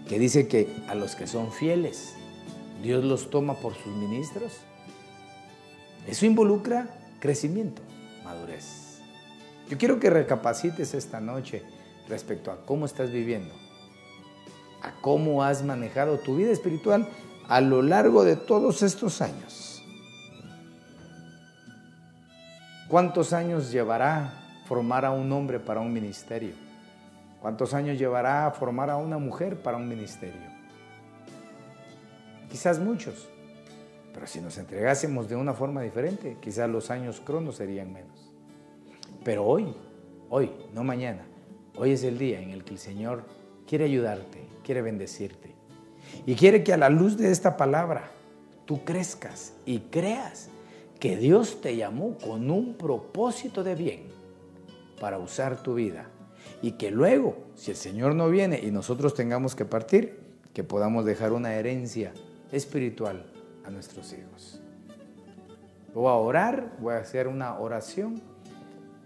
que 0.08 0.20
dice 0.20 0.48
que 0.48 0.68
a 0.88 0.96
los 0.96 1.16
que 1.16 1.26
son 1.26 1.52
fieles, 1.52 2.14
Dios 2.84 3.04
los 3.04 3.30
toma 3.30 3.56
por 3.56 3.76
sus 3.76 3.96
ministros. 3.96 4.54
Eso 6.06 6.26
involucra 6.26 6.88
crecimiento, 7.20 7.82
madurez. 8.24 8.85
Yo 9.70 9.78
quiero 9.78 10.00
que 10.00 10.10
recapacites 10.10 10.94
esta 10.94 11.20
noche 11.20 11.64
respecto 12.08 12.52
a 12.52 12.66
cómo 12.66 12.86
estás 12.86 13.12
viviendo 13.12 13.66
a 14.86 14.92
cómo 15.02 15.44
has 15.44 15.64
manejado 15.64 16.20
tu 16.20 16.36
vida 16.36 16.52
espiritual 16.52 17.08
a 17.48 17.60
lo 17.60 17.82
largo 17.82 18.24
de 18.24 18.36
todos 18.36 18.84
estos 18.84 19.20
años. 19.20 19.84
¿Cuántos 22.88 23.34
años 23.34 23.72
llevará 23.72 24.62
formar 24.68 25.06
a 25.06 25.12
un 25.12 25.32
hombre 25.32 25.60
para 25.60 25.80
un 25.80 25.92
ministerio? 25.92 26.54
¿Cuántos 27.42 27.74
años 27.74 27.98
llevará 27.98 28.52
formar 28.52 28.92
a 28.92 28.98
una 28.98 29.18
mujer 29.18 29.62
para 29.62 29.78
un 29.78 29.90
ministerio? 29.90 30.54
Quizás 32.50 32.80
muchos, 32.80 33.28
pero 34.14 34.28
si 34.28 34.40
nos 34.40 34.58
entregásemos 34.60 35.28
de 35.28 35.36
una 35.36 35.54
forma 35.54 35.82
diferente, 35.82 36.38
quizás 36.40 36.70
los 36.70 36.92
años 36.92 37.22
cronos 37.26 37.56
serían 37.56 37.92
menos. 37.92 38.25
Pero 39.26 39.44
hoy, 39.44 39.74
hoy, 40.30 40.52
no 40.72 40.84
mañana, 40.84 41.26
hoy 41.76 41.92
es 41.92 42.04
el 42.04 42.20
día 42.20 42.40
en 42.40 42.52
el 42.52 42.64
que 42.64 42.74
el 42.74 42.80
Señor 42.80 43.24
quiere 43.68 43.86
ayudarte, 43.86 44.46
quiere 44.64 44.84
bendecirte. 44.84 45.56
Y 46.28 46.36
quiere 46.36 46.64
que 46.64 46.74
a 46.74 46.78
la 46.78 46.90
luz 46.90 47.18
de 47.18 47.32
esta 47.32 47.58
palabra 47.58 48.12
tú 48.66 48.86
crezcas 48.86 49.54
y 49.66 49.80
creas 49.80 50.50
que 51.00 51.18
Dios 51.18 51.60
te 51.60 51.76
llamó 51.76 52.20
con 52.20 52.52
un 52.52 52.76
propósito 52.76 53.64
de 53.64 53.74
bien 53.74 54.04
para 55.02 55.18
usar 55.18 55.64
tu 55.64 55.74
vida. 55.74 56.06
Y 56.62 56.74
que 56.74 56.92
luego, 56.92 57.36
si 57.56 57.72
el 57.72 57.78
Señor 57.78 58.14
no 58.14 58.30
viene 58.30 58.60
y 58.62 58.70
nosotros 58.70 59.16
tengamos 59.16 59.56
que 59.56 59.66
partir, 59.66 60.20
que 60.54 60.64
podamos 60.64 61.04
dejar 61.04 61.34
una 61.34 61.56
herencia 61.56 62.14
espiritual 62.52 63.26
a 63.66 63.72
nuestros 63.72 64.14
hijos. 64.14 64.62
Voy 65.96 66.10
a 66.10 66.14
orar, 66.14 66.78
voy 66.80 66.94
a 66.94 67.00
hacer 67.00 67.28
una 67.28 67.58
oración 67.58 68.35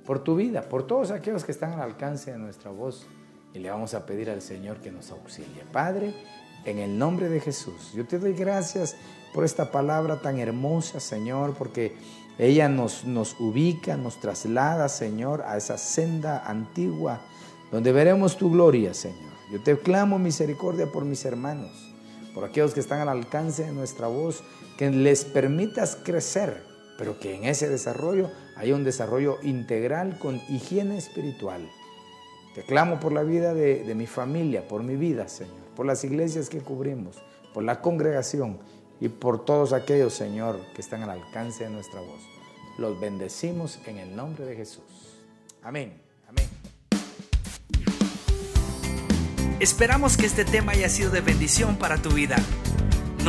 por 0.10 0.24
tu 0.24 0.38
vida, 0.38 0.64
por 0.64 0.88
todos 0.88 1.12
aquellos 1.12 1.44
que 1.44 1.52
están 1.52 1.74
al 1.74 1.82
alcance 1.82 2.32
de 2.32 2.40
nuestra 2.40 2.72
voz 2.72 3.06
y 3.54 3.60
le 3.60 3.70
vamos 3.70 3.94
a 3.94 4.08
pedir 4.08 4.32
al 4.32 4.42
Señor 4.42 4.78
que 4.78 4.90
nos 4.90 5.12
auxilie. 5.12 5.64
Padre, 5.72 6.16
en 6.66 6.80
el 6.80 6.98
nombre 6.98 7.30
de 7.30 7.40
Jesús, 7.40 7.94
yo 7.94 8.08
te 8.08 8.18
doy 8.18 8.34
gracias 8.34 8.96
por 9.36 9.46
esta 9.46 9.70
palabra 9.70 10.20
tan 10.20 10.40
hermosa, 10.40 11.00
Señor, 11.00 11.54
porque 11.54 11.96
ella 12.40 12.68
nos, 12.70 13.06
nos 13.06 13.40
ubica, 13.40 13.98
nos 13.98 14.20
traslada, 14.20 14.90
Señor, 14.90 15.44
a 15.44 15.58
esa 15.58 15.78
senda 15.78 16.44
antigua 16.44 17.22
donde 17.72 17.92
veremos 17.92 18.36
tu 18.36 18.50
gloria, 18.50 18.96
Señor. 18.96 19.32
Yo 19.52 19.62
te 19.62 19.78
clamo 19.78 20.18
misericordia 20.18 20.92
por 20.92 21.06
mis 21.06 21.24
hermanos, 21.24 21.94
por 22.34 22.46
aquellos 22.46 22.74
que 22.74 22.80
están 22.80 23.00
al 23.00 23.10
alcance 23.10 23.64
de 23.64 23.74
nuestra 23.74 24.08
voz, 24.08 24.42
que 24.76 24.90
les 24.90 25.24
permitas 25.24 25.96
crecer, 26.04 26.64
pero 27.00 27.20
que 27.20 27.34
en 27.34 27.46
ese 27.46 27.68
desarrollo 27.68 28.30
haya 28.56 28.76
un 28.76 28.84
desarrollo 28.84 29.40
integral 29.42 30.20
con 30.20 30.40
higiene 30.50 31.00
espiritual 31.00 31.68
te 32.54 32.64
clamo 32.64 33.00
por 33.00 33.14
la 33.14 33.24
vida 33.24 33.54
de, 33.54 33.94
mi 33.96 34.08
familia, 34.08 34.68
por 34.68 34.82
mi 34.82 34.96
vida, 34.96 35.28
Señor, 35.28 35.56
por 35.76 35.86
las 35.86 36.04
iglesias 36.04 36.50
que 36.50 36.60
cubrimos, 36.60 37.18
por 37.54 37.64
la 37.64 37.80
congregación 37.80 38.60
y 39.00 39.08
por 39.08 39.46
todos 39.46 39.72
aquellos, 39.72 40.14
Señor, 40.14 40.60
que 40.74 40.82
están 40.82 41.04
al 41.04 41.12
alcance 41.12 41.66
de 41.66 41.70
nuestra 41.70 42.02
voz. 42.02 42.22
Los 42.78 43.00
bendecimos 43.00 43.80
en 43.86 44.00
el 44.00 44.16
nombre 44.16 44.46
de 44.46 44.56
Jesús. 44.56 44.84
Amén. 45.62 46.02
Amén. 46.28 46.48
Esperamos 49.60 50.18
que 50.18 50.26
este 50.26 50.44
tema 50.44 50.72
haya 50.72 50.90
sido 50.90 51.12
de 51.12 51.22
bendición 51.22 51.78
para 51.78 52.02
tu 52.02 52.10
vida. 52.10 52.38